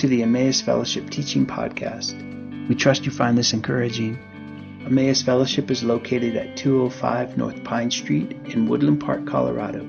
To 0.00 0.08
the 0.08 0.22
Emmaus 0.22 0.62
Fellowship 0.62 1.10
Teaching 1.10 1.44
Podcast. 1.44 2.16
We 2.70 2.74
trust 2.74 3.04
you 3.04 3.12
find 3.12 3.36
this 3.36 3.52
encouraging. 3.52 4.18
Emmaus 4.86 5.20
Fellowship 5.20 5.70
is 5.70 5.84
located 5.84 6.36
at 6.36 6.56
205 6.56 7.36
North 7.36 7.62
Pine 7.64 7.90
Street 7.90 8.32
in 8.46 8.66
Woodland 8.66 9.00
Park, 9.00 9.26
Colorado. 9.26 9.86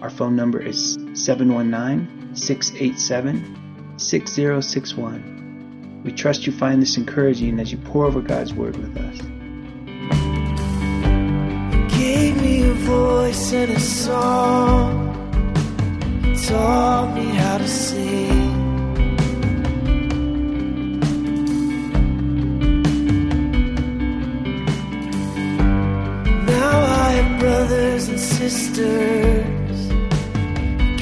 Our 0.00 0.08
phone 0.08 0.34
number 0.34 0.62
is 0.62 0.94
719 1.12 2.34
687 2.34 3.98
6061. 3.98 6.00
We 6.06 6.12
trust 6.12 6.46
you 6.46 6.52
find 6.52 6.80
this 6.80 6.96
encouraging 6.96 7.60
as 7.60 7.70
you 7.70 7.76
pore 7.76 8.06
over 8.06 8.22
God's 8.22 8.54
Word 8.54 8.78
with 8.78 8.96
us. 8.96 9.18
Gave 11.94 12.40
me 12.40 12.62
a 12.62 12.72
voice 12.72 13.52
and 13.52 13.72
a 13.72 13.80
song, 13.80 15.12
taught 16.34 17.14
me 17.14 17.26
how 17.26 17.58
to 17.58 17.68
sing. 17.68 18.43
Sisters, 28.50 29.88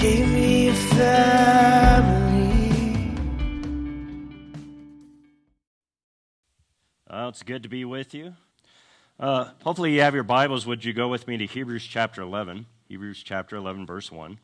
gave 0.00 0.28
me 0.28 0.68
a 0.68 0.74
family. 0.74 1.50
Well, 7.10 7.30
it's 7.30 7.42
good 7.42 7.64
to 7.64 7.68
be 7.68 7.84
with 7.84 8.14
you. 8.14 8.34
Uh, 9.18 9.46
hopefully, 9.64 9.92
you 9.92 10.02
have 10.02 10.14
your 10.14 10.22
Bibles. 10.22 10.66
Would 10.66 10.84
you 10.84 10.92
go 10.92 11.08
with 11.08 11.26
me 11.26 11.36
to 11.38 11.46
Hebrews 11.46 11.84
chapter 11.84 12.22
11? 12.22 12.66
Hebrews 12.86 13.24
chapter 13.24 13.56
11, 13.56 13.86
verse 13.86 14.12
1. 14.12 14.38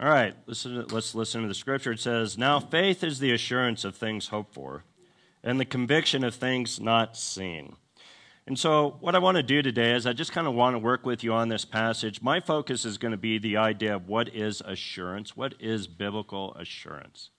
All 0.00 0.08
right, 0.08 0.34
listen 0.46 0.74
to, 0.74 0.92
let's 0.92 1.14
listen 1.14 1.42
to 1.42 1.48
the 1.48 1.54
scripture. 1.54 1.92
It 1.92 2.00
says, 2.00 2.36
Now 2.36 2.58
faith 2.58 3.04
is 3.04 3.20
the 3.20 3.32
assurance 3.32 3.84
of 3.84 3.94
things 3.94 4.28
hoped 4.28 4.52
for, 4.52 4.82
and 5.44 5.60
the 5.60 5.64
conviction 5.64 6.24
of 6.24 6.34
things 6.34 6.80
not 6.80 7.16
seen. 7.16 7.76
And 8.48 8.56
so, 8.56 8.96
what 9.00 9.16
I 9.16 9.18
want 9.18 9.38
to 9.38 9.42
do 9.42 9.60
today 9.60 9.92
is 9.96 10.06
I 10.06 10.12
just 10.12 10.30
kind 10.30 10.46
of 10.46 10.54
want 10.54 10.74
to 10.74 10.78
work 10.78 11.04
with 11.04 11.24
you 11.24 11.32
on 11.32 11.48
this 11.48 11.64
passage. 11.64 12.22
My 12.22 12.38
focus 12.38 12.84
is 12.84 12.96
going 12.96 13.10
to 13.10 13.18
be 13.18 13.38
the 13.38 13.56
idea 13.56 13.96
of 13.96 14.06
what 14.06 14.32
is 14.32 14.62
assurance, 14.64 15.36
what 15.36 15.54
is 15.58 15.88
biblical 15.88 16.54
assurance. 16.54 17.30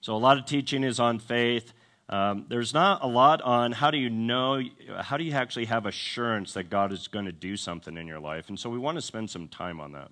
So, 0.00 0.16
a 0.16 0.16
lot 0.16 0.38
of 0.38 0.46
teaching 0.46 0.82
is 0.82 0.98
on 0.98 1.18
faith. 1.18 1.74
Um, 2.08 2.46
there's 2.48 2.72
not 2.72 3.04
a 3.04 3.06
lot 3.06 3.42
on 3.42 3.72
how 3.72 3.90
do 3.90 3.98
you 3.98 4.08
know, 4.08 4.62
how 4.98 5.18
do 5.18 5.24
you 5.24 5.32
actually 5.32 5.66
have 5.66 5.84
assurance 5.84 6.54
that 6.54 6.70
God 6.70 6.90
is 6.90 7.06
going 7.06 7.26
to 7.26 7.32
do 7.32 7.54
something 7.58 7.98
in 7.98 8.06
your 8.06 8.20
life. 8.20 8.48
And 8.48 8.58
so, 8.58 8.70
we 8.70 8.78
want 8.78 8.96
to 8.96 9.02
spend 9.02 9.28
some 9.28 9.46
time 9.46 9.78
on 9.78 9.92
that. 9.92 10.10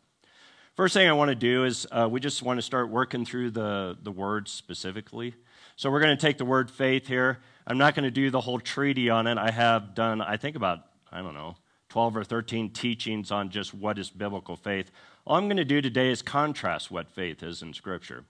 First 0.77 0.93
thing 0.93 1.09
I 1.09 1.13
want 1.15 1.31
to 1.31 1.35
do 1.35 1.65
is 1.65 1.87
uh, 1.91 2.07
we 2.11 2.21
just 2.21 2.43
want 2.43 2.59
to 2.59 2.63
start 2.63 2.91
working 2.91 3.25
through 3.25 3.53
the, 3.53 3.97
the 4.03 4.13
words 4.13 4.53
specifically. 4.53 5.33
So, 5.77 5.91
we're 5.91 6.01
going 6.01 6.15
to 6.15 6.21
take 6.21 6.37
the 6.37 6.45
word 6.45 6.71
faith 6.71 7.07
here. 7.07 7.39
I'm 7.67 7.79
not 7.79 7.95
going 7.95 8.05
to 8.05 8.11
do 8.11 8.31
the 8.31 8.41
whole 8.41 8.61
treaty 8.61 9.11
on 9.11 9.27
it. 9.27 9.39
I 9.39 9.51
have 9.51 9.95
done, 9.95 10.21
I 10.21 10.37
think, 10.37 10.57
about, 10.57 10.81
I 11.11 11.23
don't 11.23 11.35
know, 11.35 11.57
12 11.91 12.17
or 12.17 12.25
13 12.25 12.71
teachings 12.71 13.31
on 13.31 13.51
just 13.51 13.75
what 13.75 13.99
is 13.99 14.11
biblical 14.11 14.57
faith. 14.57 14.91
All 15.27 15.37
I'm 15.37 15.47
going 15.47 15.57
to 15.59 15.65
do 15.65 15.81
today 15.81 16.11
is 16.11 16.23
contrast 16.23 16.91
what 16.91 17.11
faith 17.11 17.43
is 17.43 17.63
in 17.63 17.73
Scripture. 17.75 18.25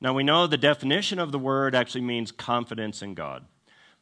Now, 0.00 0.14
we 0.14 0.22
know 0.22 0.46
the 0.46 0.56
definition 0.56 1.18
of 1.18 1.30
the 1.32 1.38
word 1.38 1.74
actually 1.74 2.00
means 2.02 2.32
confidence 2.32 3.02
in 3.02 3.14
God. 3.14 3.44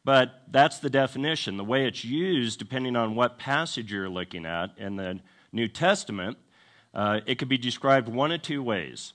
But 0.05 0.43
that's 0.49 0.79
the 0.79 0.89
definition. 0.89 1.57
The 1.57 1.63
way 1.63 1.85
it's 1.85 2.05
used, 2.05 2.57
depending 2.59 2.95
on 2.95 3.15
what 3.15 3.37
passage 3.37 3.91
you're 3.91 4.09
looking 4.09 4.45
at 4.45 4.77
in 4.77 4.95
the 4.95 5.19
New 5.51 5.67
Testament, 5.67 6.37
uh, 6.93 7.19
it 7.25 7.35
could 7.35 7.49
be 7.49 7.57
described 7.57 8.07
one 8.07 8.31
of 8.31 8.41
two 8.41 8.63
ways. 8.63 9.13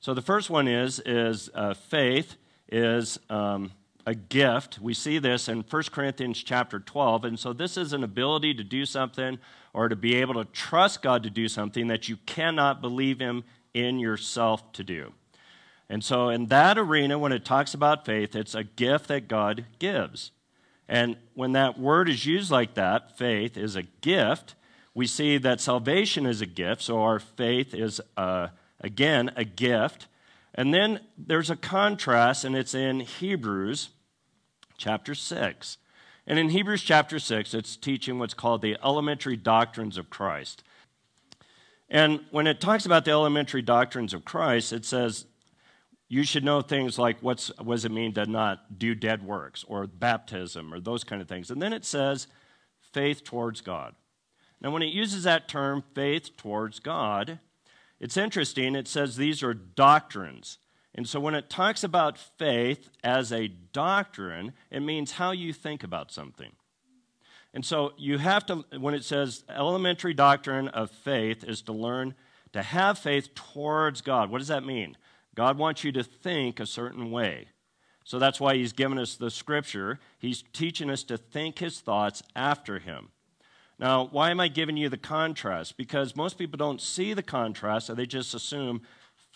So 0.00 0.14
the 0.14 0.22
first 0.22 0.50
one 0.50 0.68
is, 0.68 1.00
is 1.04 1.50
uh, 1.54 1.74
faith 1.74 2.36
is 2.70 3.18
um, 3.30 3.72
a 4.08 4.14
gift. 4.14 4.78
We 4.80 4.94
see 4.94 5.18
this 5.18 5.50
in 5.50 5.64
1 5.68 5.82
Corinthians 5.92 6.42
chapter 6.42 6.80
12. 6.80 7.26
And 7.26 7.38
so 7.38 7.52
this 7.52 7.76
is 7.76 7.92
an 7.92 8.02
ability 8.02 8.54
to 8.54 8.64
do 8.64 8.86
something 8.86 9.38
or 9.74 9.90
to 9.90 9.96
be 9.96 10.14
able 10.14 10.32
to 10.42 10.46
trust 10.46 11.02
God 11.02 11.22
to 11.24 11.30
do 11.30 11.46
something 11.46 11.88
that 11.88 12.08
you 12.08 12.16
cannot 12.24 12.80
believe 12.80 13.18
Him 13.18 13.44
in 13.74 13.98
yourself 13.98 14.72
to 14.72 14.82
do. 14.82 15.12
And 15.90 16.02
so, 16.02 16.30
in 16.30 16.46
that 16.46 16.78
arena, 16.78 17.18
when 17.18 17.32
it 17.32 17.44
talks 17.44 17.74
about 17.74 18.06
faith, 18.06 18.34
it's 18.34 18.54
a 18.54 18.64
gift 18.64 19.08
that 19.08 19.28
God 19.28 19.66
gives. 19.78 20.30
And 20.88 21.16
when 21.34 21.52
that 21.52 21.78
word 21.78 22.08
is 22.08 22.24
used 22.24 22.50
like 22.50 22.74
that, 22.74 23.18
faith 23.18 23.58
is 23.58 23.76
a 23.76 23.82
gift, 23.82 24.54
we 24.94 25.06
see 25.06 25.36
that 25.36 25.60
salvation 25.60 26.24
is 26.24 26.40
a 26.40 26.46
gift. 26.46 26.80
So, 26.80 27.02
our 27.02 27.18
faith 27.18 27.74
is, 27.74 28.00
uh, 28.16 28.48
again, 28.80 29.32
a 29.36 29.44
gift. 29.44 30.06
And 30.54 30.72
then 30.72 31.00
there's 31.18 31.50
a 31.50 31.56
contrast, 31.56 32.44
and 32.44 32.56
it's 32.56 32.74
in 32.74 33.00
Hebrews 33.00 33.90
chapter 34.78 35.14
6. 35.14 35.76
And 36.26 36.38
in 36.38 36.50
Hebrews 36.50 36.82
chapter 36.82 37.18
6, 37.18 37.52
it's 37.54 37.76
teaching 37.76 38.18
what's 38.18 38.34
called 38.34 38.62
the 38.62 38.76
elementary 38.82 39.36
doctrines 39.36 39.98
of 39.98 40.10
Christ. 40.10 40.62
And 41.90 42.20
when 42.30 42.46
it 42.46 42.60
talks 42.60 42.86
about 42.86 43.04
the 43.04 43.10
elementary 43.10 43.62
doctrines 43.62 44.14
of 44.14 44.24
Christ, 44.24 44.72
it 44.72 44.84
says 44.84 45.26
you 46.08 46.22
should 46.22 46.44
know 46.44 46.62
things 46.62 46.98
like 46.98 47.18
what's, 47.20 47.48
what 47.58 47.74
does 47.74 47.84
it 47.84 47.92
mean 47.92 48.14
to 48.14 48.26
not 48.26 48.78
do 48.78 48.94
dead 48.94 49.22
works 49.22 49.64
or 49.68 49.86
baptism 49.86 50.72
or 50.72 50.80
those 50.80 51.04
kind 51.04 51.20
of 51.20 51.28
things. 51.28 51.50
And 51.50 51.60
then 51.60 51.72
it 51.72 51.84
says 51.84 52.26
faith 52.92 53.24
towards 53.24 53.60
God. 53.60 53.94
Now, 54.60 54.70
when 54.70 54.82
it 54.82 54.92
uses 54.92 55.24
that 55.24 55.48
term, 55.48 55.84
faith 55.94 56.36
towards 56.36 56.80
God, 56.80 57.38
it's 58.00 58.16
interesting. 58.16 58.74
It 58.74 58.88
says 58.88 59.16
these 59.16 59.42
are 59.42 59.54
doctrines. 59.54 60.58
And 60.94 61.08
so 61.08 61.20
when 61.20 61.34
it 61.34 61.50
talks 61.50 61.84
about 61.84 62.18
faith 62.18 62.88
as 63.04 63.32
a 63.32 63.48
doctrine, 63.48 64.52
it 64.70 64.80
means 64.80 65.12
how 65.12 65.30
you 65.30 65.52
think 65.52 65.84
about 65.84 66.10
something. 66.10 66.52
And 67.54 67.64
so 67.64 67.92
you 67.96 68.18
have 68.18 68.46
to, 68.46 68.64
when 68.78 68.94
it 68.94 69.04
says 69.04 69.44
elementary 69.48 70.14
doctrine 70.14 70.68
of 70.68 70.90
faith, 70.90 71.44
is 71.44 71.62
to 71.62 71.72
learn 71.72 72.14
to 72.52 72.62
have 72.62 72.98
faith 72.98 73.34
towards 73.34 74.00
God. 74.00 74.30
What 74.30 74.38
does 74.38 74.48
that 74.48 74.64
mean? 74.64 74.96
God 75.34 75.58
wants 75.58 75.84
you 75.84 75.92
to 75.92 76.02
think 76.02 76.58
a 76.58 76.66
certain 76.66 77.10
way. 77.10 77.48
So 78.04 78.18
that's 78.18 78.40
why 78.40 78.56
He's 78.56 78.72
given 78.72 78.98
us 78.98 79.16
the 79.16 79.30
scripture. 79.30 80.00
He's 80.18 80.42
teaching 80.52 80.90
us 80.90 81.02
to 81.04 81.18
think 81.18 81.58
His 81.58 81.80
thoughts 81.80 82.22
after 82.34 82.78
Him. 82.78 83.10
Now, 83.78 84.08
why 84.10 84.30
am 84.30 84.40
I 84.40 84.48
giving 84.48 84.76
you 84.76 84.88
the 84.88 84.96
contrast? 84.96 85.76
Because 85.76 86.16
most 86.16 86.38
people 86.38 86.56
don't 86.56 86.80
see 86.80 87.14
the 87.14 87.22
contrast, 87.22 87.86
so 87.86 87.94
they 87.94 88.06
just 88.06 88.34
assume 88.34 88.82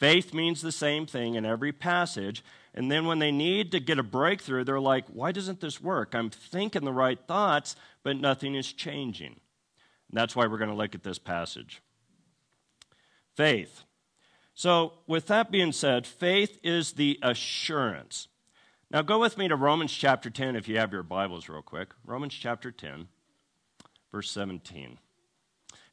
faith 0.03 0.35
means 0.35 0.61
the 0.61 0.73
same 0.73 1.07
thing 1.07 1.37
in 1.37 1.47
every 1.47 1.71
passage. 1.71 2.43
And 2.75 2.91
then 2.91 3.07
when 3.07 3.21
they 3.21 3.31
need 3.31 3.71
to 3.71 3.79
get 3.79 4.01
a 4.01 4.03
breakthrough, 4.03 4.65
they're 4.65 4.81
like, 4.81 5.05
why 5.07 5.31
doesn't 5.31 5.61
this 5.61 5.81
work? 5.81 6.13
I'm 6.13 6.29
thinking 6.29 6.85
the 6.85 6.93
right 6.93 7.21
thoughts, 7.29 7.77
but 8.03 8.17
nothing 8.17 8.57
is 8.57 8.73
changing. 8.73 9.29
And 9.29 10.21
that's 10.21 10.35
why 10.35 10.49
we're 10.49 10.59
going 10.59 10.71
to 10.71 10.77
look 10.77 10.97
at 10.97 11.05
this 11.05 11.21
passage. 11.21 11.83
Faith. 13.37 13.85
So, 14.55 14.95
with 15.07 15.29
that 15.29 15.53
being 15.53 15.71
said, 15.71 16.05
faith 16.05 16.59
is 16.65 16.95
the 16.95 17.21
assurance. 17.23 18.27
Now, 18.91 19.03
go 19.03 19.21
with 19.21 19.39
me 19.39 19.47
to 19.47 19.55
Romans 19.55 19.93
chapter 19.93 20.31
10 20.31 20.57
if 20.57 20.67
you 20.67 20.79
have 20.79 20.93
your 20.93 21.05
Bibles, 21.05 21.49
real 21.49 21.63
quick. 21.63 21.91
Romans 22.05 22.35
chapter 22.35 22.73
10, 22.73 23.07
verse 24.11 24.33
17. 24.33 24.99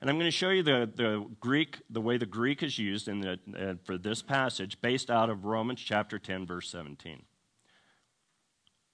And 0.01 0.09
I'm 0.09 0.15
going 0.17 0.27
to 0.27 0.31
show 0.31 0.49
you 0.49 0.63
the, 0.63 0.89
the 0.93 1.25
Greek, 1.41 1.81
the 1.89 1.99
way 1.99 2.17
the 2.17 2.25
Greek 2.25 2.63
is 2.63 2.79
used 2.79 3.09
in 3.09 3.19
the, 3.19 3.39
uh, 3.57 3.73
for 3.83 3.97
this 3.97 4.21
passage 4.21 4.79
based 4.81 5.11
out 5.11 5.29
of 5.29 5.43
Romans 5.43 5.81
chapter 5.81 6.17
10, 6.17 6.45
verse 6.45 6.69
17. 6.69 7.23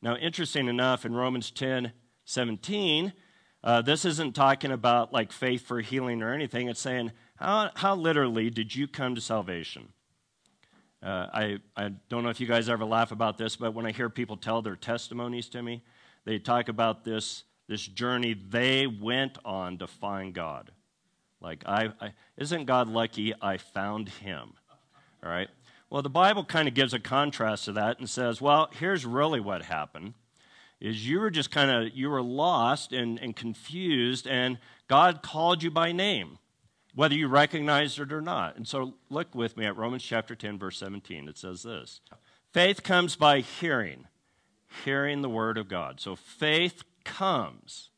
Now, 0.01 0.15
interesting 0.15 0.67
enough, 0.67 1.05
in 1.05 1.13
Romans 1.13 1.51
10, 1.51 1.91
17, 2.25 3.13
uh, 3.63 3.81
this 3.81 4.05
isn't 4.05 4.33
talking 4.33 4.71
about 4.71 5.13
like 5.13 5.31
faith 5.31 5.65
for 5.65 5.79
healing 5.79 6.23
or 6.23 6.33
anything. 6.33 6.69
It's 6.69 6.79
saying, 6.79 7.11
how, 7.35 7.69
how 7.75 7.95
literally 7.95 8.49
did 8.49 8.75
you 8.75 8.87
come 8.87 9.15
to 9.15 9.21
salvation? 9.21 9.89
Uh, 11.03 11.27
I, 11.31 11.57
I 11.75 11.89
don't 12.09 12.23
know 12.23 12.29
if 12.29 12.39
you 12.39 12.47
guys 12.47 12.67
ever 12.67 12.85
laugh 12.85 13.11
about 13.11 13.37
this, 13.37 13.55
but 13.55 13.75
when 13.75 13.85
I 13.85 13.91
hear 13.91 14.09
people 14.09 14.37
tell 14.37 14.63
their 14.63 14.75
testimonies 14.75 15.49
to 15.49 15.61
me, 15.61 15.83
they 16.25 16.39
talk 16.39 16.67
about 16.67 17.03
this, 17.03 17.43
this 17.67 17.85
journey 17.85 18.33
they 18.33 18.87
went 18.87 19.37
on 19.45 19.77
to 19.77 19.87
find 19.87 20.33
God. 20.33 20.71
Like, 21.45 21.63
I, 21.67 21.91
I 22.01 22.13
isn't 22.37 22.65
God 22.65 22.89
lucky 22.89 23.33
I 23.39 23.57
found 23.57 24.09
him? 24.09 24.53
All 25.23 25.29
right. 25.29 25.47
Well, 25.91 26.01
the 26.01 26.09
Bible 26.09 26.43
kind 26.43 26.67
of 26.67 26.73
gives 26.73 26.93
a 26.93 26.99
contrast 26.99 27.65
to 27.65 27.73
that 27.73 27.99
and 27.99 28.09
says, 28.09 28.41
well, 28.41 28.69
here's 28.73 29.05
really 29.05 29.39
what 29.39 29.61
happened 29.61 30.15
is 30.81 31.07
you 31.07 31.19
were 31.19 31.29
just 31.29 31.51
kind 31.51 31.71
of 31.71 31.95
you 31.95 32.09
were 32.09 32.21
lost 32.21 32.91
and, 32.91 33.19
and 33.19 33.35
confused 33.35 34.27
and 34.27 34.57
god 34.87 35.21
called 35.21 35.63
you 35.63 35.71
by 35.71 35.91
name 35.91 36.37
whether 36.93 37.15
you 37.15 37.27
recognized 37.27 37.97
it 37.99 38.11
or 38.11 38.21
not 38.21 38.55
and 38.57 38.67
so 38.67 38.93
look 39.09 39.33
with 39.33 39.55
me 39.55 39.65
at 39.65 39.77
romans 39.77 40.03
chapter 40.03 40.35
10 40.35 40.59
verse 40.59 40.77
17 40.77 41.27
it 41.27 41.37
says 41.37 41.63
this 41.63 42.01
faith 42.51 42.83
comes 42.83 43.15
by 43.15 43.39
hearing 43.39 44.05
hearing 44.83 45.21
the 45.21 45.29
word 45.29 45.57
of 45.57 45.69
god 45.69 45.99
so 45.99 46.15
faith 46.15 46.83
comes 47.03 47.89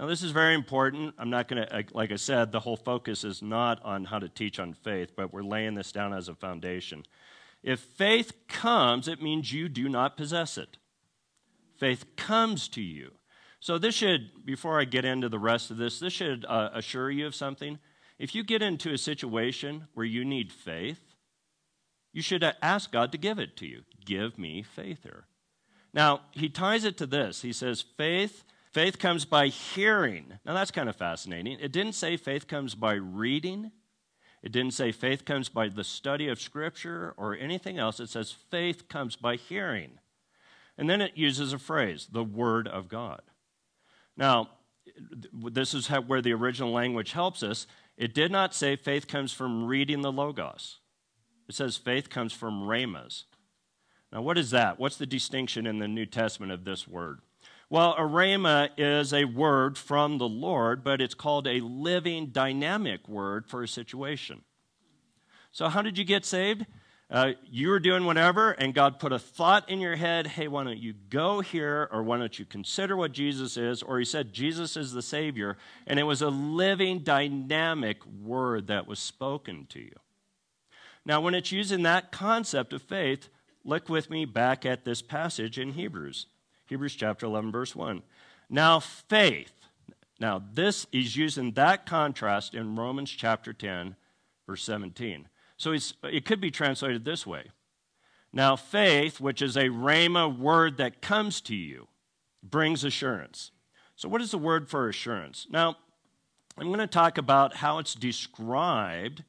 now 0.00 0.06
this 0.06 0.24
is 0.24 0.32
very 0.32 0.54
important 0.54 1.14
i'm 1.18 1.30
not 1.30 1.46
going 1.46 1.64
to 1.64 1.84
like 1.92 2.10
i 2.10 2.16
said 2.16 2.50
the 2.50 2.60
whole 2.60 2.76
focus 2.76 3.22
is 3.22 3.40
not 3.42 3.80
on 3.84 4.04
how 4.06 4.18
to 4.18 4.28
teach 4.28 4.58
on 4.58 4.72
faith 4.72 5.12
but 5.14 5.32
we're 5.32 5.42
laying 5.42 5.74
this 5.74 5.92
down 5.92 6.12
as 6.12 6.28
a 6.28 6.34
foundation 6.34 7.04
If 7.62 7.80
faith 7.80 8.32
comes, 8.48 9.06
it 9.06 9.22
means 9.22 9.52
you 9.52 9.68
do 9.68 9.88
not 9.88 10.16
possess 10.16 10.56
it. 10.56 10.78
Faith 11.78 12.16
comes 12.16 12.68
to 12.68 12.82
you. 12.82 13.12
So, 13.60 13.76
this 13.76 13.94
should, 13.94 14.46
before 14.46 14.80
I 14.80 14.84
get 14.84 15.04
into 15.04 15.28
the 15.28 15.38
rest 15.38 15.70
of 15.70 15.76
this, 15.76 15.98
this 15.98 16.14
should 16.14 16.46
uh, 16.48 16.70
assure 16.72 17.10
you 17.10 17.26
of 17.26 17.34
something. 17.34 17.78
If 18.18 18.34
you 18.34 18.42
get 18.42 18.62
into 18.62 18.92
a 18.92 18.98
situation 18.98 19.88
where 19.92 20.06
you 20.06 20.24
need 20.24 20.52
faith, 20.52 21.14
you 22.12 22.22
should 22.22 22.44
ask 22.62 22.90
God 22.90 23.12
to 23.12 23.18
give 23.18 23.38
it 23.38 23.56
to 23.58 23.66
you. 23.66 23.82
Give 24.04 24.38
me 24.38 24.62
faith 24.62 25.02
here. 25.02 25.24
Now, 25.92 26.22
he 26.32 26.48
ties 26.48 26.84
it 26.84 26.96
to 26.98 27.06
this. 27.06 27.42
He 27.42 27.52
says, 27.52 27.84
faith, 27.96 28.44
faith 28.72 28.98
comes 28.98 29.24
by 29.24 29.48
hearing. 29.48 30.38
Now, 30.44 30.54
that's 30.54 30.70
kind 30.70 30.88
of 30.88 30.96
fascinating. 30.96 31.58
It 31.60 31.72
didn't 31.72 31.94
say 31.94 32.16
faith 32.16 32.46
comes 32.46 32.74
by 32.74 32.94
reading. 32.94 33.72
It 34.42 34.52
didn't 34.52 34.72
say 34.72 34.92
faith 34.92 35.24
comes 35.24 35.48
by 35.48 35.68
the 35.68 35.84
study 35.84 36.28
of 36.28 36.40
Scripture 36.40 37.14
or 37.16 37.36
anything 37.36 37.78
else. 37.78 38.00
It 38.00 38.08
says 38.08 38.32
faith 38.32 38.88
comes 38.88 39.16
by 39.16 39.36
hearing. 39.36 39.98
And 40.78 40.88
then 40.88 41.00
it 41.00 41.12
uses 41.16 41.52
a 41.52 41.58
phrase, 41.58 42.08
the 42.10 42.24
Word 42.24 42.66
of 42.66 42.88
God. 42.88 43.20
Now, 44.16 44.50
this 45.32 45.74
is 45.74 45.88
how, 45.88 46.00
where 46.00 46.22
the 46.22 46.32
original 46.32 46.72
language 46.72 47.12
helps 47.12 47.42
us. 47.42 47.66
It 47.96 48.14
did 48.14 48.32
not 48.32 48.54
say 48.54 48.76
faith 48.76 49.06
comes 49.06 49.32
from 49.32 49.66
reading 49.66 50.00
the 50.00 50.12
Logos. 50.12 50.78
It 51.48 51.54
says 51.54 51.76
faith 51.76 52.08
comes 52.08 52.32
from 52.32 52.66
rhemas. 52.66 53.24
Now, 54.12 54.22
what 54.22 54.38
is 54.38 54.50
that? 54.52 54.78
What's 54.78 54.96
the 54.96 55.06
distinction 55.06 55.66
in 55.66 55.78
the 55.78 55.88
New 55.88 56.06
Testament 56.06 56.50
of 56.52 56.64
this 56.64 56.88
word? 56.88 57.20
Well, 57.72 57.94
a 57.96 58.02
rhema 58.02 58.70
is 58.76 59.14
a 59.14 59.26
word 59.26 59.78
from 59.78 60.18
the 60.18 60.28
Lord, 60.28 60.82
but 60.82 61.00
it's 61.00 61.14
called 61.14 61.46
a 61.46 61.60
living, 61.60 62.26
dynamic 62.26 63.08
word 63.08 63.46
for 63.46 63.62
a 63.62 63.68
situation. 63.68 64.42
So, 65.52 65.68
how 65.68 65.80
did 65.80 65.96
you 65.96 66.04
get 66.04 66.24
saved? 66.24 66.66
Uh, 67.08 67.32
you 67.48 67.68
were 67.68 67.78
doing 67.78 68.04
whatever, 68.04 68.50
and 68.50 68.74
God 68.74 68.98
put 68.98 69.12
a 69.12 69.20
thought 69.20 69.70
in 69.70 69.80
your 69.80 69.94
head 69.94 70.26
hey, 70.26 70.48
why 70.48 70.64
don't 70.64 70.78
you 70.78 70.94
go 71.10 71.40
here, 71.40 71.88
or 71.92 72.02
why 72.02 72.18
don't 72.18 72.36
you 72.40 72.44
consider 72.44 72.96
what 72.96 73.12
Jesus 73.12 73.56
is? 73.56 73.84
Or 73.84 74.00
He 74.00 74.04
said, 74.04 74.32
Jesus 74.32 74.76
is 74.76 74.92
the 74.92 75.02
Savior, 75.02 75.56
and 75.86 76.00
it 76.00 76.04
was 76.04 76.22
a 76.22 76.28
living, 76.28 77.00
dynamic 77.00 78.04
word 78.04 78.66
that 78.66 78.88
was 78.88 78.98
spoken 78.98 79.66
to 79.70 79.78
you. 79.78 79.94
Now, 81.04 81.20
when 81.20 81.36
it's 81.36 81.52
using 81.52 81.84
that 81.84 82.10
concept 82.10 82.72
of 82.72 82.82
faith, 82.82 83.28
look 83.64 83.88
with 83.88 84.10
me 84.10 84.24
back 84.24 84.66
at 84.66 84.84
this 84.84 85.02
passage 85.02 85.56
in 85.56 85.72
Hebrews. 85.72 86.26
Hebrews 86.70 86.94
chapter 86.94 87.26
11, 87.26 87.50
verse 87.50 87.74
1. 87.74 88.00
Now, 88.48 88.78
faith. 88.78 89.52
Now, 90.20 90.40
this 90.54 90.86
is 90.92 91.16
using 91.16 91.50
that 91.52 91.84
contrast 91.84 92.54
in 92.54 92.76
Romans 92.76 93.10
chapter 93.10 93.52
10, 93.52 93.96
verse 94.46 94.62
17. 94.62 95.28
So 95.56 95.76
it 96.04 96.24
could 96.24 96.40
be 96.40 96.52
translated 96.52 97.04
this 97.04 97.26
way. 97.26 97.46
Now, 98.32 98.54
faith, 98.54 99.20
which 99.20 99.42
is 99.42 99.56
a 99.56 99.64
rhema 99.64 100.34
word 100.34 100.76
that 100.76 101.02
comes 101.02 101.40
to 101.42 101.56
you, 101.56 101.88
brings 102.40 102.84
assurance. 102.84 103.50
So, 103.96 104.08
what 104.08 104.20
is 104.20 104.30
the 104.30 104.38
word 104.38 104.68
for 104.68 104.88
assurance? 104.88 105.48
Now, 105.50 105.76
I'm 106.56 106.68
going 106.68 106.78
to 106.78 106.86
talk 106.86 107.18
about 107.18 107.56
how 107.56 107.78
it's 107.78 107.94
described 107.94 109.24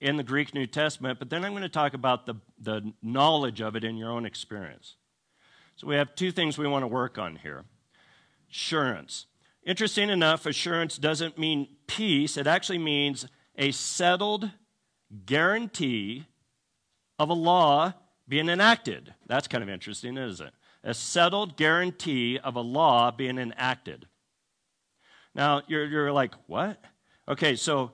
in 0.00 0.16
the 0.16 0.22
Greek 0.22 0.54
New 0.54 0.68
Testament, 0.68 1.18
but 1.18 1.30
then 1.30 1.44
I'm 1.44 1.50
going 1.50 1.62
to 1.62 1.68
talk 1.68 1.94
about 1.94 2.26
the, 2.26 2.36
the 2.60 2.92
knowledge 3.02 3.60
of 3.60 3.74
it 3.74 3.82
in 3.82 3.96
your 3.96 4.10
own 4.10 4.24
experience. 4.24 4.94
So 5.80 5.86
we 5.86 5.96
have 5.96 6.14
two 6.14 6.30
things 6.30 6.58
we 6.58 6.68
want 6.68 6.82
to 6.82 6.88
work 6.88 7.16
on 7.16 7.36
here 7.36 7.64
assurance. 8.50 9.24
Interesting 9.64 10.10
enough, 10.10 10.44
assurance 10.44 10.98
doesn't 10.98 11.38
mean 11.38 11.68
peace, 11.86 12.36
it 12.36 12.46
actually 12.46 12.76
means 12.76 13.26
a 13.56 13.70
settled 13.70 14.50
guarantee 15.24 16.26
of 17.18 17.30
a 17.30 17.34
law 17.34 17.94
being 18.28 18.50
enacted. 18.50 19.14
That's 19.26 19.48
kind 19.48 19.62
of 19.62 19.70
interesting, 19.70 20.18
isn't 20.18 20.48
it? 20.48 20.52
A 20.84 20.92
settled 20.92 21.56
guarantee 21.56 22.38
of 22.38 22.56
a 22.56 22.60
law 22.60 23.10
being 23.10 23.38
enacted. 23.38 24.06
Now, 25.34 25.62
you're, 25.66 25.86
you're 25.86 26.12
like, 26.12 26.34
what? 26.46 26.78
Okay, 27.26 27.56
so 27.56 27.92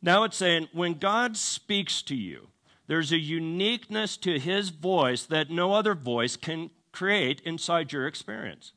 now 0.00 0.22
it's 0.22 0.36
saying 0.36 0.68
when 0.72 0.94
God 0.94 1.36
speaks 1.36 2.00
to 2.02 2.14
you, 2.14 2.50
there's 2.86 3.10
a 3.10 3.18
uniqueness 3.18 4.16
to 4.18 4.38
his 4.38 4.68
voice 4.68 5.24
that 5.24 5.50
no 5.50 5.72
other 5.72 5.96
voice 5.96 6.36
can 6.36 6.70
create 6.94 7.40
inside 7.40 7.92
your 7.92 8.06
experience. 8.06 8.72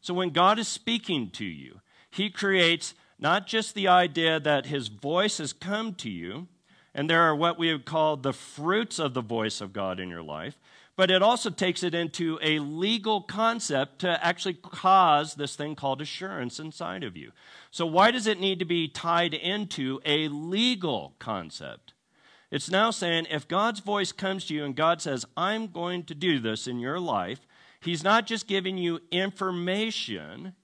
So 0.00 0.12
when 0.12 0.30
God 0.30 0.58
is 0.58 0.68
speaking 0.68 1.30
to 1.30 1.44
you, 1.44 1.80
He 2.10 2.28
creates 2.28 2.94
not 3.18 3.46
just 3.46 3.74
the 3.74 3.88
idea 3.88 4.38
that 4.38 4.66
His 4.66 4.88
voice 4.88 5.38
has 5.38 5.54
come 5.54 5.94
to 5.94 6.10
you, 6.10 6.48
and 6.94 7.08
there 7.08 7.22
are 7.22 7.34
what 7.34 7.58
we 7.58 7.72
would 7.72 7.86
call 7.86 8.16
the 8.16 8.34
fruits 8.34 8.98
of 8.98 9.14
the 9.14 9.22
voice 9.22 9.62
of 9.62 9.72
God 9.72 9.98
in 9.98 10.10
your 10.10 10.22
life, 10.22 10.58
but 10.96 11.10
it 11.10 11.22
also 11.22 11.48
takes 11.48 11.82
it 11.82 11.94
into 11.94 12.38
a 12.42 12.58
legal 12.58 13.22
concept 13.22 14.00
to 14.00 14.24
actually 14.24 14.54
cause 14.54 15.34
this 15.34 15.56
thing 15.56 15.74
called 15.74 16.02
assurance 16.02 16.60
inside 16.60 17.02
of 17.02 17.16
you. 17.16 17.32
So, 17.70 17.86
why 17.86 18.10
does 18.10 18.26
it 18.26 18.38
need 18.38 18.58
to 18.58 18.64
be 18.64 18.86
tied 18.86 19.34
into 19.34 20.00
a 20.04 20.28
legal 20.28 21.14
concept? 21.18 21.93
It's 22.54 22.70
now 22.70 22.92
saying 22.92 23.26
if 23.30 23.48
God's 23.48 23.80
voice 23.80 24.12
comes 24.12 24.44
to 24.44 24.54
you 24.54 24.64
and 24.64 24.76
God 24.76 25.02
says, 25.02 25.26
I'm 25.36 25.66
going 25.66 26.04
to 26.04 26.14
do 26.14 26.38
this 26.38 26.68
in 26.68 26.78
your 26.78 27.00
life, 27.00 27.40
He's 27.80 28.04
not 28.04 28.28
just 28.28 28.46
giving 28.46 28.78
you 28.78 29.00
information. 29.10 30.54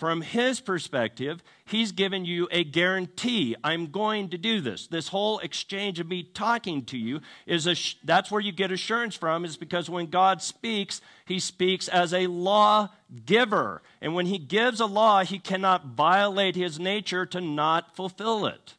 From 0.00 0.22
His 0.22 0.60
perspective, 0.60 1.40
He's 1.64 1.92
given 1.92 2.24
you 2.24 2.48
a 2.50 2.64
guarantee. 2.64 3.54
I'm 3.62 3.92
going 3.92 4.30
to 4.30 4.38
do 4.38 4.60
this. 4.60 4.88
This 4.88 5.06
whole 5.06 5.38
exchange 5.38 6.00
of 6.00 6.08
me 6.08 6.24
talking 6.24 6.84
to 6.86 6.98
you 6.98 7.20
is 7.46 7.68
a, 7.68 7.76
that's 8.02 8.32
where 8.32 8.40
you 8.40 8.50
get 8.50 8.72
assurance 8.72 9.14
from, 9.14 9.44
is 9.44 9.56
because 9.56 9.88
when 9.88 10.06
God 10.06 10.42
speaks, 10.42 11.00
He 11.26 11.38
speaks 11.38 11.86
as 11.86 12.12
a 12.12 12.26
law 12.26 12.88
giver. 13.24 13.82
And 14.00 14.16
when 14.16 14.26
He 14.26 14.38
gives 14.38 14.80
a 14.80 14.86
law, 14.86 15.22
He 15.22 15.38
cannot 15.38 15.86
violate 15.94 16.56
His 16.56 16.80
nature 16.80 17.24
to 17.26 17.40
not 17.40 17.94
fulfill 17.94 18.46
it. 18.46 18.74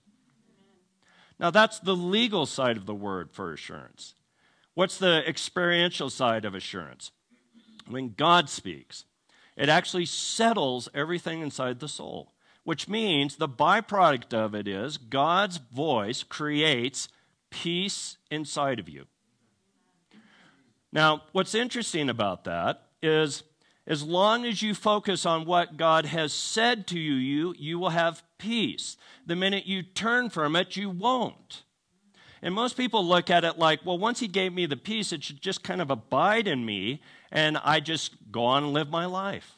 Now, 1.41 1.49
that's 1.49 1.79
the 1.79 1.95
legal 1.95 2.45
side 2.45 2.77
of 2.77 2.85
the 2.85 2.93
word 2.93 3.31
for 3.31 3.51
assurance. 3.51 4.13
What's 4.75 4.99
the 4.99 5.27
experiential 5.27 6.11
side 6.11 6.45
of 6.45 6.53
assurance? 6.53 7.12
When 7.89 8.13
God 8.15 8.48
speaks, 8.48 9.05
it 9.57 9.67
actually 9.67 10.05
settles 10.05 10.88
everything 10.93 11.41
inside 11.41 11.79
the 11.79 11.88
soul, 11.88 12.33
which 12.63 12.88
means 12.88 13.36
the 13.36 13.50
byproduct 13.50 14.36
of 14.36 14.53
it 14.53 14.67
is 14.67 14.98
God's 14.98 15.57
voice 15.57 16.21
creates 16.21 17.10
peace 17.50 18.17
inside 18.29 18.79
of 18.79 18.88
you. 18.88 19.07
Now, 20.93 21.24
what's 21.31 21.55
interesting 21.55 22.07
about 22.07 22.43
that 22.43 22.83
is 23.01 23.41
as 23.91 24.03
long 24.03 24.45
as 24.45 24.62
you 24.62 24.74
focus 24.74 25.25
on 25.25 25.43
what 25.43 25.75
God 25.75 26.05
has 26.05 26.31
said 26.31 26.88
to 26.88 26.98
you, 26.98 27.13
you, 27.13 27.53
you 27.60 27.77
will 27.77 27.89
have 27.89 28.24
peace. 28.38 28.95
The 29.25 29.36
minute 29.36 29.65
you 29.65 29.83
turn 29.83 30.29
from 30.29 30.55
it, 30.55 30.77
you 30.77 30.89
won't. 30.89 31.63
And 32.41 32.55
most 32.55 32.77
people 32.77 33.05
look 33.05 33.29
at 33.29 33.43
it 33.43 33.60
like, 33.60 33.86
well, 33.86 33.98
once 33.98 34.21
He 34.21 34.29
gave 34.29 34.53
me 34.53 34.65
the 34.65 34.77
peace, 34.77 35.12
it 35.12 35.25
should 35.25 35.41
just 35.41 35.62
kind 35.62 35.81
of 35.81 35.91
abide 35.91 36.48
in 36.48 36.65
me, 36.65 37.01
and 37.33 37.57
I 37.57 37.81
just 37.81 38.15
go 38.31 38.45
on 38.45 38.63
and 38.63 38.71
live 38.71 38.89
my 38.89 39.07
life. 39.07 39.55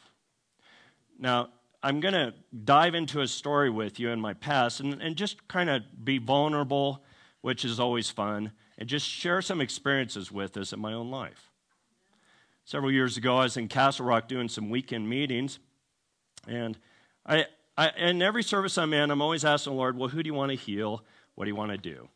Now, 1.19 1.49
I'm 1.83 1.99
going 1.99 2.15
to 2.15 2.33
dive 2.65 2.95
into 2.95 3.21
a 3.21 3.27
story 3.27 3.69
with 3.69 3.99
you 3.99 4.09
in 4.09 4.19
my 4.19 4.33
past 4.33 4.79
and, 4.79 4.99
and 4.99 5.15
just 5.15 5.47
kind 5.47 5.69
of 5.69 5.83
be 6.03 6.17
vulnerable, 6.17 7.03
which 7.41 7.63
is 7.63 7.79
always 7.79 8.09
fun, 8.09 8.51
and 8.79 8.89
just 8.89 9.07
share 9.07 9.43
some 9.43 9.61
experiences 9.61 10.31
with 10.31 10.57
us 10.57 10.73
in 10.73 10.79
my 10.79 10.93
own 10.93 11.11
life. 11.11 11.52
Several 12.65 12.91
years 12.91 13.17
ago, 13.17 13.37
I 13.37 13.43
was 13.43 13.57
in 13.57 13.67
Castle 13.67 14.05
Rock 14.05 14.29
doing 14.29 14.47
some 14.47 14.69
weekend 14.69 15.09
meetings, 15.09 15.59
and 16.47 16.77
I, 17.25 17.47
I, 17.77 17.89
in 17.89 18.21
every 18.21 18.41
service 18.41 18.77
I'm 18.77 18.93
in, 18.93 19.11
I'm 19.11 19.21
always 19.21 19.43
asking 19.43 19.73
the 19.73 19.77
Lord, 19.77 19.97
well, 19.97 20.07
who 20.07 20.23
do 20.23 20.27
you 20.27 20.33
want 20.33 20.51
to 20.51 20.55
heal? 20.55 21.03
What 21.35 21.43
do 21.43 21.49
you 21.49 21.55
want 21.55 21.71
to 21.71 21.77
do? 21.77 22.07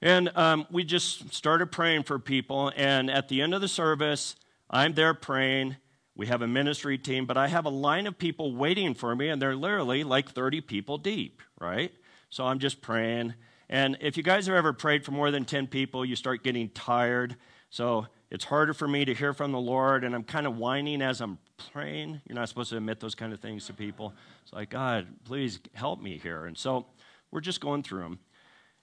And 0.00 0.30
um, 0.34 0.66
we 0.70 0.82
just 0.82 1.34
started 1.34 1.70
praying 1.70 2.04
for 2.04 2.18
people, 2.18 2.72
and 2.74 3.10
at 3.10 3.28
the 3.28 3.42
end 3.42 3.52
of 3.52 3.60
the 3.60 3.68
service, 3.68 4.34
I'm 4.70 4.94
there 4.94 5.12
praying. 5.12 5.76
We 6.16 6.26
have 6.28 6.40
a 6.40 6.46
ministry 6.46 6.96
team, 6.96 7.26
but 7.26 7.36
I 7.36 7.48
have 7.48 7.66
a 7.66 7.70
line 7.70 8.06
of 8.06 8.16
people 8.16 8.56
waiting 8.56 8.94
for 8.94 9.14
me, 9.14 9.28
and 9.28 9.42
they're 9.42 9.54
literally 9.54 10.04
like 10.04 10.30
30 10.30 10.62
people 10.62 10.96
deep, 10.96 11.42
right? 11.60 11.92
So 12.30 12.46
I'm 12.46 12.58
just 12.58 12.80
praying. 12.80 13.34
And 13.68 13.98
if 14.00 14.16
you 14.16 14.22
guys 14.22 14.46
have 14.46 14.56
ever 14.56 14.72
prayed 14.72 15.04
for 15.04 15.10
more 15.12 15.30
than 15.30 15.44
10 15.44 15.66
people, 15.66 16.02
you 16.02 16.16
start 16.16 16.42
getting 16.42 16.70
tired. 16.70 17.36
So 17.68 18.06
it's 18.32 18.44
harder 18.44 18.72
for 18.72 18.88
me 18.88 19.04
to 19.04 19.12
hear 19.12 19.34
from 19.34 19.52
the 19.52 19.60
Lord, 19.60 20.04
and 20.04 20.14
I'm 20.14 20.24
kind 20.24 20.46
of 20.46 20.56
whining 20.56 21.02
as 21.02 21.20
I'm 21.20 21.36
praying. 21.70 22.22
You're 22.26 22.34
not 22.34 22.48
supposed 22.48 22.70
to 22.70 22.78
admit 22.78 22.98
those 22.98 23.14
kind 23.14 23.30
of 23.30 23.40
things 23.40 23.66
to 23.66 23.74
people. 23.74 24.14
It's 24.42 24.54
like, 24.54 24.70
God, 24.70 25.06
please 25.26 25.60
help 25.74 26.00
me 26.00 26.16
here. 26.16 26.46
And 26.46 26.56
so 26.56 26.86
we're 27.30 27.42
just 27.42 27.60
going 27.60 27.82
through 27.82 28.00
them. 28.04 28.18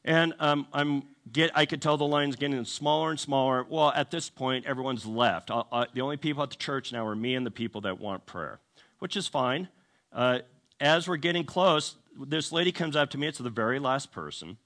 And 0.06 0.36
um, 0.38 0.68
I'm 0.72 1.01
get, 1.32 1.50
I 1.56 1.65
could 1.65 1.82
tell 1.82 1.98
the 1.98 2.06
line's 2.06 2.36
getting 2.36 2.63
smaller 2.63 3.10
and 3.10 3.20
smaller. 3.20 3.65
Well, 3.68 3.91
at 3.96 4.12
this 4.12 4.29
point, 4.29 4.68
everyone's 4.68 5.08
left. 5.08 5.50
I, 5.50 5.63
I, 5.72 5.88
the 5.96 6.01
only 6.01 6.18
people 6.18 6.44
at 6.44 6.51
the 6.51 6.56
church 6.56 6.94
now 6.94 7.08
are 7.08 7.15
me 7.15 7.34
and 7.34 7.44
the 7.44 7.50
people 7.50 7.82
that 7.82 8.00
want 8.00 8.27
prayer, 8.27 8.60
which 9.00 9.18
is 9.18 9.27
fine. 9.27 9.68
Uh, 10.13 10.39
as 10.79 11.08
we're 11.08 11.18
getting 11.18 11.44
close, 11.44 11.96
this 12.15 12.51
lady 12.51 12.72
comes 12.72 12.96
up 12.96 13.10
to 13.10 13.18
me. 13.18 13.25
It's 13.25 13.39
the 13.39 13.50
very 13.50 13.79
last 13.79 14.12
person, 14.12 14.58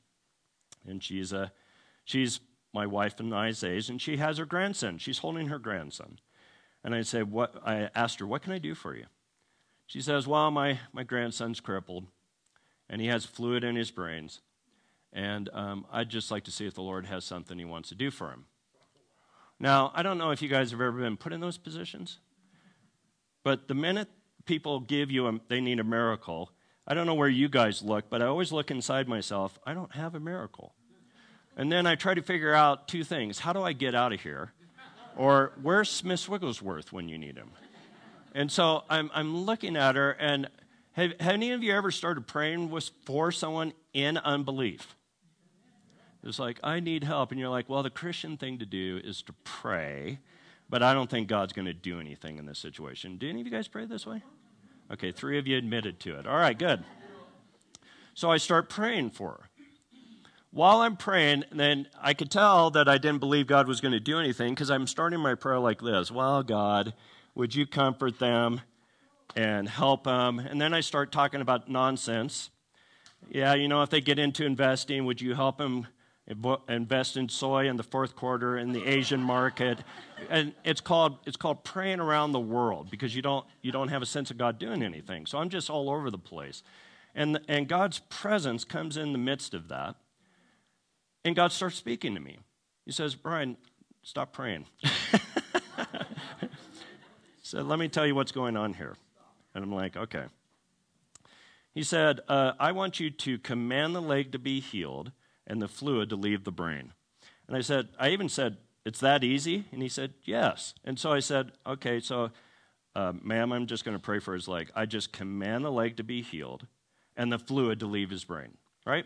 and 0.86 1.02
she's 1.02 1.32
a, 1.32 1.54
she's 2.04 2.42
my 2.74 2.88
wife 2.88 3.20
and 3.20 3.34
I's 3.34 3.64
age, 3.64 3.90
and 3.90 4.02
she 4.02 4.18
has 4.18 4.38
her 4.38 4.46
grandson. 4.46 4.98
She's 4.98 5.20
holding 5.20 5.48
her 5.48 5.60
grandson. 5.60 6.20
And 6.84 6.94
I 6.94 7.04
said, 7.04 7.32
what, 7.32 7.56
I 7.66 7.90
asked 7.96 8.20
her, 8.20 8.26
What 8.26 8.42
can 8.42 8.52
I 8.52 8.58
do 8.58 8.76
for 8.76 8.96
you? 8.96 9.06
She 9.86 10.02
says, 10.02 10.28
Well, 10.28 10.52
my, 10.52 10.80
my 10.92 11.04
grandson's 11.04 11.60
crippled, 11.60 12.08
and 12.90 13.00
he 13.00 13.08
has 13.08 13.26
fluid 13.26 13.64
in 13.64 13.76
his 13.76 13.92
brains. 13.92 14.42
And 15.14 15.50
um, 15.54 15.86
I'd 15.92 16.10
just 16.10 16.32
like 16.32 16.44
to 16.46 16.52
see 16.52 16.66
if 16.66 16.74
the 16.74 16.82
Lord 16.82 17.06
has 17.06 17.24
something 17.24 17.58
he 17.58 17.66
wants 17.66 17.90
to 17.90 17.96
do 17.96 18.10
for 18.10 18.32
him. 18.32 18.46
Now, 19.60 19.92
I 19.94 20.02
don't 20.02 20.18
know 20.18 20.32
if 20.32 20.42
you 20.42 20.50
guys 20.50 20.72
have 20.72 20.82
ever 20.82 21.00
been 21.00 21.18
put 21.18 21.32
in 21.32 21.40
those 21.40 21.58
positions, 21.58 22.18
but 23.44 23.68
the 23.68 23.76
minute 23.76 24.10
people 24.46 24.80
give 24.80 25.12
you 25.12 25.28
a, 25.28 25.40
they 25.48 25.62
need 25.62 25.80
a 25.80 25.84
miracle, 25.84 26.52
I 26.88 26.94
don't 26.96 27.06
know 27.06 27.14
where 27.14 27.30
you 27.30 27.48
guys 27.48 27.82
look, 27.82 28.10
but 28.10 28.22
I 28.22 28.26
always 28.26 28.52
look 28.52 28.72
inside 28.72 29.08
myself. 29.08 29.58
I 29.66 29.74
don't 29.74 29.94
have 29.96 30.16
a 30.16 30.20
miracle. 30.20 30.74
And 31.56 31.72
then 31.72 31.86
I 31.86 31.96
try 31.96 32.14
to 32.14 32.22
figure 32.22 32.54
out 32.54 32.88
two 32.88 33.04
things. 33.04 33.40
How 33.40 33.54
do 33.54 33.62
I 33.62 33.74
get 33.74 33.94
out 33.94 34.14
of 34.14 34.22
here? 34.22 34.54
Or 35.16 35.54
where's 35.62 35.90
Smith 35.90 36.28
Wigglesworth 36.28 36.92
when 36.92 37.08
you 37.08 37.18
need 37.18 37.38
him? 37.38 37.52
And 38.34 38.52
so 38.52 38.84
I'm, 38.90 39.12
I'm 39.14 39.38
looking 39.38 39.78
at 39.78 39.96
her, 39.96 40.12
and 40.12 40.50
have, 40.94 41.12
have 41.20 41.34
any 41.34 41.52
of 41.52 41.62
you 41.62 41.72
ever 41.74 41.92
started 41.92 42.26
praying 42.26 42.72
with, 42.72 42.90
for 43.06 43.32
someone 43.32 43.74
in 43.94 44.18
unbelief? 44.18 44.96
It's 46.24 46.40
like, 46.40 46.60
I 46.64 46.80
need 46.80 47.04
help. 47.04 47.32
And 47.32 47.40
you're 47.40 47.50
like, 47.50 47.70
well, 47.70 47.84
the 47.84 47.92
Christian 47.92 48.38
thing 48.38 48.58
to 48.60 48.66
do 48.66 49.00
is 49.04 49.22
to 49.24 49.34
pray, 49.44 50.20
but 50.70 50.82
I 50.82 50.94
don't 50.94 51.10
think 51.10 51.28
God's 51.28 51.54
going 51.54 51.66
to 51.66 51.74
do 51.74 52.00
anything 52.00 52.40
in 52.40 52.46
this 52.48 52.58
situation. 52.58 53.18
Do 53.18 53.30
any 53.30 53.42
of 53.42 53.46
you 53.46 53.52
guys 53.52 53.68
pray 53.68 53.86
this 53.86 54.08
way? 54.08 54.24
Okay, 54.92 55.12
three 55.12 55.38
of 55.38 55.46
you 55.46 55.58
admitted 55.58 56.00
to 56.02 56.18
it. 56.18 56.26
All 56.26 56.38
right, 56.38 56.58
good. 56.58 56.84
So 58.16 58.32
I 58.32 58.38
start 58.38 58.70
praying 58.70 59.12
for 59.12 59.30
her. 59.30 59.50
While 60.54 60.82
I'm 60.82 60.98
praying, 60.98 61.46
then 61.52 61.88
I 62.00 62.14
could 62.14 62.30
tell 62.30 62.70
that 62.72 62.88
I 62.88 63.00
didn't 63.00 63.22
believe 63.22 63.48
God 63.48 63.68
was 63.68 63.82
going 63.82 63.94
to 63.94 64.00
do 64.00 64.20
anything 64.20 64.54
because 64.54 64.70
I'm 64.70 64.86
starting 64.86 65.20
my 65.20 65.34
prayer 65.34 65.58
like 65.58 65.82
this 65.82 66.12
Well, 66.12 66.44
God, 66.44 66.94
would 67.34 67.56
you 67.56 67.66
comfort 67.66 68.20
them 68.20 68.62
and 69.36 69.68
help 69.68 70.04
them? 70.04 70.38
And 70.38 70.62
then 70.62 70.72
I 70.72 70.82
start 70.82 71.12
talking 71.12 71.42
about 71.42 71.70
nonsense. 71.70 72.52
Yeah, 73.32 73.56
you 73.56 73.68
know, 73.68 73.82
if 73.82 73.90
they 73.90 74.00
get 74.00 74.20
into 74.20 74.46
investing, 74.46 75.06
would 75.06 75.20
you 75.20 75.34
help 75.34 75.58
them 75.58 75.88
invest 76.70 77.18
in 77.18 77.30
soy 77.30 77.68
in 77.68 77.76
the 77.76 77.84
fourth 77.84 78.16
quarter 78.16 78.56
in 78.56 78.74
the 78.74 78.86
Asian 78.86 79.24
market? 79.24 79.80
And 80.30 80.54
it's 80.64 80.82
called, 80.82 81.18
it's 81.26 81.38
called 81.38 81.64
praying 81.64 82.00
around 82.00 82.32
the 82.32 82.40
world 82.40 82.92
because 82.92 83.16
you 83.16 83.24
don't, 83.24 83.44
you 83.64 83.72
don't 83.72 83.88
have 83.88 84.04
a 84.04 84.06
sense 84.06 84.30
of 84.30 84.38
God 84.38 84.60
doing 84.60 84.84
anything. 84.84 85.26
So 85.26 85.40
I'm 85.40 85.50
just 85.50 85.72
all 85.72 85.90
over 85.90 86.12
the 86.12 86.20
place. 86.20 86.62
And, 87.16 87.40
and 87.48 87.68
God's 87.68 88.00
presence 88.10 88.64
comes 88.64 88.98
in 88.98 89.14
the 89.14 89.18
midst 89.18 89.56
of 89.56 89.68
that. 89.70 89.96
And 91.26 91.36
God 91.36 91.52
starts 91.52 91.76
speaking 91.76 92.16
to 92.16 92.20
me. 92.20 92.40
He 92.86 92.92
says, 92.92 93.16
Brian, 93.16 93.58
stop 94.02 94.34
praying. 94.34 94.66
so 97.42 97.62
let 97.62 97.80
me 97.80 97.88
tell 97.88 98.06
you 98.06 98.16
what's 98.16 98.32
going 98.32 98.58
on 98.58 98.74
here. 98.74 98.96
And 99.56 99.64
I'm 99.64 99.74
like, 99.74 99.96
okay. 99.96 100.26
He 101.74 101.84
said, 101.84 102.20
uh, 102.28 102.54
I 102.60 102.72
want 102.72 103.00
you 103.00 103.10
to 103.10 103.38
command 103.40 103.96
the 103.96 104.02
leg 104.02 104.32
to 104.34 104.40
be 104.40 104.60
healed 104.60 105.12
and 105.48 105.62
the 105.62 105.68
fluid 105.68 106.10
to 106.10 106.16
leave 106.16 106.44
the 106.44 106.52
brain. 106.52 106.94
And 107.48 107.58
I 107.58 107.62
said, 107.62 107.90
I 108.00 108.10
even 108.10 108.30
said, 108.30 108.58
it's 108.86 109.00
that 109.00 109.24
easy? 109.24 109.66
And 109.72 109.82
he 109.82 109.90
said, 109.90 110.14
yes. 110.24 110.74
And 110.84 111.00
so 111.00 111.12
I 111.12 111.20
said, 111.20 111.52
okay, 111.66 112.00
so, 112.00 112.32
uh, 112.96 113.14
ma'am, 113.22 113.52
I'm 113.52 113.66
just 113.66 113.86
going 113.86 113.98
to 113.98 114.04
pray 114.04 114.20
for 114.20 114.34
his 114.34 114.48
leg. 114.48 114.72
I 114.76 114.86
just 114.86 115.14
command 115.14 115.66
the 115.66 115.72
leg 115.72 115.98
to 115.98 116.04
be 116.04 116.22
healed 116.22 116.68
and 117.16 117.32
the 117.32 117.40
fluid 117.40 117.80
to 117.80 117.86
leave 117.86 118.10
his 118.10 118.24
brain, 118.24 118.58
right? 118.86 119.06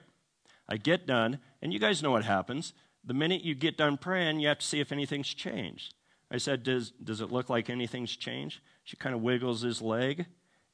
I 0.69 0.77
get 0.77 1.07
done, 1.07 1.39
and 1.61 1.71
you 1.71 1.79
guys 1.79 2.03
know 2.03 2.11
what 2.11 2.25
happens. 2.25 2.73
The 3.03 3.13
minute 3.13 3.43
you 3.43 3.55
get 3.55 3.77
done 3.77 3.97
praying, 3.97 4.39
you 4.39 4.49
have 4.49 4.59
to 4.59 4.65
see 4.65 4.79
if 4.79 4.91
anything's 4.91 5.33
changed. 5.33 5.93
I 6.29 6.37
said, 6.37 6.63
Does, 6.63 6.91
does 6.91 7.21
it 7.21 7.31
look 7.31 7.49
like 7.49 7.69
anything's 7.69 8.15
changed? 8.15 8.59
She 8.83 8.97
kind 8.97 9.15
of 9.15 9.21
wiggles 9.21 9.61
his 9.61 9.81
leg, 9.81 10.25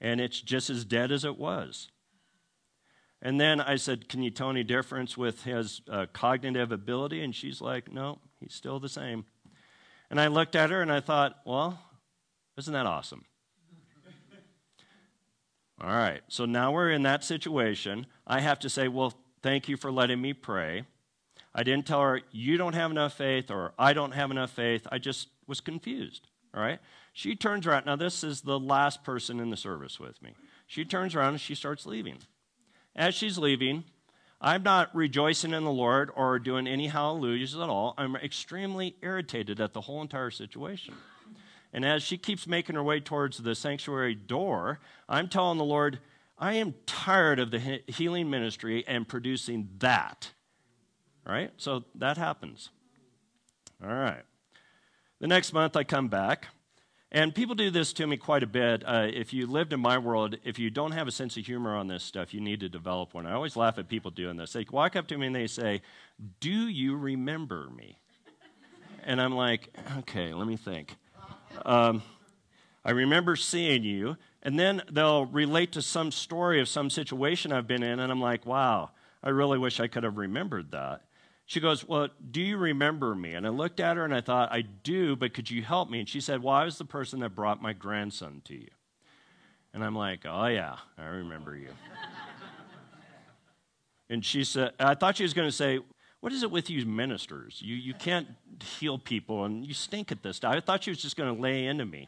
and 0.01 0.19
it's 0.19 0.41
just 0.41 0.69
as 0.69 0.85
dead 0.85 1.11
as 1.11 1.25
it 1.25 1.37
was. 1.37 1.89
And 3.21 3.39
then 3.39 3.61
I 3.61 3.77
said, 3.77 4.09
Can 4.09 4.21
you 4.21 4.29
tell 4.29 4.49
any 4.49 4.63
difference 4.63 5.17
with 5.17 5.43
his 5.43 5.81
uh, 5.89 6.07
cognitive 6.11 6.71
ability? 6.71 7.23
And 7.23 7.33
she's 7.33 7.61
like, 7.61 7.91
No, 7.91 8.19
he's 8.39 8.53
still 8.53 8.79
the 8.79 8.89
same. 8.89 9.25
And 10.09 10.19
I 10.19 10.27
looked 10.27 10.55
at 10.55 10.69
her 10.69 10.81
and 10.81 10.91
I 10.91 10.99
thought, 10.99 11.37
Well, 11.45 11.79
isn't 12.57 12.73
that 12.73 12.85
awesome? 12.85 13.23
All 15.81 15.89
right, 15.89 16.21
so 16.27 16.45
now 16.45 16.73
we're 16.73 16.91
in 16.91 17.03
that 17.03 17.23
situation. 17.23 18.07
I 18.27 18.41
have 18.41 18.59
to 18.59 18.69
say, 18.69 18.89
Well, 18.89 19.13
Thank 19.43 19.67
you 19.67 19.75
for 19.75 19.91
letting 19.91 20.21
me 20.21 20.31
pray. 20.31 20.85
I 21.53 21.63
didn't 21.63 21.85
tell 21.85 22.01
her, 22.01 22.21
you 22.31 22.57
don't 22.57 22.73
have 22.73 22.89
enough 22.89 23.13
faith 23.13 23.51
or 23.51 23.73
I 23.77 23.93
don't 23.93 24.13
have 24.13 24.31
enough 24.31 24.51
faith. 24.51 24.87
I 24.89 24.97
just 24.97 25.27
was 25.45 25.59
confused. 25.59 26.27
All 26.55 26.61
right? 26.61 26.79
She 27.11 27.35
turns 27.35 27.67
around. 27.67 27.85
Now, 27.85 27.97
this 27.97 28.23
is 28.23 28.41
the 28.41 28.57
last 28.57 29.03
person 29.03 29.39
in 29.39 29.49
the 29.49 29.57
service 29.57 29.99
with 29.99 30.21
me. 30.21 30.33
She 30.65 30.85
turns 30.85 31.13
around 31.13 31.33
and 31.33 31.41
she 31.41 31.55
starts 31.55 31.85
leaving. 31.85 32.19
As 32.95 33.13
she's 33.15 33.37
leaving, 33.37 33.83
I'm 34.39 34.63
not 34.63 34.95
rejoicing 34.95 35.53
in 35.53 35.63
the 35.63 35.71
Lord 35.71 36.09
or 36.15 36.39
doing 36.39 36.65
any 36.65 36.87
hallelujahs 36.87 37.55
at 37.55 37.69
all. 37.69 37.93
I'm 37.97 38.15
extremely 38.15 38.95
irritated 39.01 39.59
at 39.59 39.73
the 39.73 39.81
whole 39.81 40.01
entire 40.01 40.31
situation. 40.31 40.95
And 41.73 41.83
as 41.83 42.01
she 42.03 42.17
keeps 42.17 42.47
making 42.47 42.75
her 42.75 42.83
way 42.83 42.99
towards 42.99 43.39
the 43.39 43.55
sanctuary 43.55 44.15
door, 44.15 44.79
I'm 45.09 45.27
telling 45.27 45.57
the 45.57 45.63
Lord, 45.63 45.99
I 46.37 46.53
am 46.53 46.75
tired 46.85 47.39
of 47.39 47.51
the 47.51 47.81
healing 47.87 48.29
ministry 48.29 48.83
and 48.87 49.07
producing 49.07 49.69
that. 49.79 50.31
All 51.25 51.33
right? 51.33 51.51
So 51.57 51.85
that 51.95 52.17
happens. 52.17 52.69
All 53.81 53.93
right. 53.93 54.23
The 55.19 55.27
next 55.27 55.53
month 55.53 55.77
I 55.77 55.83
come 55.83 56.09
back, 56.09 56.47
and 57.11 57.33
people 57.33 57.53
do 57.53 57.69
this 57.69 57.93
to 57.93 58.07
me 58.07 58.17
quite 58.17 58.41
a 58.43 58.47
bit. 58.47 58.83
Uh, 58.85 59.07
if 59.13 59.33
you 59.33 59.45
lived 59.45 59.71
in 59.71 59.79
my 59.79 59.99
world, 59.99 60.35
if 60.43 60.57
you 60.57 60.69
don't 60.71 60.91
have 60.93 61.07
a 61.07 61.11
sense 61.11 61.37
of 61.37 61.45
humor 61.45 61.75
on 61.75 61.87
this 61.87 62.03
stuff, 62.03 62.33
you 62.33 62.41
need 62.41 62.59
to 62.61 62.69
develop 62.69 63.13
one. 63.13 63.27
I 63.27 63.33
always 63.33 63.55
laugh 63.55 63.77
at 63.77 63.87
people 63.87 64.09
doing 64.09 64.35
this. 64.35 64.53
They 64.53 64.65
walk 64.71 64.95
up 64.95 65.07
to 65.09 65.17
me 65.17 65.27
and 65.27 65.35
they 65.35 65.47
say, 65.47 65.81
Do 66.39 66.49
you 66.49 66.97
remember 66.97 67.69
me? 67.69 67.99
And 69.05 69.21
I'm 69.21 69.35
like, 69.35 69.69
Okay, 69.99 70.33
let 70.33 70.47
me 70.47 70.57
think. 70.57 70.95
Um, 71.65 72.01
I 72.85 72.91
remember 72.91 73.35
seeing 73.35 73.83
you. 73.83 74.17
And 74.41 74.59
then 74.59 74.81
they'll 74.91 75.25
relate 75.25 75.71
to 75.73 75.81
some 75.81 76.11
story 76.11 76.59
of 76.59 76.67
some 76.67 76.89
situation 76.89 77.53
I've 77.53 77.67
been 77.67 77.81
in, 77.81 77.99
and 77.99 78.11
I'm 78.11 78.19
like, 78.19 78.45
wow, 78.45 78.91
I 79.23 79.29
really 79.29 79.57
wish 79.57 79.79
I 79.79 79.87
could 79.87 80.03
have 80.03 80.17
remembered 80.17 80.71
that. 80.71 81.03
She 81.45 81.59
goes, 81.59 81.87
Well, 81.87 82.09
do 82.31 82.41
you 82.41 82.57
remember 82.57 83.15
me? 83.15 83.33
And 83.33 83.45
I 83.45 83.49
looked 83.49 83.79
at 83.79 83.97
her 83.97 84.05
and 84.05 84.13
I 84.13 84.21
thought, 84.21 84.51
I 84.51 84.61
do, 84.61 85.15
but 85.15 85.33
could 85.33 85.49
you 85.49 85.61
help 85.61 85.89
me? 85.89 85.99
And 85.99 86.07
she 86.07 86.21
said, 86.21 86.41
Well, 86.41 86.55
I 86.55 86.65
was 86.65 86.77
the 86.77 86.85
person 86.85 87.19
that 87.19 87.35
brought 87.35 87.61
my 87.61 87.73
grandson 87.73 88.41
to 88.45 88.53
you. 88.53 88.69
And 89.73 89.83
I'm 89.83 89.95
like, 89.95 90.25
Oh, 90.25 90.45
yeah, 90.47 90.77
I 90.97 91.05
remember 91.05 91.55
you. 91.55 91.69
and 94.09 94.23
she 94.23 94.43
said, 94.43 94.71
I 94.79 94.95
thought 94.95 95.17
she 95.17 95.23
was 95.23 95.33
going 95.33 95.47
to 95.47 95.55
say, 95.55 95.79
What 96.21 96.31
is 96.31 96.43
it 96.43 96.51
with 96.51 96.69
you 96.69 96.85
ministers? 96.85 97.61
You, 97.61 97.75
you 97.75 97.93
can't 97.93 98.27
heal 98.79 98.97
people 98.97 99.43
and 99.43 99.65
you 99.65 99.73
stink 99.73 100.13
at 100.13 100.23
this. 100.23 100.41
I 100.43 100.61
thought 100.61 100.83
she 100.83 100.91
was 100.91 101.01
just 101.01 101.17
going 101.17 101.35
to 101.35 101.41
lay 101.41 101.65
into 101.65 101.85
me. 101.85 102.07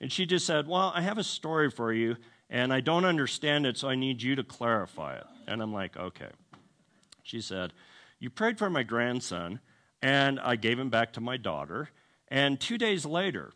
And 0.00 0.12
she 0.12 0.26
just 0.26 0.46
said, 0.46 0.68
Well, 0.68 0.92
I 0.94 1.00
have 1.00 1.18
a 1.18 1.24
story 1.24 1.70
for 1.70 1.92
you, 1.92 2.16
and 2.50 2.72
I 2.72 2.80
don't 2.80 3.04
understand 3.04 3.66
it, 3.66 3.76
so 3.76 3.88
I 3.88 3.94
need 3.94 4.22
you 4.22 4.36
to 4.36 4.44
clarify 4.44 5.16
it. 5.16 5.26
And 5.46 5.62
I'm 5.62 5.72
like, 5.72 5.96
Okay. 5.96 6.30
She 7.22 7.40
said, 7.40 7.72
You 8.18 8.30
prayed 8.30 8.58
for 8.58 8.70
my 8.70 8.82
grandson, 8.82 9.60
and 10.02 10.38
I 10.40 10.56
gave 10.56 10.78
him 10.78 10.90
back 10.90 11.12
to 11.14 11.20
my 11.20 11.36
daughter. 11.36 11.90
And 12.28 12.60
two 12.60 12.78
days 12.78 13.06
later, 13.06 13.52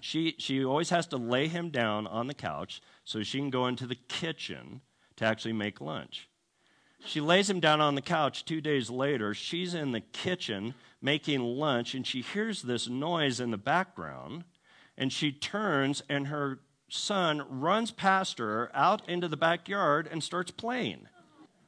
she, 0.00 0.34
she 0.38 0.64
always 0.64 0.90
has 0.90 1.06
to 1.08 1.16
lay 1.16 1.48
him 1.48 1.70
down 1.70 2.06
on 2.06 2.26
the 2.26 2.34
couch 2.34 2.80
so 3.04 3.22
she 3.22 3.38
can 3.38 3.50
go 3.50 3.66
into 3.66 3.86
the 3.86 3.94
kitchen 3.94 4.80
to 5.16 5.24
actually 5.24 5.52
make 5.52 5.80
lunch. 5.80 6.28
She 7.04 7.20
lays 7.20 7.50
him 7.50 7.60
down 7.60 7.80
on 7.80 7.94
the 7.94 8.02
couch. 8.02 8.44
Two 8.44 8.60
days 8.60 8.88
later, 8.88 9.34
she's 9.34 9.74
in 9.74 9.92
the 9.92 10.00
kitchen 10.00 10.74
making 11.00 11.40
lunch, 11.40 11.94
and 11.94 12.06
she 12.06 12.22
hears 12.22 12.62
this 12.62 12.88
noise 12.88 13.40
in 13.40 13.50
the 13.50 13.58
background 13.58 14.44
and 14.96 15.12
she 15.12 15.32
turns 15.32 16.02
and 16.08 16.28
her 16.28 16.60
son 16.88 17.42
runs 17.48 17.90
past 17.90 18.38
her 18.38 18.70
out 18.74 19.08
into 19.08 19.28
the 19.28 19.36
backyard 19.36 20.08
and 20.10 20.22
starts 20.22 20.50
playing. 20.50 21.08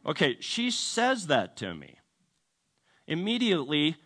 Okay, 0.07 0.37
she 0.41 0.71
says 0.71 1.29
that 1.29 1.57
to 1.57 1.75
me. 1.75 1.99
Immediately, 3.07 3.97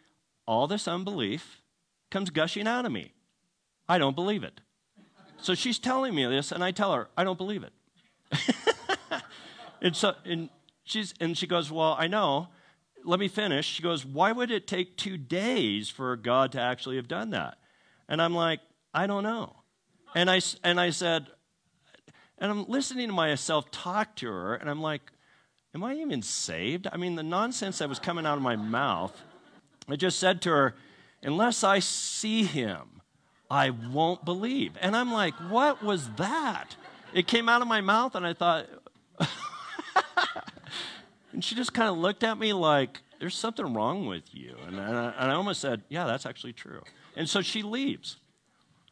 all 0.47 0.67
this 0.67 0.87
unbelief 0.87 1.63
comes 2.11 2.31
gushing 2.31 2.67
out 2.67 2.87
of 2.87 2.93
me. 2.93 3.13
I 3.89 3.99
don't 3.99 4.15
believe 4.15 4.45
it. 4.45 4.61
So 5.41 5.55
she's 5.55 5.79
telling 5.79 6.15
me 6.15 6.27
this, 6.27 6.53
and 6.53 6.63
I 6.63 6.71
tell 6.71 6.93
her, 6.95 7.09
I 7.17 7.25
don't 7.25 7.39
believe 7.39 7.65
it. 7.65 7.73
and 9.83 9.95
so, 9.95 10.15
and 10.25 10.51
she's, 10.85 11.15
and 11.21 11.37
she 11.37 11.47
goes, 11.47 11.71
Well, 11.71 11.97
I 11.99 12.07
know. 12.07 12.49
Let 13.05 13.21
me 13.21 13.29
finish. 13.29 13.67
She 13.67 13.83
goes, 13.83 14.05
Why 14.05 14.33
would 14.33 14.51
it 14.51 14.67
take 14.67 14.97
two 14.97 15.17
days 15.17 15.89
for 15.89 16.17
God 16.17 16.53
to 16.53 16.61
actually 16.61 16.97
have 16.97 17.09
done 17.09 17.31
that? 17.31 17.59
And 18.09 18.21
I'm 18.21 18.35
like, 18.35 18.61
I 18.92 19.07
don't 19.07 19.23
know. 19.23 19.57
And 20.14 20.30
I, 20.30 20.40
and 20.64 20.80
I 20.80 20.90
said, 20.90 21.26
and 22.38 22.50
I'm 22.50 22.64
listening 22.66 23.09
to 23.09 23.14
myself 23.14 23.71
talk 23.71 24.16
to 24.16 24.28
her, 24.28 24.54
and 24.54 24.71
I'm 24.71 24.80
like, 24.80 25.02
am 25.75 25.85
I 25.85 25.95
even 25.95 26.23
saved? 26.23 26.87
I 26.90 26.97
mean, 26.97 27.14
the 27.16 27.23
nonsense 27.23 27.78
that 27.78 27.88
was 27.88 27.99
coming 27.99 28.26
out 28.26 28.37
of 28.37 28.42
my 28.42 28.57
mouth. 28.57 29.21
I 29.88 29.97
just 29.97 30.18
said 30.18 30.42
to 30.42 30.50
her, 30.50 30.75
Unless 31.23 31.64
I 31.64 31.80
see 31.80 32.45
him, 32.45 33.02
I 33.50 33.71
won't 33.71 34.25
believe. 34.25 34.73
And 34.80 34.97
I'm 34.97 35.12
like, 35.12 35.35
What 35.35 35.83
was 35.83 36.11
that? 36.16 36.76
It 37.12 37.26
came 37.26 37.49
out 37.49 37.62
of 37.62 37.68
my 37.68 37.80
mouth, 37.80 38.14
and 38.14 38.26
I 38.26 38.35
thought, 38.35 38.66
and 41.33 41.42
she 41.42 41.54
just 41.54 41.73
kind 41.73 41.88
of 41.88 41.97
looked 41.97 42.23
at 42.23 42.38
me 42.38 42.52
like, 42.52 43.00
There's 43.18 43.35
something 43.35 43.75
wrong 43.75 44.07
with 44.07 44.35
you. 44.35 44.57
And 44.66 44.80
I, 44.80 45.12
and 45.18 45.30
I 45.33 45.35
almost 45.35 45.61
said, 45.61 45.83
Yeah, 45.88 46.07
that's 46.07 46.26
actually 46.26 46.52
true. 46.52 46.83
And 47.16 47.28
so 47.28 47.40
she 47.40 47.62
leaves. 47.62 48.16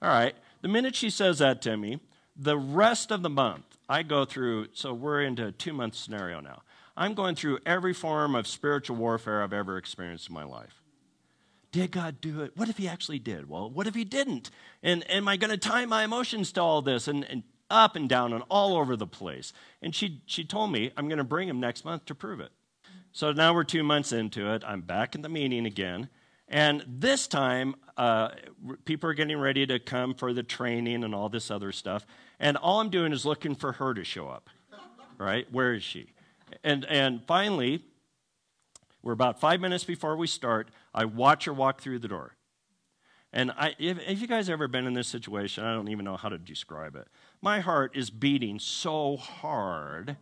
All 0.02 0.08
right. 0.10 0.34
The 0.62 0.68
minute 0.68 0.94
she 0.94 1.10
says 1.10 1.38
that 1.38 1.62
to 1.62 1.76
me, 1.76 2.00
the 2.36 2.56
rest 2.56 3.10
of 3.10 3.22
the 3.22 3.30
month, 3.30 3.64
I 3.88 4.02
go 4.02 4.24
through, 4.24 4.68
so 4.72 4.92
we're 4.92 5.22
into 5.22 5.46
a 5.46 5.52
two 5.52 5.72
month 5.72 5.94
scenario 5.94 6.40
now. 6.40 6.62
I'm 6.96 7.14
going 7.14 7.34
through 7.34 7.58
every 7.66 7.92
form 7.92 8.34
of 8.34 8.46
spiritual 8.46 8.96
warfare 8.96 9.42
I've 9.42 9.52
ever 9.52 9.76
experienced 9.76 10.28
in 10.28 10.34
my 10.34 10.44
life. 10.44 10.82
Did 11.72 11.90
God 11.90 12.20
do 12.20 12.42
it? 12.42 12.56
What 12.56 12.68
if 12.68 12.78
He 12.78 12.88
actually 12.88 13.18
did? 13.18 13.48
Well, 13.48 13.68
what 13.68 13.86
if 13.86 13.94
He 13.94 14.04
didn't? 14.04 14.50
And 14.82 15.08
am 15.10 15.28
I 15.28 15.36
going 15.36 15.50
to 15.50 15.58
tie 15.58 15.84
my 15.84 16.04
emotions 16.04 16.52
to 16.52 16.62
all 16.62 16.80
this 16.80 17.06
and, 17.06 17.24
and 17.24 17.42
up 17.68 17.96
and 17.96 18.08
down 18.08 18.32
and 18.32 18.42
all 18.48 18.76
over 18.76 18.96
the 18.96 19.06
place? 19.06 19.52
And 19.82 19.94
she, 19.94 20.22
she 20.26 20.42
told 20.42 20.72
me, 20.72 20.90
I'm 20.96 21.08
going 21.08 21.18
to 21.18 21.24
bring 21.24 21.48
Him 21.48 21.60
next 21.60 21.84
month 21.84 22.06
to 22.06 22.14
prove 22.14 22.40
it. 22.40 22.50
So 23.12 23.32
now 23.32 23.54
we're 23.54 23.64
two 23.64 23.82
months 23.82 24.12
into 24.12 24.52
it. 24.52 24.62
I'm 24.66 24.80
back 24.80 25.14
in 25.14 25.22
the 25.22 25.28
meeting 25.28 25.66
again. 25.66 26.08
And 26.48 26.84
this 26.86 27.26
time, 27.26 27.74
uh, 27.96 28.30
people 28.84 29.10
are 29.10 29.14
getting 29.14 29.38
ready 29.38 29.66
to 29.66 29.78
come 29.78 30.14
for 30.14 30.32
the 30.32 30.42
training 30.42 31.02
and 31.02 31.14
all 31.14 31.28
this 31.28 31.50
other 31.50 31.72
stuff. 31.72 32.06
And 32.38 32.56
all 32.56 32.80
I'm 32.80 32.90
doing 32.90 33.12
is 33.12 33.24
looking 33.26 33.54
for 33.54 33.72
her 33.72 33.94
to 33.94 34.04
show 34.04 34.28
up. 34.28 34.48
Right? 35.18 35.50
Where 35.50 35.74
is 35.74 35.82
she? 35.82 36.12
And, 36.62 36.84
and 36.84 37.22
finally, 37.26 37.82
we're 39.02 39.12
about 39.12 39.40
five 39.40 39.60
minutes 39.60 39.84
before 39.84 40.16
we 40.16 40.26
start. 40.26 40.68
I 40.94 41.04
watch 41.04 41.46
her 41.46 41.52
walk 41.52 41.80
through 41.80 42.00
the 42.00 42.08
door. 42.08 42.36
And 43.32 43.50
I, 43.52 43.74
if, 43.78 43.98
if 44.06 44.20
you 44.20 44.26
guys 44.26 44.48
ever 44.48 44.68
been 44.68 44.86
in 44.86 44.94
this 44.94 45.08
situation, 45.08 45.64
I 45.64 45.74
don't 45.74 45.88
even 45.88 46.04
know 46.04 46.16
how 46.16 46.28
to 46.28 46.38
describe 46.38 46.96
it. 46.96 47.08
My 47.42 47.60
heart 47.60 47.96
is 47.96 48.08
beating 48.08 48.58
so 48.58 49.16
hard. 49.16 50.16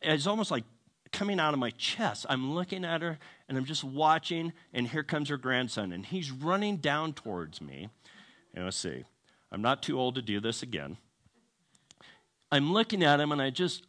It's 0.00 0.26
almost 0.26 0.50
like 0.50 0.64
coming 1.12 1.38
out 1.38 1.54
of 1.54 1.60
my 1.60 1.70
chest. 1.70 2.26
I'm 2.28 2.54
looking 2.54 2.84
at 2.84 3.02
her 3.02 3.18
and 3.48 3.58
I'm 3.58 3.64
just 3.64 3.84
watching, 3.84 4.52
and 4.72 4.88
here 4.88 5.02
comes 5.02 5.28
her 5.28 5.36
grandson, 5.36 5.92
and 5.92 6.06
he's 6.06 6.30
running 6.30 6.78
down 6.78 7.12
towards 7.12 7.60
me. 7.60 7.90
And 8.54 8.64
let's 8.64 8.78
see, 8.78 9.04
I'm 9.50 9.62
not 9.62 9.82
too 9.82 9.98
old 9.98 10.14
to 10.14 10.22
do 10.22 10.40
this 10.40 10.62
again. 10.62 10.96
I'm 12.50 12.72
looking 12.72 13.02
at 13.02 13.20
him, 13.20 13.30
and 13.32 13.42
I 13.42 13.50
just, 13.50 13.84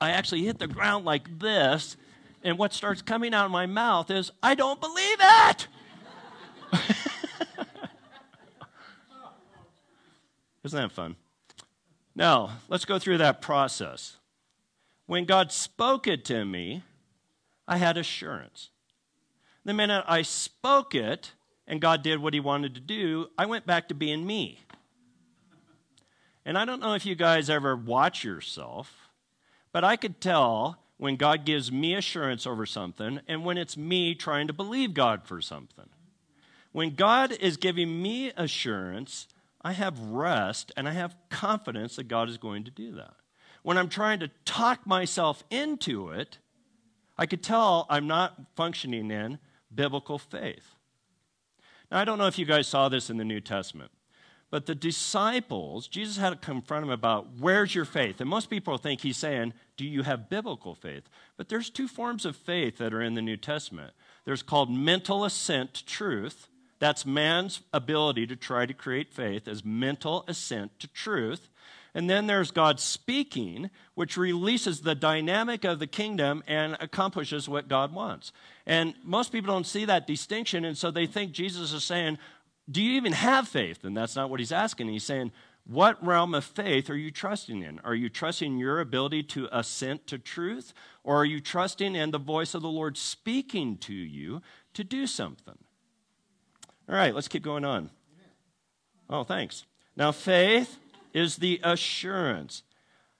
I 0.00 0.10
actually 0.10 0.44
hit 0.44 0.58
the 0.58 0.66
ground 0.66 1.04
like 1.04 1.38
this, 1.38 1.96
and 2.42 2.58
what 2.58 2.72
starts 2.72 3.02
coming 3.02 3.34
out 3.34 3.46
of 3.46 3.50
my 3.50 3.66
mouth 3.66 4.10
is, 4.10 4.30
I 4.42 4.54
don't 4.54 4.80
believe 4.80 5.18
it! 5.20 5.68
Isn't 10.64 10.78
that 10.78 10.92
fun? 10.92 11.16
Now, 12.14 12.58
let's 12.68 12.84
go 12.84 12.98
through 12.98 13.18
that 13.18 13.40
process. 13.40 14.18
When 15.10 15.24
God 15.24 15.50
spoke 15.50 16.06
it 16.06 16.24
to 16.26 16.44
me, 16.44 16.84
I 17.66 17.78
had 17.78 17.96
assurance. 17.96 18.70
The 19.64 19.74
minute 19.74 20.04
I 20.06 20.22
spoke 20.22 20.94
it 20.94 21.32
and 21.66 21.80
God 21.80 22.04
did 22.04 22.20
what 22.20 22.32
He 22.32 22.38
wanted 22.38 22.76
to 22.76 22.80
do, 22.80 23.26
I 23.36 23.46
went 23.46 23.66
back 23.66 23.88
to 23.88 23.94
being 23.96 24.24
me. 24.24 24.60
And 26.44 26.56
I 26.56 26.64
don't 26.64 26.78
know 26.78 26.94
if 26.94 27.04
you 27.04 27.16
guys 27.16 27.50
ever 27.50 27.74
watch 27.74 28.22
yourself, 28.22 29.10
but 29.72 29.82
I 29.82 29.96
could 29.96 30.20
tell 30.20 30.78
when 30.96 31.16
God 31.16 31.44
gives 31.44 31.72
me 31.72 31.96
assurance 31.96 32.46
over 32.46 32.64
something 32.64 33.20
and 33.26 33.44
when 33.44 33.58
it's 33.58 33.76
me 33.76 34.14
trying 34.14 34.46
to 34.46 34.52
believe 34.52 34.94
God 34.94 35.24
for 35.24 35.40
something. 35.40 35.88
When 36.70 36.94
God 36.94 37.32
is 37.32 37.56
giving 37.56 38.00
me 38.00 38.30
assurance, 38.36 39.26
I 39.60 39.72
have 39.72 39.98
rest 39.98 40.70
and 40.76 40.88
I 40.88 40.92
have 40.92 41.16
confidence 41.30 41.96
that 41.96 42.06
God 42.06 42.28
is 42.28 42.38
going 42.38 42.62
to 42.62 42.70
do 42.70 42.92
that. 42.92 43.14
When 43.62 43.76
I'm 43.78 43.88
trying 43.88 44.20
to 44.20 44.28
talk 44.44 44.86
myself 44.86 45.44
into 45.50 46.10
it, 46.10 46.38
I 47.18 47.26
could 47.26 47.42
tell 47.42 47.86
I'm 47.90 48.06
not 48.06 48.34
functioning 48.56 49.10
in 49.10 49.38
biblical 49.74 50.18
faith. 50.18 50.74
Now, 51.90 51.98
I 51.98 52.04
don't 52.04 52.18
know 52.18 52.26
if 52.26 52.38
you 52.38 52.46
guys 52.46 52.68
saw 52.68 52.88
this 52.88 53.10
in 53.10 53.16
the 53.16 53.24
New 53.24 53.40
Testament. 53.40 53.90
But 54.50 54.66
the 54.66 54.74
disciples, 54.74 55.86
Jesus 55.86 56.16
had 56.16 56.30
to 56.30 56.36
confront 56.36 56.82
them 56.82 56.90
about 56.90 57.38
where's 57.38 57.74
your 57.74 57.84
faith? 57.84 58.20
And 58.20 58.28
most 58.28 58.50
people 58.50 58.76
think 58.78 59.00
he's 59.00 59.16
saying, 59.16 59.52
Do 59.76 59.84
you 59.84 60.02
have 60.02 60.28
biblical 60.28 60.74
faith? 60.74 61.08
But 61.36 61.48
there's 61.48 61.70
two 61.70 61.86
forms 61.86 62.24
of 62.24 62.34
faith 62.34 62.78
that 62.78 62.92
are 62.92 63.00
in 63.00 63.14
the 63.14 63.22
New 63.22 63.36
Testament. 63.36 63.92
There's 64.24 64.42
called 64.42 64.70
mental 64.70 65.24
assent 65.24 65.74
to 65.74 65.86
truth. 65.86 66.48
That's 66.80 67.06
man's 67.06 67.60
ability 67.72 68.26
to 68.26 68.36
try 68.36 68.66
to 68.66 68.74
create 68.74 69.12
faith 69.12 69.46
as 69.46 69.64
mental 69.64 70.24
assent 70.26 70.80
to 70.80 70.88
truth. 70.88 71.48
And 71.94 72.08
then 72.08 72.26
there's 72.26 72.50
God 72.50 72.78
speaking, 72.78 73.70
which 73.94 74.16
releases 74.16 74.80
the 74.80 74.94
dynamic 74.94 75.64
of 75.64 75.78
the 75.78 75.86
kingdom 75.86 76.42
and 76.46 76.76
accomplishes 76.80 77.48
what 77.48 77.68
God 77.68 77.92
wants. 77.92 78.32
And 78.66 78.94
most 79.02 79.32
people 79.32 79.52
don't 79.52 79.66
see 79.66 79.84
that 79.86 80.06
distinction, 80.06 80.64
and 80.64 80.78
so 80.78 80.90
they 80.90 81.06
think 81.06 81.32
Jesus 81.32 81.72
is 81.72 81.84
saying, 81.84 82.18
do 82.70 82.82
you 82.82 82.92
even 82.92 83.12
have 83.12 83.48
faith? 83.48 83.84
And 83.84 83.96
that's 83.96 84.14
not 84.14 84.30
what 84.30 84.40
he's 84.40 84.52
asking. 84.52 84.88
He's 84.88 85.04
saying, 85.04 85.32
What 85.66 86.04
realm 86.04 86.34
of 86.34 86.44
faith 86.44 86.88
are 86.88 86.96
you 86.96 87.10
trusting 87.10 87.62
in? 87.62 87.80
Are 87.80 87.94
you 87.94 88.08
trusting 88.08 88.58
your 88.58 88.80
ability 88.80 89.24
to 89.24 89.48
assent 89.50 90.06
to 90.08 90.18
truth? 90.18 90.72
Or 91.02 91.16
are 91.16 91.24
you 91.24 91.40
trusting 91.40 91.94
in 91.94 92.10
the 92.10 92.18
voice 92.18 92.54
of 92.54 92.62
the 92.62 92.68
Lord 92.68 92.96
speaking 92.96 93.76
to 93.78 93.94
you 93.94 94.42
to 94.74 94.84
do 94.84 95.06
something? 95.06 95.58
All 96.88 96.94
right, 96.94 97.14
let's 97.14 97.28
keep 97.28 97.42
going 97.42 97.64
on. 97.64 97.90
Oh, 99.08 99.24
thanks. 99.24 99.64
Now, 99.96 100.12
faith 100.12 100.78
is 101.14 101.36
the 101.36 101.60
assurance. 101.62 102.62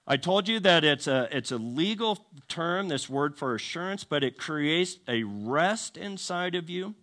I 0.07 0.17
told 0.17 0.49
you 0.49 0.59
that 0.61 0.83
it's 0.85 1.07
a, 1.07 1.29
it's 1.31 1.53
a 1.53 1.57
legal 1.57 2.27
term, 2.49 2.89
this 2.89 3.09
word 3.09 3.37
for 3.37 3.55
assurance, 3.55 4.03
but 4.03 4.25
it 4.25 4.39
creates 4.39 4.99
a 5.07 5.23
rest 5.23 5.97
inside 5.97 6.55
of 6.55 6.69
you. 6.69 6.95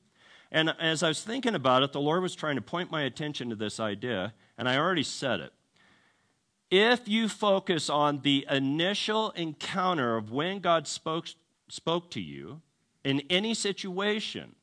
And 0.51 0.75
as 0.79 1.03
I 1.03 1.09
was 1.09 1.23
thinking 1.23 1.55
about 1.55 1.83
it, 1.83 1.93
the 1.93 2.01
Lord 2.01 2.21
was 2.21 2.35
trying 2.35 2.55
to 2.55 2.61
point 2.61 2.91
my 2.91 3.03
attention 3.03 3.49
to 3.49 3.55
this 3.55 3.79
idea, 3.79 4.33
and 4.57 4.67
I 4.67 4.77
already 4.77 5.03
said 5.03 5.39
it. 5.39 5.53
If 6.69 7.07
you 7.07 7.29
focus 7.29 7.89
on 7.89 8.21
the 8.21 8.45
initial 8.49 9.31
encounter 9.31 10.17
of 10.17 10.31
when 10.31 10.59
God 10.59 10.87
spoke, 10.87 11.27
spoke 11.69 12.11
to 12.11 12.21
you 12.21 12.61
in 13.03 13.21
any 13.29 13.53
situation, 13.53 14.55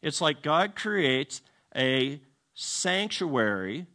it's 0.00 0.22
like 0.22 0.42
God 0.42 0.74
creates 0.74 1.42
a 1.76 2.20
sanctuary 2.54 3.86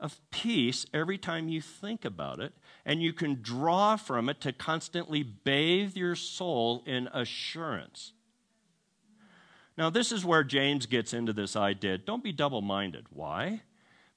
of 0.00 0.20
peace 0.30 0.86
every 0.94 1.18
time 1.18 1.48
you 1.48 1.60
think 1.60 2.04
about 2.04 2.40
it, 2.40 2.52
and 2.84 3.02
you 3.02 3.12
can 3.12 3.40
draw 3.42 3.96
from 3.96 4.28
it 4.28 4.40
to 4.42 4.52
constantly 4.52 5.22
bathe 5.22 5.96
your 5.96 6.14
soul 6.14 6.82
in 6.86 7.08
assurance. 7.12 8.12
Now, 9.76 9.90
this 9.90 10.10
is 10.10 10.24
where 10.24 10.42
James 10.42 10.86
gets 10.86 11.12
into 11.12 11.32
this 11.32 11.54
idea. 11.54 11.98
Don't 11.98 12.24
be 12.24 12.32
double 12.32 12.62
minded. 12.62 13.06
Why? 13.10 13.62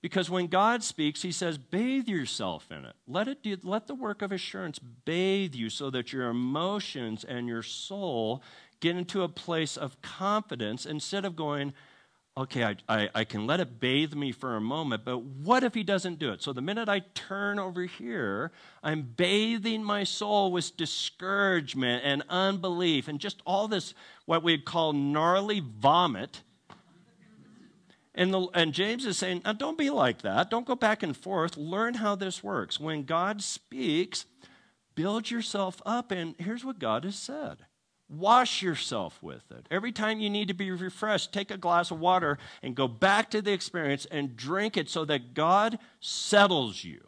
Because 0.02 0.30
when 0.30 0.48
God 0.48 0.84
speaks, 0.84 1.22
he 1.22 1.32
says, 1.32 1.60
bathe 1.60 2.08
yourself 2.08 2.72
in 2.72 2.86
it. 2.86 2.96
Let, 3.08 3.28
it 3.28 3.44
do, 3.44 3.56
let 3.62 3.86
the 3.86 3.94
work 3.94 4.24
of 4.24 4.32
assurance 4.32 4.80
bathe 4.80 5.54
you 5.54 5.70
so 5.70 5.92
that 5.92 6.12
your 6.12 6.30
emotions 6.30 7.24
and 7.24 7.48
your 7.48 7.62
soul 7.62 8.42
get 8.80 8.96
into 8.96 9.22
a 9.22 9.30
place 9.30 9.78
of 9.78 10.02
confidence 10.02 10.88
instead 10.88 11.24
of 11.24 11.36
going, 11.36 11.74
okay, 12.38 12.64
I, 12.64 12.76
I, 12.88 13.10
I, 13.14 13.24
can 13.24 13.46
let 13.46 13.60
it 13.60 13.80
bathe 13.80 14.14
me 14.14 14.32
for 14.32 14.56
a 14.56 14.62
moment, 14.62 15.04
but 15.04 15.22
what 15.22 15.64
if 15.64 15.74
he 15.74 15.84
doesn't 15.84 16.20
do 16.20 16.32
it? 16.32 16.42
So 16.42 16.54
the 16.54 16.62
minute 16.62 16.88
I 16.88 17.00
turn 17.14 17.60
over 17.60 17.84
here, 17.84 18.52
I'm 18.82 19.02
bathing 19.02 19.84
my 19.84 20.04
soul 20.04 20.52
with 20.52 20.78
discouragement 20.78 22.04
and 22.06 22.24
unbelief 22.30 23.08
and 23.08 23.20
just 23.20 23.42
all 23.46 23.68
this, 23.68 23.94
what 24.26 24.44
we'd 24.44 24.66
call 24.66 24.94
gnarly 24.94 25.60
vomit. 25.60 26.42
And, 28.16 28.34
the, 28.34 28.48
and 28.54 28.74
James 28.74 29.06
is 29.06 29.18
saying, 29.18 29.42
now 29.46 29.54
don't 29.54 29.78
be 29.78 29.90
like 29.90 30.22
that. 30.22 30.50
Don't 30.50 30.66
go 30.66 30.76
back 30.76 31.04
and 31.04 31.16
forth. 31.16 31.58
Learn 31.58 31.96
how 31.96 32.16
this 32.16 32.44
works. 32.44 32.80
When 32.80 33.04
God 33.04 33.42
speaks, 33.42 34.26
build 34.96 35.32
yourself 35.32 35.82
up, 35.86 36.12
and 36.12 36.36
here's 36.38 36.66
what 36.66 36.80
God 36.80 37.04
has 37.04 37.16
said 37.16 37.66
Wash 38.12 38.62
yourself 38.62 39.18
with 39.24 39.50
it. 39.52 39.68
Every 39.72 39.94
time 39.94 40.20
you 40.20 40.30
need 40.30 40.50
to 40.50 40.54
be 40.54 40.70
refreshed, 40.70 41.32
take 41.32 41.50
a 41.50 41.58
glass 41.58 41.92
of 41.92 42.00
water 42.02 42.38
and 42.62 42.76
go 42.76 42.86
back 42.86 43.32
to 43.32 43.42
the 43.42 43.54
experience 43.54 44.06
and 44.12 44.36
drink 44.36 44.76
it 44.76 44.90
so 44.90 45.06
that 45.06 45.34
God 45.34 45.80
settles 46.02 46.84
you. 46.84 47.08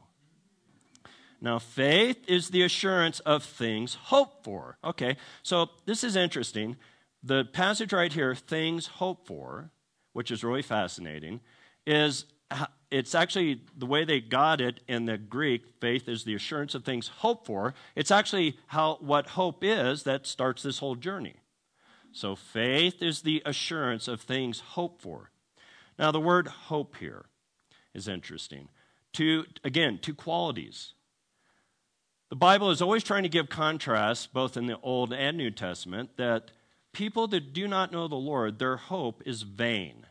Now, 1.42 1.60
faith 1.60 2.24
is 2.30 2.52
the 2.52 2.64
assurance 2.64 3.20
of 3.20 3.44
things 3.44 3.96
hoped 3.96 4.46
for. 4.46 4.78
Okay, 4.82 5.18
so 5.42 5.70
this 5.86 6.06
is 6.06 6.16
interesting. 6.16 6.78
The 7.22 7.44
passage 7.44 7.92
right 7.92 8.14
here, 8.14 8.34
things 8.34 8.88
hoped 8.88 9.28
for, 9.28 9.72
which 10.14 10.32
is 10.32 10.42
really 10.42 10.62
fascinating, 10.62 11.42
is 11.86 12.24
it's 12.92 13.16
actually 13.16 13.62
the 13.76 13.86
way 13.86 14.06
they 14.06 14.20
got 14.20 14.62
it 14.62 14.80
in 14.88 15.06
the 15.06 15.18
Greek, 15.18 15.64
faith 15.82 16.08
is 16.08 16.24
the 16.24 16.36
assurance 16.36 16.76
of 16.76 16.84
things 16.84 17.08
hoped 17.08 17.48
for. 17.48 17.74
It's 17.96 18.12
actually 18.12 18.58
how 18.68 18.98
what 19.02 19.30
hope 19.30 19.64
is 19.64 20.04
that 20.04 20.28
starts 20.28 20.62
this 20.62 20.80
whole 20.80 20.96
journey. 20.96 21.38
So 22.12 22.36
faith 22.36 23.02
is 23.02 23.22
the 23.22 23.42
assurance 23.46 24.08
of 24.08 24.22
things 24.22 24.60
hoped 24.60 25.02
for. 25.02 25.32
Now, 25.98 26.12
the 26.12 26.20
word 26.20 26.48
hope 26.48 26.98
here 26.98 27.26
is 27.94 28.08
interesting. 28.08 28.70
Two, 29.12 29.46
again, 29.64 30.00
two 30.02 30.14
qualities. 30.14 30.94
The 32.30 32.36
Bible 32.36 32.72
is 32.72 32.82
always 32.82 33.04
trying 33.04 33.24
to 33.24 33.30
give 33.30 33.50
contrast, 33.50 34.34
both 34.34 34.58
in 34.58 34.68
the 34.68 34.80
Old 34.82 35.14
and 35.14 35.38
New 35.38 35.52
Testament, 35.52 36.18
that 36.18 36.52
people 36.92 37.28
that 37.28 37.54
do 37.54 37.68
not 37.68 37.92
know 37.92 38.08
the 38.08 38.16
Lord, 38.16 38.60
their 38.60 38.78
hope 38.78 39.24
is 39.26 39.42
vain. 39.42 40.06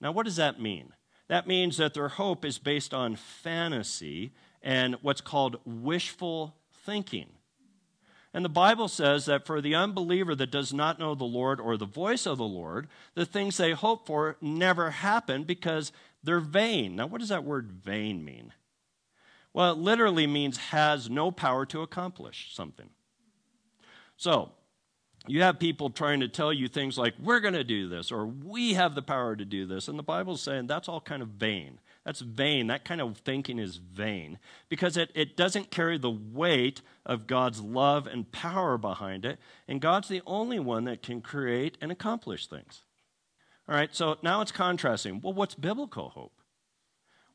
Now, 0.00 0.12
what 0.12 0.24
does 0.24 0.36
that 0.36 0.60
mean? 0.60 0.92
That 1.30 1.46
means 1.46 1.76
that 1.76 1.94
their 1.94 2.08
hope 2.08 2.44
is 2.44 2.58
based 2.58 2.92
on 2.92 3.14
fantasy 3.14 4.32
and 4.62 4.96
what's 5.00 5.20
called 5.20 5.60
wishful 5.64 6.56
thinking. 6.84 7.28
And 8.34 8.44
the 8.44 8.48
Bible 8.48 8.88
says 8.88 9.26
that 9.26 9.46
for 9.46 9.60
the 9.60 9.76
unbeliever 9.76 10.34
that 10.34 10.50
does 10.50 10.72
not 10.72 10.98
know 10.98 11.14
the 11.14 11.22
Lord 11.22 11.60
or 11.60 11.76
the 11.76 11.86
voice 11.86 12.26
of 12.26 12.38
the 12.38 12.42
Lord, 12.42 12.88
the 13.14 13.24
things 13.24 13.56
they 13.56 13.70
hope 13.70 14.08
for 14.08 14.38
never 14.40 14.90
happen 14.90 15.44
because 15.44 15.92
they're 16.24 16.40
vain. 16.40 16.96
Now, 16.96 17.06
what 17.06 17.20
does 17.20 17.28
that 17.28 17.44
word 17.44 17.70
vain 17.70 18.24
mean? 18.24 18.52
Well, 19.52 19.70
it 19.70 19.78
literally 19.78 20.26
means 20.26 20.56
has 20.56 21.08
no 21.08 21.30
power 21.30 21.64
to 21.66 21.82
accomplish 21.82 22.50
something. 22.52 22.90
So, 24.16 24.50
you 25.26 25.42
have 25.42 25.58
people 25.58 25.90
trying 25.90 26.20
to 26.20 26.28
tell 26.28 26.52
you 26.52 26.66
things 26.66 26.96
like, 26.96 27.14
we're 27.22 27.40
going 27.40 27.54
to 27.54 27.64
do 27.64 27.88
this, 27.88 28.10
or 28.10 28.26
we 28.26 28.74
have 28.74 28.94
the 28.94 29.02
power 29.02 29.36
to 29.36 29.44
do 29.44 29.66
this. 29.66 29.88
And 29.88 29.98
the 29.98 30.02
Bible's 30.02 30.42
saying 30.42 30.66
that's 30.66 30.88
all 30.88 31.00
kind 31.00 31.22
of 31.22 31.28
vain. 31.28 31.78
That's 32.04 32.20
vain. 32.20 32.68
That 32.68 32.84
kind 32.84 33.00
of 33.00 33.18
thinking 33.18 33.58
is 33.58 33.76
vain 33.76 34.38
because 34.70 34.96
it, 34.96 35.10
it 35.14 35.36
doesn't 35.36 35.70
carry 35.70 35.98
the 35.98 36.10
weight 36.10 36.80
of 37.04 37.26
God's 37.26 37.60
love 37.60 38.06
and 38.06 38.32
power 38.32 38.78
behind 38.78 39.24
it. 39.24 39.38
And 39.68 39.80
God's 39.80 40.08
the 40.08 40.22
only 40.26 40.58
one 40.58 40.84
that 40.84 41.02
can 41.02 41.20
create 41.20 41.76
and 41.80 41.92
accomplish 41.92 42.46
things. 42.46 42.82
All 43.68 43.74
right, 43.74 43.94
so 43.94 44.16
now 44.22 44.40
it's 44.40 44.50
contrasting. 44.50 45.20
Well, 45.20 45.34
what's 45.34 45.54
biblical 45.54 46.08
hope? 46.08 46.32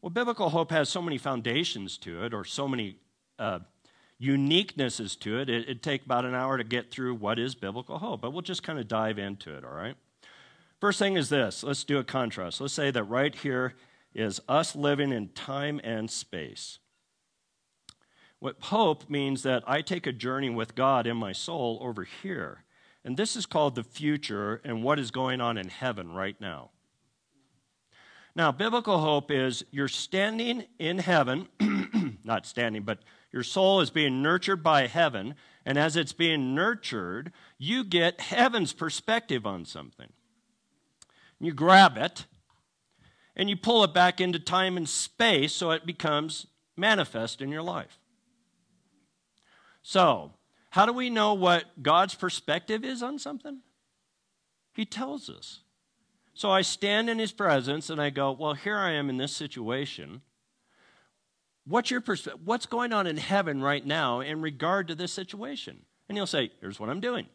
Well, 0.02 0.10
biblical 0.10 0.50
hope 0.50 0.72
has 0.72 0.90
so 0.90 1.02
many 1.02 1.18
foundations 1.18 1.98
to 2.00 2.26
it, 2.26 2.34
or 2.34 2.44
so 2.44 2.68
many 2.68 2.98
uh, 3.40 3.60
uniquenesses 4.22 5.20
to 5.20 5.40
it. 5.40 5.50
it. 5.50 5.64
It'd 5.64 5.84
take 5.84 6.06
about 6.06 6.26
an 6.26 6.36
hour 6.36 6.58
to 6.58 6.64
get 6.64 6.92
through 6.92 7.16
what 7.16 7.40
is 7.40 7.56
biblical 7.56 7.98
hope, 7.98 8.22
but 8.22 8.32
we'll 8.32 8.42
just 8.42 8.64
kind 8.64 8.80
of 8.80 8.88
dive 8.88 9.18
into 9.18 9.56
it, 9.56 9.64
all 9.64 9.74
right? 9.74 9.96
First 10.80 11.00
thing 11.00 11.16
is 11.16 11.30
this 11.30 11.64
let's 11.64 11.84
do 11.84 11.98
a 11.98 12.04
contrast. 12.04 12.62
Let's 12.62 12.74
say 12.74 12.92
that 12.92 13.04
right 13.04 13.34
here 13.34 13.76
is 14.14 14.40
us 14.48 14.76
living 14.76 15.12
in 15.12 15.30
time 15.30 15.82
and 15.84 16.10
space. 16.10 16.80
What 18.40 18.58
hope 18.62 19.10
means 19.10 19.44
that 19.44 19.64
I 19.66 19.82
take 19.82 20.08
a 20.08 20.12
journey 20.12 20.50
with 20.50 20.76
God 20.76 21.08
in 21.08 21.18
my 21.18 21.32
soul 21.32 21.80
over 21.82 22.04
here. 22.04 22.64
And 23.04 23.18
this 23.18 23.36
is 23.36 23.46
called 23.46 23.76
the 23.76 23.84
future 23.84 24.62
and 24.64 24.84
what 24.84 25.00
is 25.00 25.12
going 25.12 25.42
on 25.42 25.58
in 25.58 25.70
heaven 25.70 26.12
right 26.12 26.40
now. 26.40 26.72
Now, 28.36 28.52
biblical 28.52 29.00
hope 29.00 29.32
is 29.32 29.64
you're 29.72 29.88
standing 29.88 30.66
in 30.78 30.98
heaven, 30.98 31.48
not 32.24 32.46
standing, 32.46 32.84
but 32.84 33.00
your 33.36 33.44
soul 33.44 33.82
is 33.82 33.90
being 33.90 34.22
nurtured 34.22 34.64
by 34.64 34.88
heaven. 34.88 35.36
And 35.66 35.78
as 35.78 35.98
it's 35.98 36.14
being 36.14 36.56
nurtured, 36.56 37.34
you 37.58 37.84
get 37.84 38.22
heaven's 38.22 38.72
perspective 38.72 39.46
on 39.46 39.66
something. 39.66 40.08
You 41.42 41.52
grab 41.52 41.98
it 41.98 42.28
and 43.36 43.50
you 43.50 43.58
pull 43.58 43.84
it 43.84 43.94
back 43.94 44.22
into 44.22 44.40
time 44.40 44.78
and 44.78 44.88
space 44.88 45.52
so 45.52 45.72
it 45.72 45.86
becomes 45.86 46.48
manifest 46.78 47.42
in 47.42 47.52
your 47.52 47.62
life. 47.62 48.00
So, 49.82 50.32
how 50.70 50.86
do 50.86 50.94
we 50.94 51.10
know 51.10 51.34
what 51.34 51.84
God's 51.84 52.16
perspective 52.16 52.86
is 52.86 53.04
on 53.04 53.20
something? 53.20 53.60
He 54.74 54.86
tells 54.86 55.30
us. 55.30 55.60
So 56.34 56.52
I 56.52 56.62
stand 56.62 57.10
in 57.10 57.20
his 57.20 57.34
presence 57.34 57.90
and 57.90 58.02
I 58.02 58.12
go, 58.12 58.32
Well, 58.32 58.54
here 58.54 58.78
I 58.78 58.92
am 58.92 59.10
in 59.10 59.18
this 59.18 59.36
situation. 59.36 60.22
What's 61.68 61.90
your 61.90 62.02
perspective? 62.02 62.42
What's 62.46 62.66
going 62.66 62.94
on 62.94 63.08
in 63.08 63.18
heaven 63.18 63.62
right 63.62 63.86
now 63.86 64.20
in 64.20 64.42
regard 64.42 64.88
to 64.88 64.96
this 64.96 65.12
situation? 65.12 65.80
And 66.08 66.18
he'll 66.18 66.28
say, 66.28 66.52
Here's 66.62 66.80
what 66.80 66.90
I'm 66.90 67.02
doing. 67.02 67.28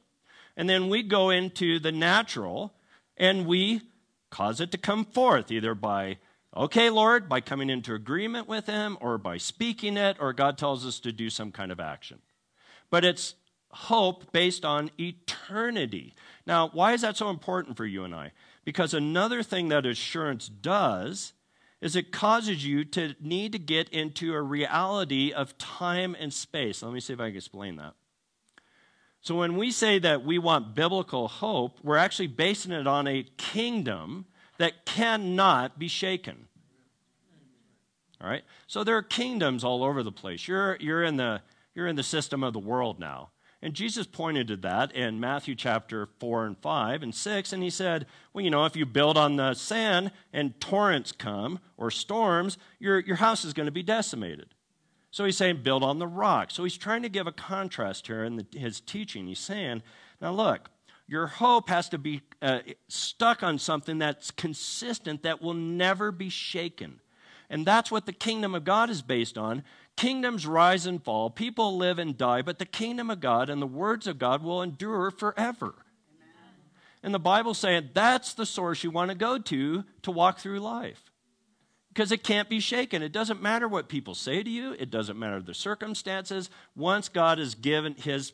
And 0.56 0.68
then 0.68 0.88
we 0.88 1.02
go 1.02 1.30
into 1.30 1.78
the 1.78 1.92
natural 1.92 2.72
and 3.16 3.46
we 3.46 3.82
cause 4.30 4.60
it 4.60 4.70
to 4.72 4.78
come 4.78 5.04
forth, 5.04 5.50
either 5.50 5.74
by, 5.74 6.18
okay, 6.56 6.90
Lord, 6.90 7.28
by 7.28 7.40
coming 7.40 7.70
into 7.70 7.94
agreement 7.94 8.48
with 8.48 8.66
him, 8.66 8.96
or 9.00 9.18
by 9.18 9.36
speaking 9.36 9.96
it, 9.96 10.16
or 10.20 10.32
God 10.32 10.56
tells 10.56 10.86
us 10.86 11.00
to 11.00 11.12
do 11.12 11.28
some 11.28 11.52
kind 11.52 11.72
of 11.72 11.80
action. 11.80 12.20
But 12.90 13.04
it's 13.04 13.34
hope 13.72 14.32
based 14.32 14.64
on 14.64 14.90
eternity. 14.98 16.14
Now, 16.46 16.70
why 16.72 16.92
is 16.92 17.02
that 17.02 17.16
so 17.16 17.30
important 17.30 17.76
for 17.76 17.86
you 17.86 18.04
and 18.04 18.14
I? 18.14 18.32
Because 18.64 18.94
another 18.94 19.42
thing 19.42 19.68
that 19.68 19.86
assurance 19.86 20.48
does 20.48 21.32
is 21.80 21.96
it 21.96 22.12
causes 22.12 22.64
you 22.64 22.84
to 22.84 23.14
need 23.20 23.52
to 23.52 23.58
get 23.58 23.88
into 23.88 24.34
a 24.34 24.42
reality 24.42 25.32
of 25.32 25.56
time 25.56 26.14
and 26.18 26.32
space. 26.32 26.82
Let 26.82 26.92
me 26.92 27.00
see 27.00 27.12
if 27.12 27.20
I 27.20 27.28
can 27.28 27.36
explain 27.36 27.76
that. 27.76 27.94
So, 29.22 29.34
when 29.34 29.56
we 29.56 29.70
say 29.70 29.98
that 29.98 30.24
we 30.24 30.38
want 30.38 30.74
biblical 30.74 31.28
hope, 31.28 31.78
we're 31.82 31.98
actually 31.98 32.28
basing 32.28 32.72
it 32.72 32.86
on 32.86 33.06
a 33.06 33.26
kingdom 33.36 34.24
that 34.58 34.86
cannot 34.86 35.78
be 35.78 35.88
shaken. 35.88 36.48
All 38.20 38.28
right? 38.28 38.42
So, 38.66 38.82
there 38.82 38.96
are 38.96 39.02
kingdoms 39.02 39.62
all 39.62 39.84
over 39.84 40.02
the 40.02 40.12
place. 40.12 40.48
You're, 40.48 40.76
you're, 40.80 41.02
in, 41.02 41.16
the, 41.16 41.42
you're 41.74 41.86
in 41.86 41.96
the 41.96 42.02
system 42.02 42.42
of 42.42 42.54
the 42.54 42.58
world 42.58 42.98
now. 42.98 43.30
And 43.62 43.74
Jesus 43.74 44.06
pointed 44.06 44.48
to 44.48 44.56
that 44.58 44.92
in 44.92 45.20
Matthew 45.20 45.54
chapter 45.54 46.08
4 46.18 46.46
and 46.46 46.58
5 46.58 47.02
and 47.02 47.14
6. 47.14 47.52
And 47.52 47.62
he 47.62 47.68
said, 47.68 48.06
Well, 48.32 48.42
you 48.42 48.50
know, 48.50 48.64
if 48.64 48.74
you 48.74 48.86
build 48.86 49.18
on 49.18 49.36
the 49.36 49.52
sand 49.54 50.12
and 50.32 50.58
torrents 50.60 51.12
come 51.12 51.58
or 51.76 51.90
storms, 51.90 52.56
your, 52.78 53.00
your 53.00 53.16
house 53.16 53.44
is 53.44 53.52
going 53.52 53.66
to 53.66 53.72
be 53.72 53.82
decimated. 53.82 54.54
So 55.10 55.24
he's 55.24 55.36
saying, 55.36 55.62
Build 55.62 55.82
on 55.82 55.98
the 55.98 56.06
rock. 56.06 56.50
So 56.50 56.64
he's 56.64 56.78
trying 56.78 57.02
to 57.02 57.10
give 57.10 57.26
a 57.26 57.32
contrast 57.32 58.06
here 58.06 58.24
in 58.24 58.36
the, 58.36 58.46
his 58.58 58.80
teaching. 58.80 59.26
He's 59.26 59.38
saying, 59.38 59.82
Now 60.22 60.32
look, 60.32 60.70
your 61.06 61.26
hope 61.26 61.68
has 61.68 61.90
to 61.90 61.98
be 61.98 62.22
uh, 62.40 62.60
stuck 62.88 63.42
on 63.42 63.58
something 63.58 63.98
that's 63.98 64.30
consistent, 64.30 65.22
that 65.24 65.42
will 65.42 65.54
never 65.54 66.12
be 66.12 66.30
shaken. 66.30 67.00
And 67.50 67.66
that's 67.66 67.90
what 67.90 68.06
the 68.06 68.12
kingdom 68.12 68.54
of 68.54 68.64
God 68.64 68.88
is 68.88 69.02
based 69.02 69.36
on. 69.36 69.64
Kingdoms 70.00 70.46
rise 70.46 70.86
and 70.86 71.04
fall, 71.04 71.28
people 71.28 71.76
live 71.76 71.98
and 71.98 72.16
die, 72.16 72.40
but 72.40 72.58
the 72.58 72.64
kingdom 72.64 73.10
of 73.10 73.20
God 73.20 73.50
and 73.50 73.60
the 73.60 73.66
words 73.66 74.06
of 74.06 74.18
God 74.18 74.42
will 74.42 74.62
endure 74.62 75.10
forever. 75.10 75.74
Amen. 75.76 76.54
And 77.02 77.12
the 77.12 77.18
Bible's 77.18 77.58
saying 77.58 77.90
that's 77.92 78.32
the 78.32 78.46
source 78.46 78.82
you 78.82 78.90
want 78.90 79.10
to 79.10 79.14
go 79.14 79.36
to 79.36 79.84
to 80.00 80.10
walk 80.10 80.38
through 80.38 80.60
life. 80.60 81.02
Because 81.92 82.12
it 82.12 82.24
can't 82.24 82.48
be 82.48 82.60
shaken. 82.60 83.02
It 83.02 83.12
doesn't 83.12 83.42
matter 83.42 83.68
what 83.68 83.90
people 83.90 84.14
say 84.14 84.42
to 84.42 84.48
you, 84.48 84.72
it 84.72 84.88
doesn't 84.88 85.18
matter 85.18 85.42
the 85.42 85.52
circumstances. 85.52 86.48
Once 86.74 87.10
God 87.10 87.36
has 87.36 87.54
given 87.54 87.94
his 87.94 88.32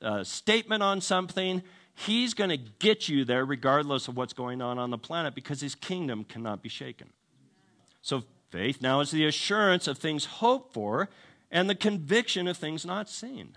uh, 0.00 0.22
statement 0.22 0.84
on 0.84 1.00
something, 1.00 1.64
he's 1.96 2.32
going 2.32 2.50
to 2.50 2.58
get 2.58 3.08
you 3.08 3.24
there 3.24 3.44
regardless 3.44 4.06
of 4.06 4.16
what's 4.16 4.34
going 4.34 4.62
on 4.62 4.78
on 4.78 4.90
the 4.90 4.98
planet 4.98 5.34
because 5.34 5.60
his 5.60 5.74
kingdom 5.74 6.22
cannot 6.22 6.62
be 6.62 6.68
shaken. 6.68 7.10
So 8.02 8.22
Faith 8.50 8.80
now 8.80 9.00
is 9.00 9.10
the 9.10 9.26
assurance 9.26 9.86
of 9.86 9.98
things 9.98 10.24
hoped 10.24 10.72
for 10.72 11.08
and 11.50 11.68
the 11.68 11.74
conviction 11.74 12.48
of 12.48 12.56
things 12.56 12.84
not 12.84 13.08
seen. 13.08 13.56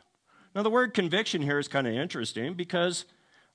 Now, 0.53 0.63
the 0.63 0.69
word 0.69 0.93
conviction 0.93 1.41
here 1.41 1.59
is 1.59 1.67
kind 1.67 1.87
of 1.87 1.93
interesting 1.93 2.53
because 2.55 3.05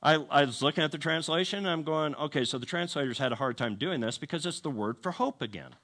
I, 0.03 0.15
I, 0.31 0.45
was 0.45 0.63
looking 0.63 0.85
at 0.85 0.93
the 0.93 0.99
translation 0.99 1.61
and 1.61 1.69
I'm 1.69 1.83
going, 1.83 2.15
okay, 2.15 2.45
so 2.45 2.59
the 2.59 2.67
translators 2.67 3.19
had 3.19 3.33
a 3.33 3.37
hard 3.37 3.59
time 3.59 3.77
doing 3.77 4.01
this 4.01 4.19
because 4.19 4.47
it's 4.47 4.61
the 4.61 4.71
word 4.71 4.97
for 5.03 5.13
hope 5.13 5.43
again. 5.43 5.75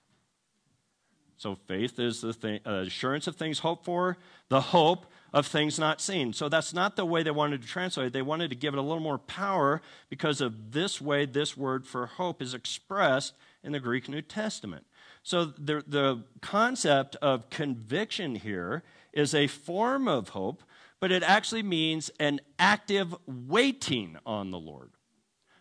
So 1.36 1.56
faith 1.66 1.98
is 1.98 2.20
the 2.20 2.32
thing, 2.32 2.60
uh, 2.64 2.84
assurance 2.86 3.26
of 3.26 3.36
things 3.36 3.58
hoped 3.58 3.84
for, 3.84 4.16
the 4.48 4.60
hope 4.60 5.06
of 5.32 5.46
things 5.46 5.78
not 5.78 6.00
seen. 6.00 6.32
So 6.32 6.48
that's 6.48 6.72
not 6.72 6.94
the 6.94 7.04
way 7.04 7.22
they 7.22 7.30
wanted 7.30 7.62
to 7.62 7.68
translate 7.68 8.08
it. 8.08 8.12
They 8.12 8.22
wanted 8.22 8.50
to 8.50 8.56
give 8.56 8.74
it 8.74 8.78
a 8.78 8.82
little 8.82 9.00
more 9.00 9.18
power 9.18 9.82
because 10.08 10.40
of 10.40 10.72
this 10.72 11.00
way 11.00 11.26
this 11.26 11.56
word 11.56 11.86
for 11.86 12.06
hope 12.06 12.40
is 12.40 12.54
expressed 12.54 13.34
in 13.64 13.72
the 13.72 13.80
Greek 13.80 14.08
New 14.08 14.22
Testament. 14.22 14.86
So 15.22 15.44
the, 15.44 15.84
the 15.86 16.24
concept 16.40 17.16
of 17.16 17.48
conviction 17.50 18.34
here 18.34 18.82
is 19.12 19.34
a 19.34 19.46
form 19.46 20.08
of 20.08 20.30
hope, 20.30 20.62
but 21.00 21.12
it 21.12 21.22
actually 21.22 21.62
means 21.62 22.10
an 22.18 22.40
active 22.58 23.14
waiting 23.26 24.16
on 24.26 24.50
the 24.50 24.58
Lord. 24.58 24.90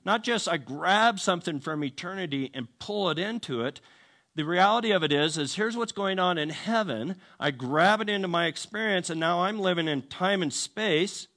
Not 0.03 0.23
just 0.23 0.47
I 0.47 0.57
grab 0.57 1.19
something 1.19 1.59
from 1.59 1.83
eternity 1.83 2.49
and 2.53 2.67
pull 2.79 3.09
it 3.09 3.19
into 3.19 3.61
it. 3.61 3.81
The 4.33 4.45
reality 4.45 4.91
of 4.91 5.03
it 5.03 5.11
is, 5.11 5.37
is 5.37 5.55
here's 5.55 5.77
what's 5.77 5.91
going 5.91 6.17
on 6.17 6.37
in 6.37 6.49
heaven. 6.49 7.17
I 7.39 7.51
grab 7.51 8.01
it 8.01 8.09
into 8.09 8.27
my 8.27 8.47
experience, 8.47 9.09
and 9.09 9.19
now 9.19 9.43
I'm 9.43 9.59
living 9.59 9.87
in 9.87 10.03
time 10.03 10.41
and 10.41 10.53
space, 10.53 11.27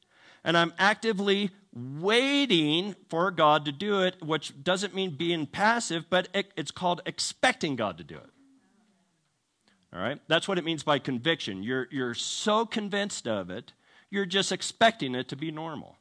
and 0.44 0.56
I'm 0.56 0.72
actively 0.78 1.50
waiting 1.74 2.94
for 3.08 3.30
God 3.30 3.64
to 3.64 3.72
do 3.72 4.02
it, 4.02 4.22
which 4.22 4.62
doesn't 4.62 4.94
mean 4.94 5.16
being 5.16 5.46
passive, 5.46 6.06
but 6.08 6.28
it, 6.32 6.52
it's 6.56 6.70
called 6.70 7.02
expecting 7.04 7.74
God 7.74 7.98
to 7.98 8.04
do 8.04 8.16
it. 8.16 8.30
All 9.92 10.00
right? 10.00 10.20
That's 10.28 10.46
what 10.46 10.58
it 10.58 10.64
means 10.64 10.82
by 10.82 10.98
conviction. 10.98 11.62
You're, 11.62 11.88
you're 11.90 12.14
so 12.14 12.64
convinced 12.64 13.26
of 13.26 13.50
it, 13.50 13.72
you're 14.10 14.26
just 14.26 14.52
expecting 14.52 15.14
it 15.14 15.28
to 15.28 15.36
be 15.36 15.50
normal. 15.50 15.96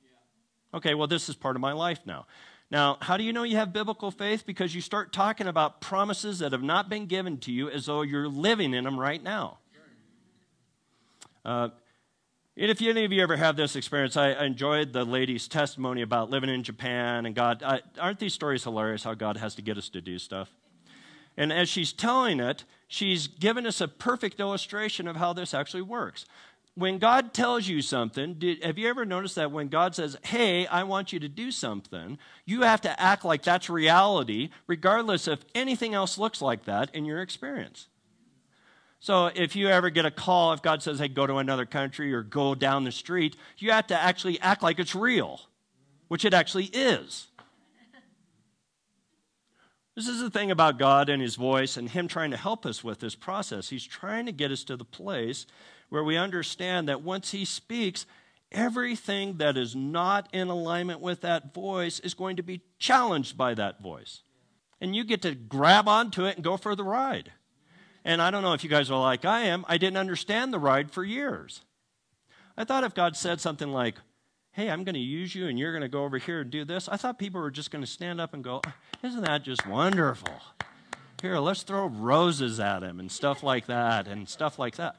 Okay, 0.73 0.93
well, 0.93 1.07
this 1.07 1.29
is 1.29 1.35
part 1.35 1.55
of 1.55 1.61
my 1.61 1.73
life 1.73 1.99
now. 2.05 2.25
Now, 2.71 2.97
how 3.01 3.17
do 3.17 3.23
you 3.23 3.33
know 3.33 3.43
you 3.43 3.57
have 3.57 3.71
biblical 3.71 4.09
faith? 4.09 4.45
Because 4.47 4.73
you 4.73 4.81
start 4.81 5.13
talking 5.13 5.47
about 5.47 5.79
promises 5.81 6.39
that 6.39 6.51
have 6.51 6.63
not 6.63 6.89
been 6.89 7.05
given 7.05 7.37
to 7.39 7.51
you 7.51 7.69
as 7.69 7.85
though 7.85 8.01
you're 8.01 8.27
living 8.27 8.73
in 8.73 8.83
them 8.83 8.99
right 8.99 9.21
now. 9.21 9.59
Uh, 11.45 11.69
and 12.55 12.69
if 12.69 12.81
any 12.81 13.03
of 13.03 13.11
you 13.11 13.23
ever 13.23 13.35
have 13.35 13.55
this 13.55 13.75
experience, 13.75 14.15
I, 14.15 14.31
I 14.33 14.45
enjoyed 14.45 14.93
the 14.93 15.03
lady's 15.03 15.47
testimony 15.47 16.03
about 16.03 16.29
living 16.29 16.49
in 16.49 16.63
Japan 16.63 17.25
and 17.25 17.33
God. 17.33 17.63
I, 17.63 17.81
aren't 17.99 18.19
these 18.19 18.33
stories 18.33 18.63
hilarious 18.63 19.03
how 19.03 19.15
God 19.15 19.37
has 19.37 19.55
to 19.55 19.63
get 19.63 19.77
us 19.77 19.89
to 19.89 20.01
do 20.01 20.19
stuff? 20.19 20.49
And 21.35 21.51
as 21.51 21.67
she's 21.67 21.91
telling 21.91 22.39
it, 22.39 22.63
she's 22.87 23.25
given 23.25 23.65
us 23.65 23.81
a 23.81 23.87
perfect 23.87 24.39
illustration 24.39 25.07
of 25.07 25.15
how 25.15 25.33
this 25.33 25.55
actually 25.55 25.81
works. 25.81 26.25
When 26.75 26.99
God 26.99 27.33
tells 27.33 27.67
you 27.67 27.81
something, 27.81 28.35
did, 28.35 28.63
have 28.63 28.77
you 28.77 28.87
ever 28.87 29.05
noticed 29.05 29.35
that 29.35 29.51
when 29.51 29.67
God 29.67 29.95
says, 29.95 30.17
Hey, 30.23 30.67
I 30.67 30.83
want 30.83 31.13
you 31.13 31.19
to 31.19 31.27
do 31.27 31.51
something, 31.51 32.17
you 32.45 32.61
have 32.61 32.81
to 32.81 33.01
act 33.01 33.25
like 33.25 33.43
that's 33.43 33.69
reality, 33.69 34.49
regardless 34.67 35.27
if 35.27 35.43
anything 35.55 35.93
else 35.93 36.17
looks 36.19 36.41
like 36.41 36.65
that 36.65 36.93
in 36.93 37.05
your 37.05 37.21
experience? 37.21 37.87
So 39.03 39.25
if 39.25 39.57
you 39.57 39.67
ever 39.67 39.89
get 39.89 40.05
a 40.05 40.11
call, 40.11 40.53
if 40.53 40.61
God 40.61 40.81
says, 40.81 40.99
hey, 40.99 41.09
go 41.09 41.27
to 41.27 41.35
another 41.35 41.65
country 41.65 42.13
or 42.13 42.23
go 42.23 42.55
down 42.55 42.85
the 42.85 42.91
street, 42.93 43.35
you 43.57 43.71
have 43.71 43.87
to 43.87 44.01
actually 44.01 44.39
act 44.39 44.63
like 44.63 44.79
it's 44.79 44.95
real, 44.95 45.41
which 46.07 46.23
it 46.23 46.33
actually 46.33 46.67
is. 46.67 47.27
This 49.93 50.07
is 50.07 50.21
the 50.21 50.29
thing 50.29 50.51
about 50.51 50.79
God 50.79 51.09
and 51.09 51.21
His 51.21 51.35
voice 51.35 51.75
and 51.75 51.89
Him 51.89 52.07
trying 52.07 52.31
to 52.31 52.37
help 52.37 52.65
us 52.65 52.81
with 52.81 53.01
this 53.01 53.13
process. 53.13 53.67
He's 53.67 53.83
trying 53.83 54.25
to 54.25 54.31
get 54.31 54.51
us 54.51 54.63
to 54.63 54.77
the 54.77 54.85
place 54.85 55.47
where 55.89 56.05
we 56.05 56.15
understand 56.15 56.87
that 56.87 57.01
once 57.01 57.31
He 57.31 57.43
speaks, 57.43 58.05
everything 58.53 59.35
that 59.35 59.57
is 59.57 59.75
not 59.75 60.29
in 60.31 60.47
alignment 60.47 61.01
with 61.01 61.19
that 61.21 61.53
voice 61.53 61.99
is 61.99 62.13
going 62.13 62.37
to 62.37 62.41
be 62.41 62.61
challenged 62.79 63.37
by 63.37 63.53
that 63.53 63.81
voice. 63.83 64.21
And 64.79 64.95
you 64.95 65.03
get 65.03 65.21
to 65.23 65.35
grab 65.35 65.89
onto 65.89 66.23
it 66.23 66.35
and 66.35 66.43
go 66.43 66.55
for 66.55 66.73
the 66.73 66.85
ride. 66.85 67.33
And 68.05 68.21
I 68.21 68.31
don't 68.31 68.43
know 68.43 68.53
if 68.53 68.63
you 68.63 68.69
guys 68.69 68.91
are 68.91 68.99
like 68.99 69.25
I 69.25 69.41
am, 69.41 69.65
I 69.67 69.77
didn't 69.77 69.97
understand 69.97 70.53
the 70.53 70.59
ride 70.59 70.91
for 70.91 71.03
years. 71.03 71.61
I 72.57 72.63
thought 72.63 72.83
if 72.83 72.93
God 72.93 73.15
said 73.15 73.41
something 73.41 73.69
like, 73.69 73.95
hey, 74.51 74.69
I'm 74.69 74.83
going 74.83 74.93
to 74.93 74.99
use 74.99 75.33
you 75.33 75.47
and 75.47 75.57
you're 75.57 75.71
going 75.71 75.81
to 75.81 75.89
go 75.89 76.03
over 76.03 76.17
here 76.17 76.41
and 76.41 76.51
do 76.51 76.63
this, 76.63 76.87
I 76.87 76.97
thought 76.97 77.17
people 77.17 77.41
were 77.41 77.51
just 77.51 77.71
going 77.71 77.83
to 77.83 77.89
stand 77.89 78.21
up 78.21 78.33
and 78.33 78.43
go, 78.43 78.61
isn't 79.03 79.23
that 79.23 79.43
just 79.43 79.65
wonderful? 79.65 80.33
Here, 81.21 81.37
let's 81.39 81.63
throw 81.63 81.87
roses 81.87 82.59
at 82.59 82.83
him 82.83 82.99
and 82.99 83.11
stuff 83.11 83.41
like 83.41 83.65
that 83.67 84.07
and 84.07 84.27
stuff 84.27 84.59
like 84.59 84.75
that. 84.75 84.97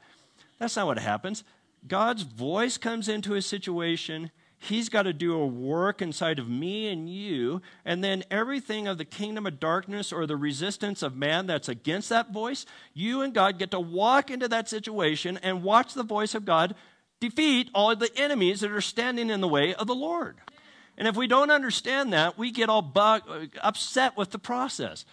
That's 0.59 0.75
not 0.75 0.87
what 0.87 0.97
happens. 0.97 1.43
God's 1.87 2.23
voice 2.23 2.77
comes 2.77 3.07
into 3.07 3.35
a 3.35 3.41
situation 3.41 4.31
He's 4.57 4.89
got 4.89 5.03
to 5.03 5.13
do 5.13 5.33
a 5.33 5.45
work 5.45 6.01
inside 6.01 6.39
of 6.39 6.49
me 6.49 6.87
and 6.87 7.09
you, 7.09 7.61
and 7.83 8.03
then 8.03 8.23
everything 8.31 8.87
of 8.87 8.97
the 8.97 9.05
kingdom 9.05 9.45
of 9.45 9.59
darkness 9.59 10.11
or 10.11 10.25
the 10.25 10.37
resistance 10.37 11.03
of 11.03 11.15
man 11.15 11.45
that's 11.45 11.69
against 11.69 12.09
that 12.09 12.31
voice, 12.31 12.65
you 12.93 13.21
and 13.21 13.33
God 13.33 13.59
get 13.59 13.71
to 13.71 13.79
walk 13.79 14.31
into 14.31 14.47
that 14.47 14.67
situation 14.69 15.37
and 15.43 15.61
watch 15.61 15.93
the 15.93 16.03
voice 16.03 16.33
of 16.33 16.45
God 16.45 16.73
defeat 17.19 17.69
all 17.73 17.95
the 17.95 18.11
enemies 18.17 18.61
that 18.61 18.71
are 18.71 18.81
standing 18.81 19.29
in 19.29 19.41
the 19.41 19.47
way 19.47 19.75
of 19.75 19.87
the 19.87 19.95
Lord. 19.95 20.37
And 20.97 21.07
if 21.07 21.15
we 21.15 21.27
don't 21.27 21.51
understand 21.51 22.13
that, 22.13 22.37
we 22.37 22.51
get 22.51 22.69
all 22.69 22.81
bug, 22.81 23.23
upset 23.61 24.15
with 24.15 24.31
the 24.31 24.39
process. 24.39 25.05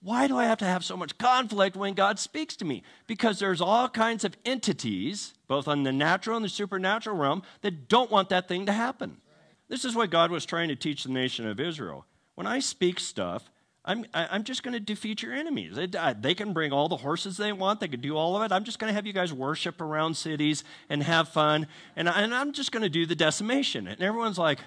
Why 0.00 0.28
do 0.28 0.38
I 0.38 0.44
have 0.44 0.58
to 0.58 0.64
have 0.64 0.84
so 0.84 0.96
much 0.96 1.18
conflict 1.18 1.76
when 1.76 1.94
God 1.94 2.18
speaks 2.18 2.54
to 2.56 2.64
me? 2.64 2.84
Because 3.06 3.40
there's 3.40 3.60
all 3.60 3.88
kinds 3.88 4.24
of 4.24 4.36
entities, 4.44 5.34
both 5.48 5.66
on 5.66 5.82
the 5.82 5.92
natural 5.92 6.36
and 6.36 6.44
the 6.44 6.48
supernatural 6.48 7.16
realm, 7.16 7.42
that 7.62 7.88
don't 7.88 8.10
want 8.10 8.28
that 8.28 8.46
thing 8.46 8.66
to 8.66 8.72
happen. 8.72 9.16
This 9.68 9.84
is 9.84 9.96
what 9.96 10.10
God 10.10 10.30
was 10.30 10.46
trying 10.46 10.68
to 10.68 10.76
teach 10.76 11.02
the 11.02 11.10
nation 11.10 11.46
of 11.46 11.58
Israel. 11.58 12.06
When 12.36 12.46
I 12.46 12.60
speak 12.60 13.00
stuff, 13.00 13.50
I'm, 13.84 14.04
I'm 14.14 14.44
just 14.44 14.62
going 14.62 14.74
to 14.74 14.80
defeat 14.80 15.22
your 15.22 15.32
enemies. 15.32 15.74
They, 15.74 15.88
uh, 15.98 16.14
they 16.18 16.34
can 16.34 16.52
bring 16.52 16.72
all 16.72 16.88
the 16.88 16.98
horses 16.98 17.36
they 17.36 17.52
want. 17.52 17.80
They 17.80 17.88
can 17.88 18.00
do 18.00 18.16
all 18.16 18.36
of 18.36 18.42
it. 18.42 18.54
I'm 18.54 18.64
just 18.64 18.78
going 18.78 18.90
to 18.90 18.94
have 18.94 19.06
you 19.06 19.12
guys 19.12 19.32
worship 19.32 19.80
around 19.80 20.16
cities 20.16 20.62
and 20.88 21.02
have 21.02 21.28
fun. 21.28 21.66
And, 21.96 22.08
and 22.08 22.34
I'm 22.34 22.52
just 22.52 22.70
going 22.70 22.82
to 22.82 22.88
do 22.88 23.06
the 23.06 23.14
decimation. 23.16 23.88
And 23.88 24.00
everyone's 24.00 24.38
like, 24.38 24.60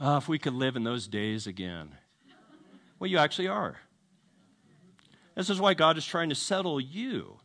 oh, 0.00 0.16
if 0.16 0.28
we 0.28 0.38
could 0.38 0.54
live 0.54 0.76
in 0.76 0.82
those 0.82 1.06
days 1.06 1.46
again. 1.46 1.90
Well, 2.98 3.08
you 3.08 3.18
actually 3.18 3.48
are. 3.48 3.76
This 5.38 5.50
is 5.50 5.60
why 5.60 5.74
God 5.74 5.96
is 5.96 6.04
trying 6.04 6.30
to 6.30 6.34
settle 6.34 6.80
you. 6.80 7.38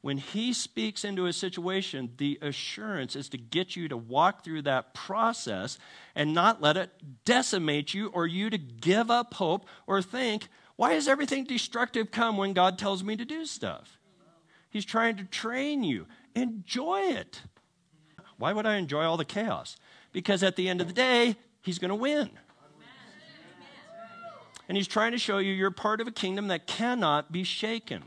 When 0.00 0.16
He 0.16 0.52
speaks 0.52 1.04
into 1.04 1.26
a 1.26 1.32
situation, 1.32 2.12
the 2.16 2.38
assurance 2.40 3.16
is 3.16 3.28
to 3.30 3.36
get 3.36 3.74
you 3.74 3.88
to 3.88 3.96
walk 3.96 4.44
through 4.44 4.62
that 4.62 4.94
process 4.94 5.76
and 6.14 6.34
not 6.34 6.62
let 6.62 6.76
it 6.76 6.90
decimate 7.24 7.94
you 7.94 8.10
or 8.10 8.28
you 8.28 8.48
to 8.48 8.58
give 8.58 9.10
up 9.10 9.34
hope 9.34 9.66
or 9.88 10.00
think, 10.00 10.46
why 10.76 10.92
does 10.92 11.08
everything 11.08 11.42
destructive 11.42 12.12
come 12.12 12.36
when 12.36 12.52
God 12.52 12.78
tells 12.78 13.02
me 13.02 13.16
to 13.16 13.24
do 13.24 13.44
stuff? 13.44 13.98
He's 14.70 14.84
trying 14.84 15.16
to 15.16 15.24
train 15.24 15.82
you. 15.82 16.06
Enjoy 16.36 17.00
it. 17.00 17.42
Why 18.38 18.52
would 18.52 18.66
I 18.66 18.76
enjoy 18.76 19.02
all 19.02 19.16
the 19.16 19.24
chaos? 19.24 19.76
Because 20.12 20.44
at 20.44 20.54
the 20.54 20.68
end 20.68 20.80
of 20.80 20.86
the 20.86 20.94
day, 20.94 21.34
He's 21.60 21.80
going 21.80 21.88
to 21.88 21.96
win. 21.96 22.30
And 24.68 24.76
he's 24.76 24.88
trying 24.88 25.12
to 25.12 25.18
show 25.18 25.38
you 25.38 25.52
you're 25.52 25.70
part 25.70 26.00
of 26.00 26.06
a 26.06 26.12
kingdom 26.12 26.48
that 26.48 26.66
cannot 26.66 27.32
be 27.32 27.44
shaken. 27.44 28.04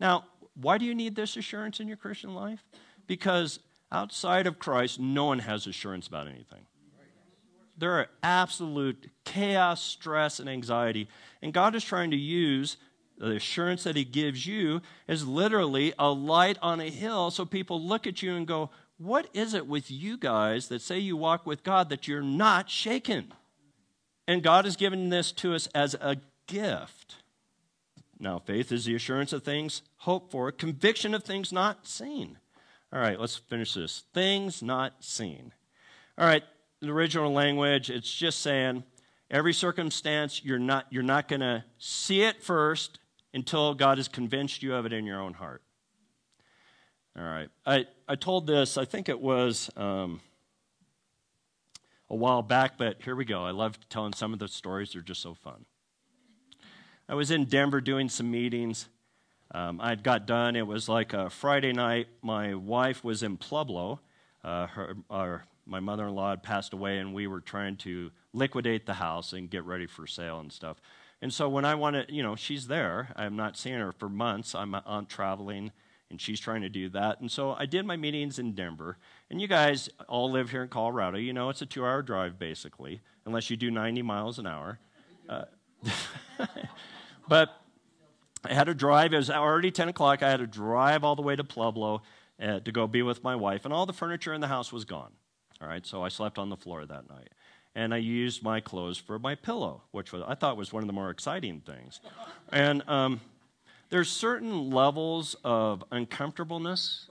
Now, 0.00 0.24
why 0.54 0.78
do 0.78 0.84
you 0.84 0.94
need 0.94 1.16
this 1.16 1.36
assurance 1.36 1.80
in 1.80 1.88
your 1.88 1.96
Christian 1.96 2.34
life? 2.34 2.64
Because 3.06 3.60
outside 3.92 4.46
of 4.46 4.58
Christ, 4.58 5.00
no 5.00 5.26
one 5.26 5.40
has 5.40 5.66
assurance 5.66 6.06
about 6.06 6.26
anything. 6.26 6.66
There 7.76 7.92
are 7.92 8.08
absolute 8.22 9.10
chaos, 9.24 9.82
stress, 9.82 10.38
and 10.38 10.48
anxiety. 10.48 11.08
And 11.40 11.52
God 11.52 11.74
is 11.74 11.82
trying 11.82 12.10
to 12.10 12.16
use 12.16 12.76
the 13.16 13.36
assurance 13.36 13.84
that 13.84 13.96
He 13.96 14.04
gives 14.04 14.46
you 14.46 14.82
as 15.08 15.26
literally 15.26 15.94
a 15.98 16.10
light 16.10 16.58
on 16.60 16.80
a 16.80 16.90
hill 16.90 17.30
so 17.30 17.44
people 17.46 17.82
look 17.82 18.06
at 18.06 18.22
you 18.22 18.34
and 18.34 18.46
go, 18.46 18.70
What 18.98 19.28
is 19.32 19.54
it 19.54 19.66
with 19.66 19.90
you 19.90 20.18
guys 20.18 20.68
that 20.68 20.82
say 20.82 20.98
you 20.98 21.16
walk 21.16 21.46
with 21.46 21.62
God 21.62 21.88
that 21.88 22.06
you're 22.06 22.22
not 22.22 22.68
shaken? 22.68 23.32
And 24.30 24.44
God 24.44 24.64
has 24.64 24.76
given 24.76 25.08
this 25.08 25.32
to 25.32 25.56
us 25.56 25.66
as 25.74 25.94
a 25.94 26.16
gift. 26.46 27.16
Now, 28.20 28.38
faith 28.38 28.70
is 28.70 28.84
the 28.84 28.94
assurance 28.94 29.32
of 29.32 29.42
things 29.42 29.82
hoped 29.96 30.30
for, 30.30 30.52
conviction 30.52 31.14
of 31.14 31.24
things 31.24 31.52
not 31.52 31.84
seen. 31.84 32.38
All 32.92 33.00
right, 33.00 33.18
let's 33.18 33.34
finish 33.34 33.74
this. 33.74 34.04
Things 34.14 34.62
not 34.62 34.92
seen. 35.00 35.52
All 36.16 36.28
right, 36.28 36.44
the 36.78 36.92
original 36.92 37.32
language, 37.32 37.90
it's 37.90 38.14
just 38.14 38.38
saying 38.38 38.84
every 39.32 39.52
circumstance, 39.52 40.44
you're 40.44 40.60
not, 40.60 40.86
you're 40.90 41.02
not 41.02 41.26
going 41.26 41.40
to 41.40 41.64
see 41.78 42.22
it 42.22 42.40
first 42.40 43.00
until 43.34 43.74
God 43.74 43.98
has 43.98 44.06
convinced 44.06 44.62
you 44.62 44.76
of 44.76 44.86
it 44.86 44.92
in 44.92 45.06
your 45.06 45.20
own 45.20 45.34
heart. 45.34 45.60
All 47.18 47.24
right, 47.24 47.48
I, 47.66 47.86
I 48.06 48.14
told 48.14 48.46
this, 48.46 48.78
I 48.78 48.84
think 48.84 49.08
it 49.08 49.20
was. 49.20 49.70
Um, 49.76 50.20
a 52.10 52.16
while 52.16 52.42
back, 52.42 52.76
but 52.76 53.00
here 53.02 53.14
we 53.14 53.24
go. 53.24 53.44
I 53.44 53.52
love 53.52 53.78
telling 53.88 54.12
some 54.12 54.32
of 54.32 54.40
the 54.40 54.48
stories, 54.48 54.92
they're 54.92 55.02
just 55.02 55.22
so 55.22 55.32
fun. 55.32 55.64
I 57.08 57.14
was 57.14 57.30
in 57.30 57.44
Denver 57.44 57.80
doing 57.80 58.08
some 58.08 58.30
meetings. 58.30 58.88
Um, 59.52 59.80
I 59.80 59.94
got 59.94 60.26
done. 60.26 60.56
It 60.56 60.66
was 60.66 60.88
like 60.88 61.12
a 61.12 61.30
Friday 61.30 61.72
night. 61.72 62.08
My 62.22 62.54
wife 62.54 63.02
was 63.04 63.22
in 63.22 63.36
Pueblo. 63.36 64.00
Uh, 64.42 64.66
her, 64.66 64.94
our, 65.08 65.44
my 65.66 65.80
mother 65.80 66.08
in 66.08 66.14
law 66.14 66.30
had 66.30 66.42
passed 66.42 66.72
away, 66.72 66.98
and 66.98 67.14
we 67.14 67.26
were 67.26 67.40
trying 67.40 67.76
to 67.78 68.10
liquidate 68.32 68.86
the 68.86 68.94
house 68.94 69.32
and 69.32 69.48
get 69.50 69.64
ready 69.64 69.86
for 69.86 70.06
sale 70.06 70.40
and 70.40 70.52
stuff. 70.52 70.80
And 71.22 71.32
so 71.32 71.48
when 71.48 71.64
I 71.64 71.74
wanted, 71.74 72.10
you 72.10 72.22
know, 72.22 72.34
she's 72.34 72.66
there. 72.66 73.12
I'm 73.14 73.36
not 73.36 73.56
seeing 73.56 73.78
her 73.78 73.92
for 73.92 74.08
months. 74.08 74.54
I'm 74.54 74.74
on 74.74 75.06
traveling 75.06 75.72
and 76.10 76.20
she's 76.20 76.40
trying 76.40 76.62
to 76.62 76.68
do 76.68 76.88
that. 76.90 77.20
And 77.20 77.30
so 77.30 77.54
I 77.56 77.66
did 77.66 77.86
my 77.86 77.96
meetings 77.96 78.38
in 78.38 78.52
Denver. 78.52 78.98
And 79.30 79.40
you 79.40 79.46
guys 79.46 79.88
all 80.08 80.30
live 80.30 80.50
here 80.50 80.62
in 80.62 80.68
Colorado. 80.68 81.16
You 81.16 81.32
know 81.32 81.50
it's 81.50 81.62
a 81.62 81.66
two 81.66 81.84
hour 81.84 82.02
drive, 82.02 82.38
basically, 82.38 83.00
unless 83.24 83.48
you 83.48 83.56
do 83.56 83.70
90 83.70 84.02
miles 84.02 84.38
an 84.40 84.46
hour. 84.46 84.80
Uh, 85.28 85.44
but 87.28 87.60
I 88.44 88.54
had 88.54 88.64
to 88.64 88.74
drive. 88.74 89.12
It 89.14 89.18
was 89.18 89.30
already 89.30 89.70
10 89.70 89.88
o'clock. 89.88 90.22
I 90.24 90.30
had 90.30 90.40
to 90.40 90.48
drive 90.48 91.04
all 91.04 91.14
the 91.14 91.22
way 91.22 91.36
to 91.36 91.44
Pueblo 91.44 92.02
uh, 92.42 92.60
to 92.60 92.72
go 92.72 92.88
be 92.88 93.02
with 93.02 93.22
my 93.22 93.36
wife. 93.36 93.64
And 93.64 93.72
all 93.72 93.86
the 93.86 93.92
furniture 93.92 94.34
in 94.34 94.40
the 94.40 94.48
house 94.48 94.72
was 94.72 94.84
gone. 94.84 95.12
All 95.62 95.68
right, 95.68 95.86
so 95.86 96.02
I 96.02 96.08
slept 96.08 96.38
on 96.38 96.48
the 96.48 96.56
floor 96.56 96.84
that 96.86 97.08
night. 97.08 97.28
And 97.74 97.94
I 97.94 97.98
used 97.98 98.42
my 98.42 98.60
clothes 98.60 98.98
for 98.98 99.18
my 99.20 99.36
pillow, 99.36 99.82
which 99.92 100.10
was, 100.10 100.24
I 100.26 100.34
thought 100.34 100.56
was 100.56 100.72
one 100.72 100.82
of 100.82 100.88
the 100.88 100.92
more 100.92 101.10
exciting 101.10 101.60
things. 101.60 102.00
And 102.50 102.82
um, 102.88 103.20
there's 103.90 104.10
certain 104.10 104.70
levels 104.70 105.36
of 105.44 105.84
uncomfortableness. 105.92 107.09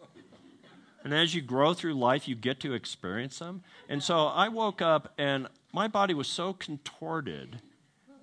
And 1.04 1.14
as 1.14 1.34
you 1.34 1.42
grow 1.42 1.74
through 1.74 1.94
life, 1.94 2.28
you 2.28 2.36
get 2.36 2.60
to 2.62 2.74
experience 2.74 3.40
them. 3.40 3.64
And 3.88 4.04
so 4.04 4.28
I 4.28 4.50
woke 4.50 4.82
up 4.82 5.14
and 5.18 5.48
my 5.72 5.88
body 5.88 6.14
was 6.14 6.28
so 6.28 6.54
contorted 6.54 7.62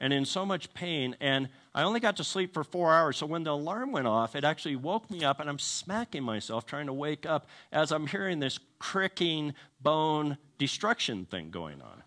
and 0.01 0.13
in 0.13 0.25
so 0.25 0.45
much 0.45 0.73
pain. 0.75 1.17
And 1.21 1.49
I 1.75 1.83
only 1.83 2.01
got 2.01 2.17
to 2.17 2.25
sleep 2.25 2.53
for 2.53 2.65
four 2.65 2.93
hours. 2.93 3.17
So 3.17 3.27
when 3.27 3.45
the 3.45 3.53
alarm 3.53 3.93
went 3.93 4.07
off, 4.07 4.37
it 4.37 4.45
actually 4.45 4.77
woke 4.77 5.11
me 5.11 5.25
up, 5.25 5.41
and 5.41 5.49
I'm 5.49 5.59
smacking 5.59 6.23
myself 6.23 6.67
trying 6.67 6.87
to 6.87 6.93
wake 6.93 7.27
up 7.27 7.47
as 7.73 7.93
I'm 7.93 8.07
hearing 8.07 8.41
this 8.41 8.59
cricking 8.79 9.55
bone 9.81 10.39
destruction 10.59 11.27
thing 11.27 11.51
going 11.51 11.81
on. 11.81 12.03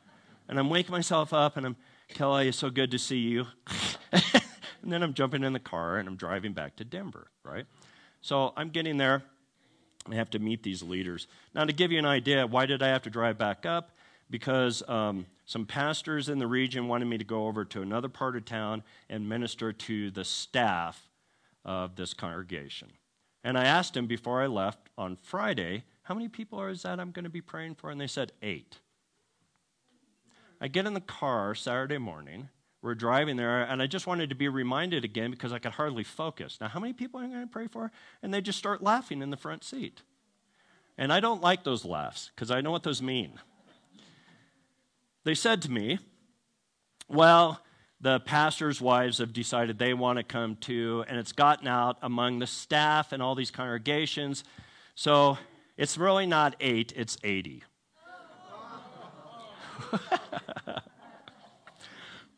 And 0.48 0.58
I'm 0.60 0.70
waking 0.70 0.92
myself 0.92 1.34
up 1.34 1.58
and 1.58 1.66
I'm, 1.66 1.76
Kelly, 2.10 2.48
it's 2.48 2.58
so 2.58 2.72
good 2.72 2.90
to 2.92 3.00
see 3.00 3.20
you. 3.20 3.46
and 4.12 4.92
then 4.92 5.04
I'm 5.04 5.14
jumping 5.14 5.44
in 5.44 5.54
the 5.54 5.60
car 5.60 5.98
and 5.98 6.08
I'm 6.08 6.16
driving 6.16 6.54
back 6.54 6.76
to 6.78 6.84
Denver, 6.84 7.28
right? 7.44 7.66
So 8.22 8.54
I'm 8.58 8.70
getting 8.70 8.98
there. 8.98 9.22
I 10.10 10.16
have 10.16 10.30
to 10.32 10.40
meet 10.40 10.64
these 10.64 10.82
leaders. 10.82 11.28
Now, 11.54 11.66
to 11.66 11.74
give 11.74 11.92
you 11.92 12.00
an 12.00 12.06
idea, 12.06 12.48
why 12.48 12.66
did 12.66 12.82
I 12.82 12.88
have 12.88 13.04
to 13.04 13.10
drive 13.10 13.38
back 13.38 13.66
up? 13.66 13.92
Because 14.30 14.88
um, 14.88 15.26
some 15.46 15.66
pastors 15.66 16.30
in 16.30 16.40
the 16.40 16.48
region 16.48 16.88
wanted 16.88 17.06
me 17.06 17.18
to 17.18 17.24
go 17.24 17.48
over 17.48 17.66
to 17.66 17.82
another 17.82 18.10
part 18.10 18.36
of 18.36 18.46
town 18.46 18.84
and 19.10 19.28
minister 19.28 19.74
to 19.74 20.12
the 20.12 20.24
staff 20.24 21.10
of 21.66 21.96
this 21.96 22.14
congregation. 22.14 22.90
And 23.44 23.58
I 23.58 23.66
asked 23.66 23.96
him 23.96 24.08
before 24.08 24.42
I 24.42 24.48
left 24.48 24.90
on 24.98 25.16
Friday, 25.16 25.84
how 26.04 26.14
many 26.14 26.28
people 26.28 26.64
is 26.66 26.84
that 26.84 27.00
I'm 27.00 27.12
going 27.12 27.24
to 27.24 27.30
be 27.30 27.42
praying 27.42 27.76
for? 27.76 27.90
And 27.90 28.00
they 28.00 28.08
said 28.08 28.32
eight. 28.42 28.78
I 30.62 30.68
get 30.68 30.86
in 30.86 30.94
the 30.94 31.02
car 31.02 31.56
Saturday 31.56 31.98
morning. 31.98 32.50
We're 32.82 32.96
driving 32.96 33.36
there, 33.36 33.62
and 33.62 33.82
I 33.82 33.88
just 33.88 34.08
wanted 34.08 34.30
to 34.30 34.36
be 34.36 34.48
reminded 34.48 35.04
again 35.04 35.32
because 35.32 35.52
I 35.52 35.60
could 35.60 35.74
hardly 35.74 36.04
focus. 36.06 36.58
Now, 36.62 36.70
how 36.70 36.80
many 36.80 36.94
people 36.94 37.20
am 37.20 37.26
I 37.28 37.30
going 37.30 37.48
to 37.48 37.52
pray 37.52 37.68
for? 37.68 37.92
And 38.24 38.34
they 38.34 38.40
just 38.40 38.58
start 38.58 38.82
laughing 38.82 39.22
in 39.22 39.32
the 39.32 39.38
front 39.38 39.66
seat. 39.66 40.02
And 40.98 41.12
I 41.12 41.20
don't 41.20 41.42
like 41.42 41.64
those 41.64 41.84
laughs 41.84 42.32
because 42.34 42.52
I 42.52 42.62
know 42.62 42.72
what 42.72 42.84
those 42.84 43.02
mean. 43.02 43.34
They 45.26 45.36
said 45.36 45.62
to 45.64 45.72
me, 45.72 46.00
Well, 47.10 47.62
the 48.02 48.22
pastors' 48.22 48.80
wives 48.80 49.18
have 49.18 49.34
decided 49.34 49.78
they 49.78 49.94
want 49.94 50.18
to 50.18 50.24
come 50.24 50.56
too, 50.56 51.04
and 51.08 51.18
it's 51.18 51.34
gotten 51.34 51.68
out 51.68 51.98
among 52.02 52.40
the 52.40 52.48
staff 52.48 53.12
and 53.12 53.22
all 53.22 53.36
these 53.36 53.52
congregations. 53.52 54.46
So 54.96 55.38
it's 55.78 55.98
really 55.98 56.26
not 56.26 56.56
eight, 56.62 56.94
it's 56.96 57.18
80. 57.24 57.64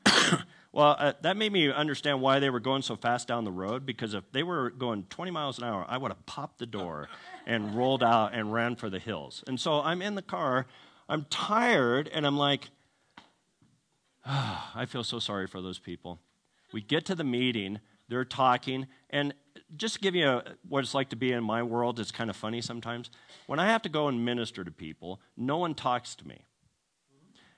well, 0.72 0.96
uh, 0.98 1.14
that 1.22 1.38
made 1.38 1.52
me 1.52 1.72
understand 1.72 2.22
why 2.22 2.40
they 2.40 2.50
were 2.50 2.60
going 2.60 2.82
so 2.82 2.96
fast 2.96 3.28
down 3.28 3.44
the 3.44 3.52
road 3.52 3.86
because 3.86 4.14
if 4.14 4.30
they 4.32 4.44
were 4.44 4.70
going 4.70 5.04
20 5.10 5.32
miles 5.32 5.58
an 5.58 5.66
hour, 5.66 5.86
I 5.88 5.98
would 5.98 6.12
have 6.12 6.26
popped 6.26 6.60
the 6.60 6.66
door 6.66 7.08
and 7.46 7.76
rolled 7.76 8.04
out 8.04 8.34
and 8.34 8.54
ran 8.54 8.76
for 8.76 8.90
the 8.90 9.00
hills. 9.00 9.44
And 9.48 9.60
so 9.60 9.82
I'm 9.82 10.02
in 10.02 10.16
the 10.16 10.22
car, 10.22 10.68
I'm 11.10 11.26
tired, 11.30 12.10
and 12.14 12.26
I'm 12.26 12.38
like, 12.38 12.70
oh, 14.26 14.72
I 14.76 14.86
feel 14.86 15.04
so 15.04 15.20
sorry 15.20 15.48
for 15.48 15.62
those 15.62 15.80
people. 15.80 16.20
We 16.74 16.82
get 16.82 17.06
to 17.08 17.16
the 17.16 17.24
meeting, 17.24 17.80
they're 18.08 18.26
talking, 18.26 18.88
and 19.10 19.34
just 19.76 19.96
to 19.96 20.00
give 20.00 20.16
you 20.16 20.28
a, 20.28 20.44
what 20.68 20.84
it's 20.84 20.94
like 20.94 21.10
to 21.10 21.16
be 21.16 21.32
in 21.32 21.44
my 21.44 21.64
world, 21.64 22.00
it's 22.00 22.12
kind 22.12 22.30
of 22.30 22.36
funny 22.36 22.62
sometimes. 22.62 23.10
When 23.48 23.60
I 23.60 23.68
have 23.68 23.82
to 23.84 23.90
go 23.90 24.08
and 24.08 24.24
minister 24.24 24.64
to 24.64 24.72
people, 24.72 25.22
no 25.38 25.58
one 25.58 25.76
talks 25.76 26.16
to 26.16 26.28
me. 26.28 26.46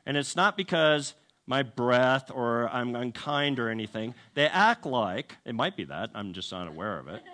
And 0.05 0.17
it's 0.17 0.35
not 0.35 0.57
because 0.57 1.13
my 1.45 1.63
breath 1.63 2.31
or 2.31 2.69
I'm 2.69 2.95
unkind 2.95 3.59
or 3.59 3.69
anything. 3.69 4.15
They 4.33 4.47
act 4.47 4.85
like, 4.85 5.37
it 5.45 5.55
might 5.55 5.75
be 5.75 5.83
that, 5.85 6.11
I'm 6.13 6.33
just 6.33 6.51
not 6.51 6.67
aware 6.67 6.99
of 6.99 7.07
it. 7.07 7.21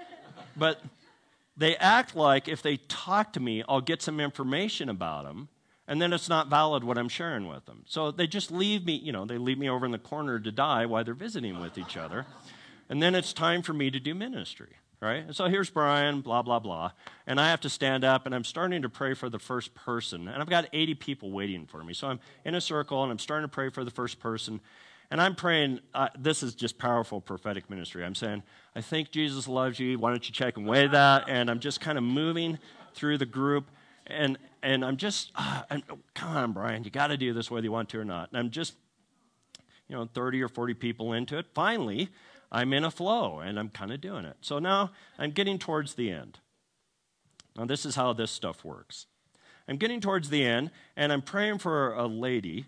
But 0.57 0.81
they 1.55 1.77
act 1.77 2.15
like 2.17 2.49
if 2.49 2.61
they 2.61 2.77
talk 2.77 3.33
to 3.33 3.39
me, 3.39 3.63
I'll 3.69 3.81
get 3.81 4.01
some 4.01 4.19
information 4.19 4.89
about 4.89 5.23
them, 5.23 5.47
and 5.87 6.01
then 6.01 6.11
it's 6.11 6.27
not 6.27 6.49
valid 6.49 6.83
what 6.83 6.97
I'm 6.97 7.07
sharing 7.07 7.47
with 7.47 7.65
them. 7.65 7.83
So 7.87 8.11
they 8.11 8.27
just 8.27 8.51
leave 8.51 8.85
me, 8.85 8.95
you 8.95 9.13
know, 9.13 9.25
they 9.25 9.37
leave 9.37 9.57
me 9.57 9.69
over 9.69 9.85
in 9.85 9.91
the 9.91 9.97
corner 9.99 10.37
to 10.39 10.51
die 10.51 10.85
while 10.85 11.03
they're 11.05 11.13
visiting 11.13 11.61
with 11.61 11.77
each 11.77 11.95
other. 11.95 12.25
And 12.89 13.01
then 13.01 13.15
it's 13.15 13.31
time 13.31 13.61
for 13.61 13.73
me 13.73 13.89
to 13.91 13.99
do 13.99 14.13
ministry 14.13 14.75
right? 15.01 15.23
And 15.25 15.35
so 15.35 15.45
here's 15.45 15.69
Brian, 15.69 16.21
blah, 16.21 16.41
blah, 16.41 16.59
blah. 16.59 16.91
And 17.25 17.39
I 17.39 17.49
have 17.49 17.61
to 17.61 17.69
stand 17.69 18.03
up 18.03 18.25
and 18.25 18.35
I'm 18.35 18.43
starting 18.43 18.81
to 18.81 18.89
pray 18.89 19.13
for 19.13 19.29
the 19.29 19.39
first 19.39 19.73
person. 19.73 20.27
And 20.27 20.41
I've 20.41 20.49
got 20.49 20.67
80 20.73 20.95
people 20.95 21.31
waiting 21.31 21.65
for 21.65 21.83
me. 21.83 21.93
So 21.93 22.07
I'm 22.07 22.19
in 22.43 22.55
a 22.55 22.61
circle 22.61 23.01
and 23.03 23.11
I'm 23.11 23.19
starting 23.19 23.45
to 23.45 23.53
pray 23.53 23.69
for 23.69 23.83
the 23.83 23.91
first 23.91 24.19
person. 24.19 24.59
And 25.11 25.21
I'm 25.21 25.35
praying, 25.35 25.79
uh, 25.93 26.09
this 26.17 26.43
is 26.43 26.53
just 26.53 26.77
powerful 26.77 27.19
prophetic 27.21 27.69
ministry. 27.69 28.05
I'm 28.05 28.13
saying, 28.13 28.43
I 28.75 28.81
think 28.81 29.09
Jesus 29.09 29.47
loves 29.47 29.79
you. 29.79 29.97
Why 29.97 30.11
don't 30.11 30.27
you 30.27 30.33
check 30.33 30.57
and 30.57 30.67
weigh 30.67 30.87
that? 30.87 31.27
And 31.27 31.49
I'm 31.49 31.59
just 31.59 31.81
kind 31.81 31.97
of 31.97 32.03
moving 32.03 32.59
through 32.93 33.17
the 33.17 33.25
group. 33.25 33.71
And, 34.05 34.37
and 34.61 34.83
I'm 34.83 34.97
just, 34.97 35.31
uh, 35.35 35.63
I'm, 35.69 35.83
come 36.13 36.35
on, 36.35 36.51
Brian, 36.51 36.83
you 36.83 36.91
got 36.91 37.07
to 37.07 37.17
do 37.17 37.33
this 37.33 37.49
whether 37.49 37.63
you 37.63 37.71
want 37.71 37.89
to 37.89 37.99
or 37.99 38.05
not. 38.05 38.29
And 38.29 38.37
I'm 38.37 38.51
just, 38.51 38.75
you 39.87 39.95
know, 39.95 40.07
30 40.13 40.43
or 40.43 40.47
40 40.47 40.75
people 40.75 41.13
into 41.13 41.37
it. 41.37 41.47
Finally, 41.55 42.09
I'm 42.51 42.73
in 42.73 42.83
a 42.83 42.91
flow 42.91 43.39
and 43.39 43.59
I'm 43.59 43.69
kind 43.69 43.91
of 43.91 44.01
doing 44.01 44.25
it. 44.25 44.37
So 44.41 44.59
now 44.59 44.91
I'm 45.17 45.31
getting 45.31 45.59
towards 45.59 45.95
the 45.95 46.11
end. 46.11 46.39
Now, 47.55 47.65
this 47.65 47.85
is 47.85 47.95
how 47.95 48.13
this 48.13 48.31
stuff 48.31 48.63
works. 48.63 49.07
I'm 49.67 49.77
getting 49.77 50.01
towards 50.01 50.29
the 50.29 50.45
end 50.45 50.71
and 50.95 51.11
I'm 51.11 51.21
praying 51.21 51.59
for 51.59 51.93
a 51.93 52.07
lady. 52.07 52.65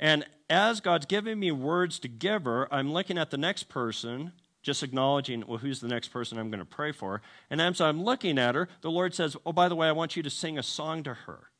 And 0.00 0.24
as 0.48 0.80
God's 0.80 1.06
giving 1.06 1.38
me 1.38 1.50
words 1.50 1.98
to 2.00 2.08
give 2.08 2.44
her, 2.44 2.72
I'm 2.72 2.92
looking 2.92 3.18
at 3.18 3.30
the 3.30 3.36
next 3.36 3.64
person, 3.64 4.32
just 4.62 4.82
acknowledging, 4.82 5.44
well, 5.46 5.58
who's 5.58 5.80
the 5.80 5.88
next 5.88 6.08
person 6.08 6.38
I'm 6.38 6.50
going 6.50 6.60
to 6.60 6.64
pray 6.64 6.92
for. 6.92 7.20
And 7.50 7.60
as 7.60 7.80
I'm 7.80 8.02
looking 8.02 8.38
at 8.38 8.54
her, 8.54 8.68
the 8.80 8.90
Lord 8.90 9.14
says, 9.14 9.36
oh, 9.44 9.52
by 9.52 9.68
the 9.68 9.76
way, 9.76 9.88
I 9.88 9.92
want 9.92 10.16
you 10.16 10.22
to 10.22 10.30
sing 10.30 10.58
a 10.58 10.62
song 10.62 11.02
to 11.02 11.14
her. 11.14 11.50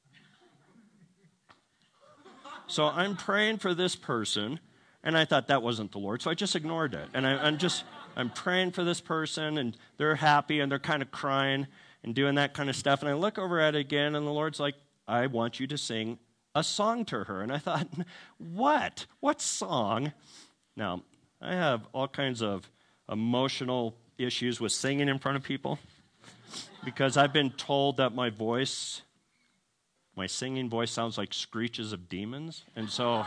So 2.66 2.85
I'm 2.85 3.16
praying 3.16 3.59
for 3.59 3.74
this 3.74 3.96
person, 3.96 4.61
and 5.04 5.16
I 5.16 5.24
thought 5.24 5.48
that 5.48 5.62
wasn't 5.62 5.92
the 5.92 5.98
Lord, 5.98 6.22
so 6.22 6.30
I 6.30 6.34
just 6.34 6.56
ignored 6.56 6.94
it. 6.94 7.08
And 7.14 7.26
I, 7.26 7.48
am 7.48 7.58
just, 7.58 7.84
I'm 8.16 8.30
praying 8.30 8.72
for 8.72 8.84
this 8.84 9.00
person, 9.00 9.58
and 9.58 9.76
they're 9.96 10.16
happy, 10.16 10.61
and 10.61 10.70
they're 10.70 10.78
kind 10.78 11.02
of 11.02 11.11
crying 11.11 11.66
and 12.02 12.14
doing 12.14 12.34
that 12.34 12.54
kind 12.54 12.68
of 12.68 12.76
stuff. 12.76 13.00
And 13.00 13.08
I 13.08 13.14
look 13.14 13.38
over 13.38 13.61
at 13.61 13.74
it 13.74 13.78
again, 13.78 14.14
and 14.14 14.26
the 14.26 14.32
Lord's 14.32 14.58
like, 14.58 14.74
I 15.06 15.26
want 15.26 15.61
you 15.61 15.66
to 15.68 15.78
sing 15.78 16.18
a 16.54 16.64
song 16.64 17.04
to 17.06 17.24
her. 17.24 17.42
And 17.42 17.52
I 17.52 17.58
thought, 17.58 17.88
what? 18.38 19.06
What 19.20 19.40
song? 19.40 20.12
Now, 20.76 21.02
I 21.40 21.54
have 21.54 21.87
all 21.92 22.08
kinds 22.08 22.42
of 22.42 22.68
emotional 23.11 23.96
issues 24.18 24.61
with 24.61 24.72
singing 24.72 25.08
in 25.08 25.18
front 25.18 25.37
of 25.37 25.44
people 25.44 25.78
because 26.84 27.16
I've 27.16 27.32
been 27.32 27.50
told 27.50 27.98
that 27.98 28.14
my 28.14 28.30
voice, 28.30 29.02
my 30.16 30.26
singing 30.26 30.68
voice, 30.68 30.90
sounds 30.90 31.16
like 31.16 31.32
screeches 31.32 31.92
of 31.92 32.08
demons. 32.08 32.64
And 32.74 32.90
so. 32.90 33.24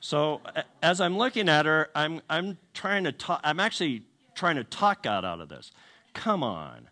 So 0.00 0.40
as 0.82 1.00
I'm 1.00 1.16
looking 1.18 1.48
at 1.48 1.66
her, 1.66 1.90
I'm, 1.94 2.22
I'm 2.28 2.58
trying 2.72 3.04
to 3.04 3.12
talk, 3.12 3.40
I'm 3.44 3.60
actually 3.60 4.02
trying 4.34 4.56
to 4.56 4.64
talk 4.64 5.02
God 5.02 5.24
out 5.24 5.40
of 5.40 5.48
this. 5.48 5.72
Come 6.14 6.42
on. 6.42 6.88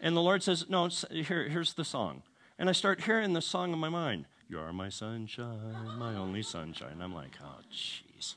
And 0.00 0.16
the 0.16 0.22
Lord 0.22 0.42
says, 0.42 0.66
No, 0.68 0.88
here, 1.10 1.48
here's 1.48 1.74
the 1.74 1.84
song. 1.84 2.22
And 2.58 2.68
I 2.68 2.72
start 2.72 3.02
hearing 3.02 3.32
the 3.32 3.42
song 3.42 3.72
in 3.72 3.78
my 3.78 3.88
mind. 3.88 4.26
You 4.48 4.58
are 4.58 4.72
my 4.72 4.88
sunshine, 4.88 5.96
my 5.98 6.16
only 6.16 6.42
sunshine. 6.42 7.00
I'm 7.00 7.14
like, 7.14 7.36
oh, 7.40 7.60
jeez. 7.72 8.34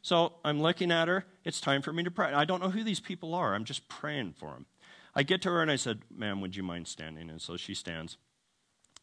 So 0.00 0.32
I'm 0.44 0.62
looking 0.62 0.90
at 0.90 1.08
her. 1.08 1.26
It's 1.44 1.60
time 1.60 1.82
for 1.82 1.92
me 1.92 2.02
to 2.02 2.10
pray. 2.10 2.32
I 2.32 2.44
don't 2.44 2.62
know 2.62 2.70
who 2.70 2.84
these 2.84 3.00
people 3.00 3.34
are. 3.34 3.54
I'm 3.54 3.64
just 3.64 3.88
praying 3.88 4.34
for 4.38 4.48
them. 4.48 4.66
I 5.14 5.22
get 5.22 5.42
to 5.42 5.50
her 5.50 5.60
and 5.60 5.70
I 5.70 5.76
said, 5.76 6.00
Ma'am, 6.10 6.40
would 6.40 6.56
you 6.56 6.62
mind 6.62 6.88
standing? 6.88 7.28
And 7.28 7.40
so 7.40 7.56
she 7.56 7.74
stands. 7.74 8.16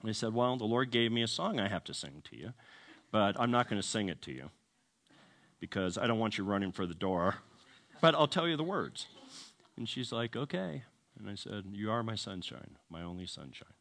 And 0.01 0.09
he 0.09 0.13
said, 0.13 0.33
Well, 0.33 0.57
the 0.57 0.65
Lord 0.65 0.91
gave 0.91 1.11
me 1.11 1.21
a 1.21 1.27
song 1.27 1.59
I 1.59 1.67
have 1.67 1.83
to 1.85 1.93
sing 1.93 2.21
to 2.29 2.37
you, 2.37 2.53
but 3.11 3.39
I'm 3.39 3.51
not 3.51 3.69
going 3.69 3.81
to 3.81 3.87
sing 3.87 4.09
it 4.09 4.21
to 4.23 4.31
you 4.31 4.49
because 5.59 5.97
I 5.97 6.07
don't 6.07 6.19
want 6.19 6.37
you 6.37 6.43
running 6.43 6.71
for 6.71 6.85
the 6.85 6.93
door, 6.93 7.35
but 8.01 8.15
I'll 8.15 8.27
tell 8.27 8.47
you 8.47 8.55
the 8.55 8.63
words. 8.63 9.07
And 9.77 9.87
she's 9.87 10.11
like, 10.11 10.35
Okay. 10.35 10.83
And 11.17 11.29
I 11.29 11.35
said, 11.35 11.65
You 11.73 11.91
are 11.91 12.03
my 12.03 12.15
sunshine, 12.15 12.77
my 12.89 13.01
only 13.01 13.25
sunshine. 13.25 13.73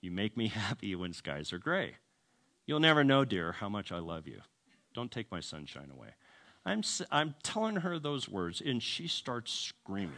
You 0.00 0.10
make 0.10 0.36
me 0.36 0.48
happy 0.48 0.94
when 0.94 1.12
skies 1.12 1.52
are 1.52 1.58
gray. 1.58 1.96
You'll 2.66 2.80
never 2.80 3.04
know, 3.04 3.24
dear, 3.24 3.52
how 3.52 3.68
much 3.68 3.92
I 3.92 3.98
love 3.98 4.26
you. 4.26 4.40
Don't 4.94 5.10
take 5.10 5.30
my 5.30 5.40
sunshine 5.40 5.90
away. 5.92 6.10
I'm, 6.64 6.82
I'm 7.10 7.34
telling 7.42 7.76
her 7.76 7.98
those 7.98 8.28
words, 8.28 8.62
and 8.64 8.82
she 8.82 9.08
starts 9.08 9.52
screaming 9.52 10.14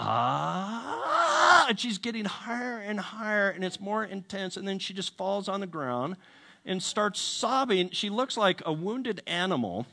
ah, 0.00 1.66
and 1.68 1.78
she's 1.78 1.98
getting 1.98 2.24
higher 2.24 2.78
and 2.78 2.98
higher, 2.98 3.50
and 3.50 3.64
it's 3.64 3.80
more 3.80 4.04
intense. 4.04 4.56
And 4.56 4.66
then 4.66 4.78
she 4.78 4.94
just 4.94 5.16
falls 5.16 5.48
on 5.48 5.60
the 5.60 5.66
ground 5.66 6.16
and 6.64 6.82
starts 6.82 7.20
sobbing. 7.20 7.90
She 7.90 8.10
looks 8.10 8.36
like 8.36 8.62
a 8.66 8.72
wounded 8.72 9.22
animal. 9.26 9.86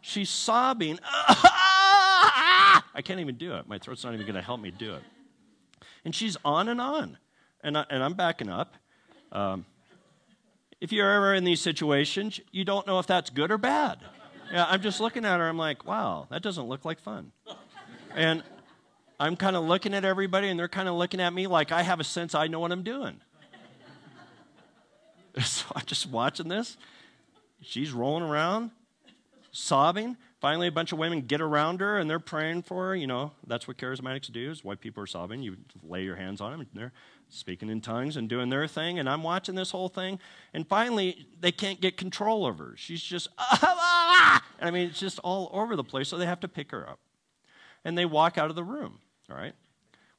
She's 0.00 0.30
sobbing. 0.30 0.98
I 1.02 3.00
can't 3.02 3.20
even 3.20 3.36
do 3.36 3.54
it. 3.54 3.66
My 3.66 3.78
throat's 3.78 4.04
not 4.04 4.14
even 4.14 4.26
going 4.26 4.36
to 4.36 4.42
help 4.42 4.60
me 4.60 4.70
do 4.70 4.94
it. 4.94 5.02
And 6.04 6.14
she's 6.14 6.36
on 6.44 6.68
and 6.68 6.80
on. 6.80 7.18
And, 7.62 7.78
I, 7.78 7.86
and 7.88 8.02
I'm 8.02 8.14
backing 8.14 8.50
up. 8.50 8.74
Um, 9.32 9.64
if 10.80 10.92
you're 10.92 11.10
ever 11.10 11.34
in 11.34 11.44
these 11.44 11.60
situations, 11.60 12.40
you 12.52 12.64
don't 12.64 12.86
know 12.86 12.98
if 12.98 13.06
that's 13.06 13.30
good 13.30 13.50
or 13.50 13.56
bad. 13.56 13.98
Yeah, 14.52 14.66
I'm 14.68 14.82
just 14.82 15.00
looking 15.00 15.24
at 15.24 15.40
her. 15.40 15.48
I'm 15.48 15.56
like, 15.56 15.86
wow, 15.86 16.26
that 16.30 16.42
doesn't 16.42 16.66
look 16.66 16.84
like 16.84 17.00
fun. 17.00 17.32
And 18.14 18.42
I'm 19.18 19.36
kind 19.36 19.56
of 19.56 19.64
looking 19.64 19.94
at 19.94 20.04
everybody, 20.04 20.48
and 20.48 20.58
they're 20.58 20.68
kind 20.68 20.88
of 20.88 20.96
looking 20.96 21.20
at 21.20 21.32
me 21.32 21.46
like 21.46 21.72
I 21.72 21.82
have 21.82 22.00
a 22.00 22.04
sense 22.04 22.34
I 22.34 22.46
know 22.46 22.60
what 22.60 22.72
I'm 22.72 22.82
doing. 22.82 23.20
so 25.44 25.66
I'm 25.74 25.84
just 25.86 26.08
watching 26.08 26.48
this. 26.48 26.76
She's 27.60 27.92
rolling 27.92 28.24
around, 28.24 28.70
sobbing. 29.50 30.16
finally, 30.40 30.66
a 30.66 30.72
bunch 30.72 30.92
of 30.92 30.98
women 30.98 31.22
get 31.22 31.40
around 31.40 31.80
her 31.80 31.96
and 31.96 32.10
they're 32.10 32.18
praying 32.18 32.62
for 32.62 32.88
her. 32.88 32.96
You 32.96 33.06
know, 33.06 33.32
that's 33.46 33.66
what 33.66 33.78
charismatics 33.78 34.30
do. 34.30 34.50
Is 34.50 34.62
white 34.62 34.80
people 34.80 35.02
are 35.02 35.06
sobbing, 35.06 35.42
you 35.42 35.56
lay 35.82 36.02
your 36.02 36.16
hands 36.16 36.40
on 36.40 36.50
them, 36.52 36.60
and 36.60 36.68
they're 36.74 36.92
speaking 37.28 37.70
in 37.70 37.80
tongues 37.80 38.16
and 38.16 38.28
doing 38.28 38.50
their 38.50 38.66
thing. 38.66 38.98
And 38.98 39.08
I'm 39.08 39.22
watching 39.22 39.54
this 39.54 39.70
whole 39.70 39.88
thing, 39.88 40.18
and 40.52 40.66
finally, 40.66 41.26
they 41.40 41.52
can't 41.52 41.80
get 41.80 41.96
control 41.96 42.46
of 42.46 42.58
her. 42.58 42.74
She's 42.76 43.02
just, 43.02 43.28
ah, 43.38 43.58
ah, 43.62 43.74
ah. 43.76 44.44
I 44.60 44.70
mean, 44.70 44.88
it's 44.88 45.00
just 45.00 45.18
all 45.20 45.50
over 45.52 45.76
the 45.76 45.84
place. 45.84 46.08
So 46.08 46.18
they 46.18 46.26
have 46.26 46.40
to 46.40 46.48
pick 46.48 46.70
her 46.72 46.88
up, 46.88 46.98
and 47.84 47.96
they 47.96 48.04
walk 48.04 48.36
out 48.36 48.50
of 48.50 48.56
the 48.56 48.64
room. 48.64 48.98
All 49.30 49.36
right. 49.36 49.54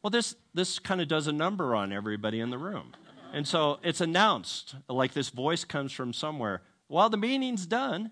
Well, 0.01 0.11
this 0.11 0.35
this 0.53 0.79
kind 0.79 1.01
of 1.01 1.07
does 1.07 1.27
a 1.27 1.31
number 1.31 1.75
on 1.75 1.91
everybody 1.91 2.39
in 2.39 2.49
the 2.49 2.57
room, 2.57 2.93
and 3.33 3.47
so 3.47 3.79
it's 3.83 4.01
announced 4.01 4.75
like 4.87 5.13
this 5.13 5.29
voice 5.29 5.63
comes 5.63 5.91
from 5.91 6.13
somewhere. 6.13 6.61
While 6.87 7.09
the 7.09 7.17
meeting's 7.17 7.65
done. 7.65 8.11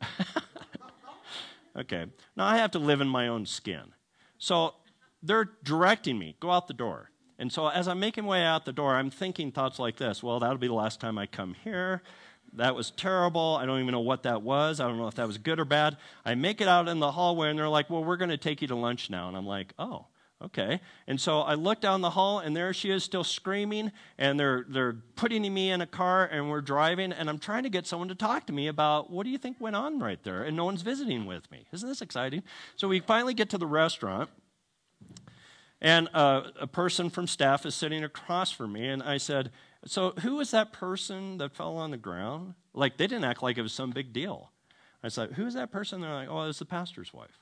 okay. 1.76 2.06
Now 2.36 2.46
I 2.46 2.58
have 2.58 2.70
to 2.72 2.78
live 2.78 3.00
in 3.00 3.08
my 3.08 3.28
own 3.28 3.46
skin. 3.46 3.92
So 4.38 4.74
they're 5.22 5.50
directing 5.62 6.18
me, 6.18 6.36
go 6.40 6.50
out 6.50 6.68
the 6.68 6.74
door. 6.74 7.10
And 7.38 7.52
so 7.52 7.66
as 7.68 7.88
I'm 7.88 7.98
making 7.98 8.24
my 8.24 8.30
way 8.30 8.42
out 8.42 8.64
the 8.64 8.72
door, 8.72 8.94
I'm 8.94 9.10
thinking 9.10 9.50
thoughts 9.50 9.78
like 9.78 9.96
this 9.96 10.22
well, 10.22 10.38
that'll 10.40 10.58
be 10.58 10.68
the 10.68 10.74
last 10.74 11.00
time 11.00 11.18
I 11.18 11.26
come 11.26 11.54
here. 11.64 12.02
That 12.54 12.74
was 12.74 12.90
terrible. 12.90 13.56
I 13.60 13.64
don't 13.64 13.80
even 13.80 13.92
know 13.92 14.00
what 14.00 14.24
that 14.24 14.42
was. 14.42 14.78
I 14.78 14.86
don't 14.86 14.98
know 14.98 15.08
if 15.08 15.14
that 15.14 15.26
was 15.26 15.38
good 15.38 15.58
or 15.58 15.64
bad. 15.64 15.96
I 16.24 16.34
make 16.34 16.60
it 16.60 16.68
out 16.68 16.88
in 16.88 16.98
the 16.98 17.12
hallway, 17.12 17.48
and 17.48 17.58
they're 17.58 17.68
like, 17.68 17.88
well, 17.88 18.04
we're 18.04 18.18
going 18.18 18.30
to 18.30 18.36
take 18.36 18.60
you 18.60 18.68
to 18.68 18.76
lunch 18.76 19.08
now. 19.08 19.28
And 19.28 19.36
I'm 19.36 19.46
like, 19.46 19.72
oh. 19.78 20.06
Okay. 20.44 20.80
And 21.06 21.20
so 21.20 21.42
I 21.42 21.54
look 21.54 21.80
down 21.80 22.00
the 22.00 22.10
hall, 22.10 22.40
and 22.40 22.56
there 22.56 22.74
she 22.74 22.90
is, 22.90 23.04
still 23.04 23.22
screaming, 23.22 23.92
and 24.18 24.40
they're, 24.40 24.66
they're 24.68 24.96
putting 25.14 25.54
me 25.54 25.70
in 25.70 25.80
a 25.80 25.86
car, 25.86 26.26
and 26.26 26.50
we're 26.50 26.60
driving, 26.60 27.12
and 27.12 27.30
I'm 27.30 27.38
trying 27.38 27.62
to 27.62 27.68
get 27.68 27.86
someone 27.86 28.08
to 28.08 28.16
talk 28.16 28.46
to 28.46 28.52
me 28.52 28.66
about 28.66 29.08
what 29.08 29.22
do 29.22 29.30
you 29.30 29.38
think 29.38 29.60
went 29.60 29.76
on 29.76 30.00
right 30.00 30.20
there, 30.24 30.42
and 30.42 30.56
no 30.56 30.64
one's 30.64 30.82
visiting 30.82 31.26
with 31.26 31.48
me. 31.52 31.66
Isn't 31.72 31.88
this 31.88 32.02
exciting? 32.02 32.42
So 32.74 32.88
we 32.88 32.98
finally 32.98 33.34
get 33.34 33.50
to 33.50 33.58
the 33.58 33.68
restaurant, 33.68 34.30
and 35.80 36.08
uh, 36.12 36.42
a 36.60 36.66
person 36.66 37.08
from 37.08 37.28
staff 37.28 37.64
is 37.64 37.76
sitting 37.76 38.02
across 38.02 38.50
from 38.50 38.72
me, 38.72 38.88
and 38.88 39.00
I 39.00 39.18
said, 39.18 39.52
So 39.84 40.12
who 40.20 40.36
was 40.36 40.52
that 40.52 40.72
person 40.72 41.38
that 41.38 41.54
fell 41.54 41.76
on 41.76 41.90
the 41.90 41.96
ground? 41.96 42.54
Like, 42.72 42.96
they 42.96 43.06
didn't 43.06 43.24
act 43.24 43.42
like 43.42 43.58
it 43.58 43.62
was 43.62 43.72
some 43.72 43.90
big 43.90 44.12
deal. 44.12 44.52
I 45.02 45.08
said, 45.08 45.32
Who 45.32 45.46
is 45.46 45.54
that 45.54 45.72
person? 45.72 46.00
They're 46.00 46.14
like, 46.14 46.28
Oh, 46.30 46.48
it's 46.48 46.60
the 46.60 46.64
pastor's 46.64 47.12
wife. 47.12 47.40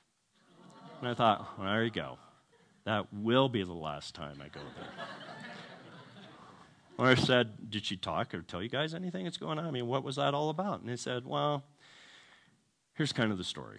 And 1.00 1.08
I 1.08 1.14
thought, 1.14 1.58
well, 1.58 1.68
There 1.68 1.84
you 1.84 1.90
go. 1.90 2.18
That 2.84 3.12
will 3.12 3.48
be 3.48 3.62
the 3.62 3.74
last 3.74 4.14
time 4.14 4.40
I 4.42 4.48
go 4.48 4.60
there. 4.76 5.06
or 6.98 7.06
I 7.08 7.14
said, 7.14 7.70
Did 7.70 7.84
she 7.84 7.96
talk 7.96 8.34
or 8.34 8.40
tell 8.40 8.62
you 8.62 8.70
guys 8.70 8.94
anything 8.94 9.24
that's 9.24 9.36
going 9.36 9.58
on? 9.58 9.66
I 9.66 9.70
mean, 9.70 9.86
what 9.86 10.02
was 10.02 10.16
that 10.16 10.32
all 10.32 10.48
about? 10.48 10.80
And 10.80 10.88
they 10.88 10.96
said, 10.96 11.26
Well, 11.26 11.62
here's 12.94 13.12
kind 13.12 13.30
of 13.30 13.38
the 13.38 13.44
story. 13.44 13.78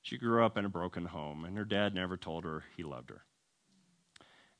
She 0.00 0.18
grew 0.18 0.44
up 0.44 0.58
in 0.58 0.66
a 0.66 0.68
broken 0.70 1.06
home, 1.06 1.44
and 1.46 1.56
her 1.56 1.64
dad 1.64 1.94
never 1.94 2.16
told 2.18 2.44
her 2.44 2.64
he 2.76 2.82
loved 2.82 3.08
her. 3.08 3.22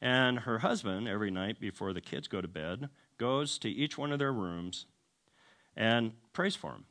And 0.05 0.41
her 0.41 0.59
husband, 0.59 1.09
every 1.09 1.31
night 1.31 1.59
before 1.59 1.95
the 1.95 2.01
kids 2.03 2.29
go 2.29 2.43
to 2.43 2.47
bed, 2.47 2.91
goes 3.17 3.57
to 3.61 3.71
each 3.71 3.97
one 3.97 4.13
of 4.13 4.19
their 4.19 4.35
rooms 4.35 4.85
and 5.75 6.13
prays 6.35 6.55
for 6.55 6.73
them. 6.73 6.85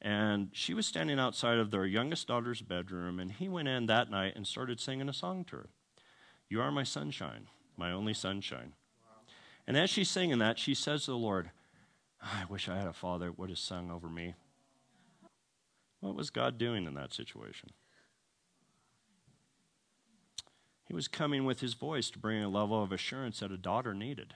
And 0.00 0.48
she 0.52 0.72
was 0.72 0.86
standing 0.86 1.18
outside 1.18 1.58
of 1.58 1.70
their 1.70 1.84
youngest 1.84 2.26
daughter's 2.26 2.62
bedroom, 2.62 3.20
and 3.20 3.32
he 3.32 3.50
went 3.50 3.68
in 3.68 3.84
that 3.86 4.10
night 4.10 4.32
and 4.34 4.46
started 4.46 4.80
singing 4.80 5.10
a 5.10 5.12
song 5.12 5.44
to 5.44 5.56
her 5.56 5.68
You 6.48 6.62
are 6.62 6.72
my 6.72 6.84
sunshine, 6.84 7.48
my 7.76 7.92
only 7.92 8.14
sunshine. 8.14 8.72
And 9.66 9.76
as 9.76 9.90
she's 9.90 10.08
singing 10.08 10.38
that, 10.38 10.58
she 10.58 10.72
says 10.72 11.04
to 11.04 11.10
the 11.10 11.18
Lord, 11.18 11.50
I 12.22 12.44
wish 12.48 12.66
I 12.66 12.78
had 12.78 12.86
a 12.86 12.94
father 12.94 13.26
that 13.26 13.38
would 13.38 13.50
have 13.50 13.58
sung 13.58 13.90
over 13.90 14.08
me. 14.08 14.32
What 16.00 16.14
was 16.14 16.30
God 16.30 16.56
doing 16.56 16.86
in 16.86 16.94
that 16.94 17.12
situation? 17.12 17.72
He 20.86 20.94
was 20.94 21.08
coming 21.08 21.44
with 21.44 21.60
his 21.60 21.74
voice 21.74 22.10
to 22.10 22.18
bring 22.18 22.42
a 22.42 22.48
level 22.48 22.82
of 22.82 22.92
assurance 22.92 23.40
that 23.40 23.50
a 23.50 23.56
daughter 23.56 23.92
needed 23.92 24.34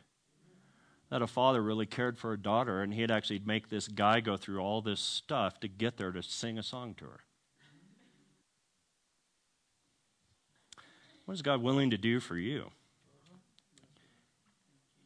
that 1.11 1.23
a 1.23 1.27
father 1.27 1.61
really 1.61 1.87
cared 1.87 2.19
for 2.19 2.33
a 2.33 2.39
daughter, 2.39 2.83
and 2.83 2.95
he'd 2.95 3.11
actually 3.11 3.41
make 3.45 3.69
this 3.69 3.89
guy 3.89 4.21
go 4.21 4.37
through 4.37 4.61
all 4.61 4.81
this 4.81 5.01
stuff 5.01 5.59
to 5.61 5.69
get 5.69 5.97
there 5.97 6.13
to 6.13 6.23
sing 6.23 6.57
a 6.57 6.63
song 6.63 6.95
to 6.95 7.05
her. 7.05 7.21
What 11.25 11.35
is 11.35 11.43
God 11.43 11.63
willing 11.63 11.91
to 11.91 11.99
do 11.99 12.21
for 12.21 12.39
you? 12.39 12.71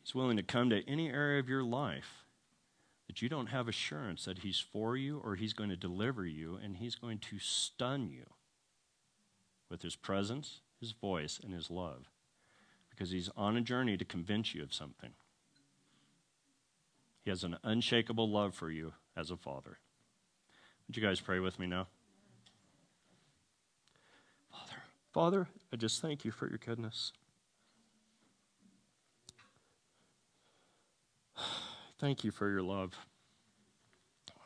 He's 0.02 0.14
willing 0.14 0.36
to 0.36 0.42
come 0.42 0.68
to 0.70 0.86
any 0.88 1.08
area 1.08 1.40
of 1.40 1.48
your 1.48 1.64
life 1.64 2.24
that 3.06 3.22
you 3.22 3.30
don't 3.30 3.46
have 3.46 3.66
assurance 3.66 4.26
that 4.26 4.38
He's 4.38 4.58
for 4.58 4.96
you 4.96 5.20
or 5.24 5.36
He's 5.36 5.54
going 5.54 5.70
to 5.70 5.76
deliver 5.76 6.26
you, 6.26 6.58
and 6.62 6.76
He's 6.76 6.94
going 6.94 7.18
to 7.18 7.38
stun 7.38 8.10
you 8.10 8.24
with 9.70 9.80
His 9.80 9.96
presence, 9.96 10.60
His 10.80 10.92
voice, 10.92 11.40
and 11.42 11.52
His 11.52 11.70
love 11.70 12.10
because 12.90 13.10
He's 13.10 13.30
on 13.36 13.56
a 13.56 13.60
journey 13.60 13.96
to 13.96 14.04
convince 14.04 14.54
you 14.54 14.62
of 14.62 14.72
something. 14.72 15.10
He 17.24 17.30
has 17.30 17.42
an 17.42 17.56
unshakable 17.62 18.28
love 18.30 18.54
for 18.54 18.70
you 18.70 18.92
as 19.16 19.30
a 19.30 19.36
father. 19.36 19.78
Would 20.86 20.96
you 20.96 21.02
guys 21.02 21.20
pray 21.20 21.40
with 21.40 21.58
me 21.58 21.66
now? 21.66 21.86
Father, 24.50 24.82
Father, 25.12 25.48
I 25.72 25.76
just 25.76 26.02
thank 26.02 26.24
you 26.24 26.30
for 26.30 26.48
your 26.48 26.58
goodness. 26.58 27.12
Thank 31.98 32.22
you 32.24 32.30
for 32.30 32.50
your 32.50 32.62
love. 32.62 32.92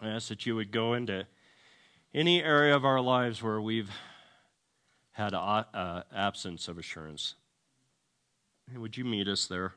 I 0.01 0.09
ask 0.09 0.29
that 0.29 0.47
you 0.47 0.55
would 0.55 0.71
go 0.71 0.95
into 0.95 1.27
any 2.15 2.43
area 2.43 2.77
of 2.77 2.85
our 2.85 3.01
lives 3.01 3.43
where 3.43 3.61
we've 3.61 3.91
had 5.19 5.35
an 5.35 5.41
uh, 5.75 6.05
absence 6.15 6.69
of 6.69 6.79
assurance. 6.79 7.35
Would 8.73 8.97
you 8.97 9.05
meet 9.05 9.27
us 9.27 9.47
there? 9.47 9.73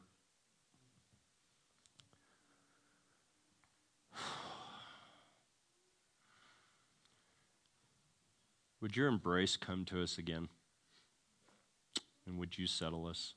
Would 8.82 8.96
your 8.96 9.08
embrace 9.08 9.58
come 9.58 9.84
to 9.86 10.04
us 10.04 10.20
again? 10.20 10.48
And 12.28 12.38
would 12.38 12.60
you 12.60 12.68
settle 12.68 13.08
us? 13.08 13.34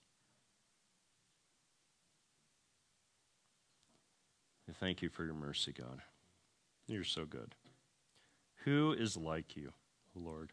I 4.68 4.72
thank 4.72 5.00
you 5.00 5.08
for 5.08 5.24
your 5.24 5.32
mercy, 5.32 5.72
God. 5.72 6.02
You're 6.86 7.04
so 7.04 7.24
good. 7.24 7.54
Who 8.64 8.92
is 8.92 9.16
like 9.16 9.56
you, 9.56 9.72
Lord? 10.14 10.52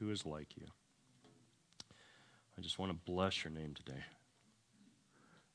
Who 0.00 0.10
is 0.10 0.26
like 0.26 0.56
you? 0.56 0.66
I 2.58 2.62
just 2.62 2.78
want 2.78 2.90
to 2.90 2.98
bless 3.10 3.44
your 3.44 3.52
name 3.52 3.74
today. 3.74 4.02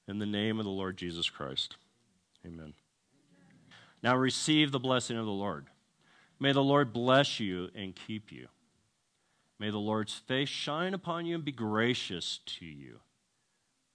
In 0.07 0.19
the 0.19 0.25
name 0.25 0.59
of 0.59 0.65
the 0.65 0.71
Lord 0.71 0.97
Jesus 0.97 1.29
Christ. 1.29 1.75
Amen. 2.45 2.73
Now 4.03 4.15
receive 4.15 4.71
the 4.71 4.79
blessing 4.79 5.17
of 5.17 5.25
the 5.25 5.31
Lord. 5.31 5.65
May 6.39 6.51
the 6.51 6.63
Lord 6.63 6.93
bless 6.93 7.39
you 7.39 7.69
and 7.75 7.95
keep 7.95 8.31
you. 8.31 8.47
May 9.57 9.71
the 9.71 9.77
Lord's 9.77 10.13
face 10.13 10.49
shine 10.49 10.93
upon 10.93 11.25
you 11.25 11.35
and 11.35 11.45
be 11.45 11.51
gracious 11.51 12.39
to 12.45 12.65
you. 12.65 12.99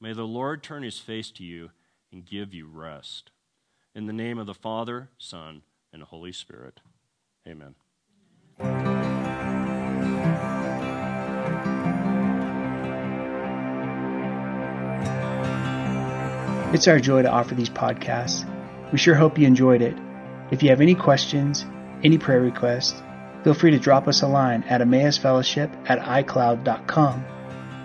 May 0.00 0.14
the 0.14 0.26
Lord 0.26 0.62
turn 0.62 0.82
his 0.82 0.98
face 0.98 1.30
to 1.32 1.44
you 1.44 1.70
and 2.10 2.24
give 2.24 2.52
you 2.54 2.66
rest. 2.66 3.30
In 3.94 4.06
the 4.06 4.12
name 4.12 4.38
of 4.38 4.46
the 4.46 4.54
Father, 4.54 5.10
Son, 5.18 5.62
and 5.92 6.02
Holy 6.02 6.32
Spirit. 6.32 6.80
Amen. 7.46 7.74
It's 16.72 16.86
our 16.86 17.00
joy 17.00 17.22
to 17.22 17.28
offer 17.28 17.56
these 17.56 17.68
podcasts. 17.68 18.46
We 18.92 18.98
sure 18.98 19.16
hope 19.16 19.36
you 19.38 19.46
enjoyed 19.46 19.82
it. 19.82 19.96
If 20.52 20.62
you 20.62 20.68
have 20.68 20.80
any 20.80 20.94
questions, 20.94 21.66
any 22.04 22.16
prayer 22.16 22.40
requests, 22.40 23.02
feel 23.42 23.54
free 23.54 23.72
to 23.72 23.78
drop 23.80 24.06
us 24.06 24.22
a 24.22 24.28
line 24.28 24.62
at 24.68 24.80
emmausfellowship 24.80 25.68
at 25.90 25.98
icloud.com. 25.98 27.24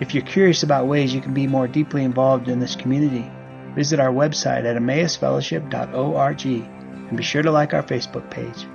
If 0.00 0.14
you're 0.14 0.22
curious 0.22 0.62
about 0.62 0.86
ways 0.86 1.12
you 1.12 1.20
can 1.20 1.34
be 1.34 1.48
more 1.48 1.66
deeply 1.66 2.04
involved 2.04 2.48
in 2.48 2.60
this 2.60 2.76
community, 2.76 3.28
visit 3.74 3.98
our 3.98 4.12
website 4.12 4.64
at 4.64 4.76
emmausfellowship.org 4.76 6.46
and 6.46 7.16
be 7.16 7.24
sure 7.24 7.42
to 7.42 7.50
like 7.50 7.74
our 7.74 7.82
Facebook 7.82 8.30
page. 8.30 8.66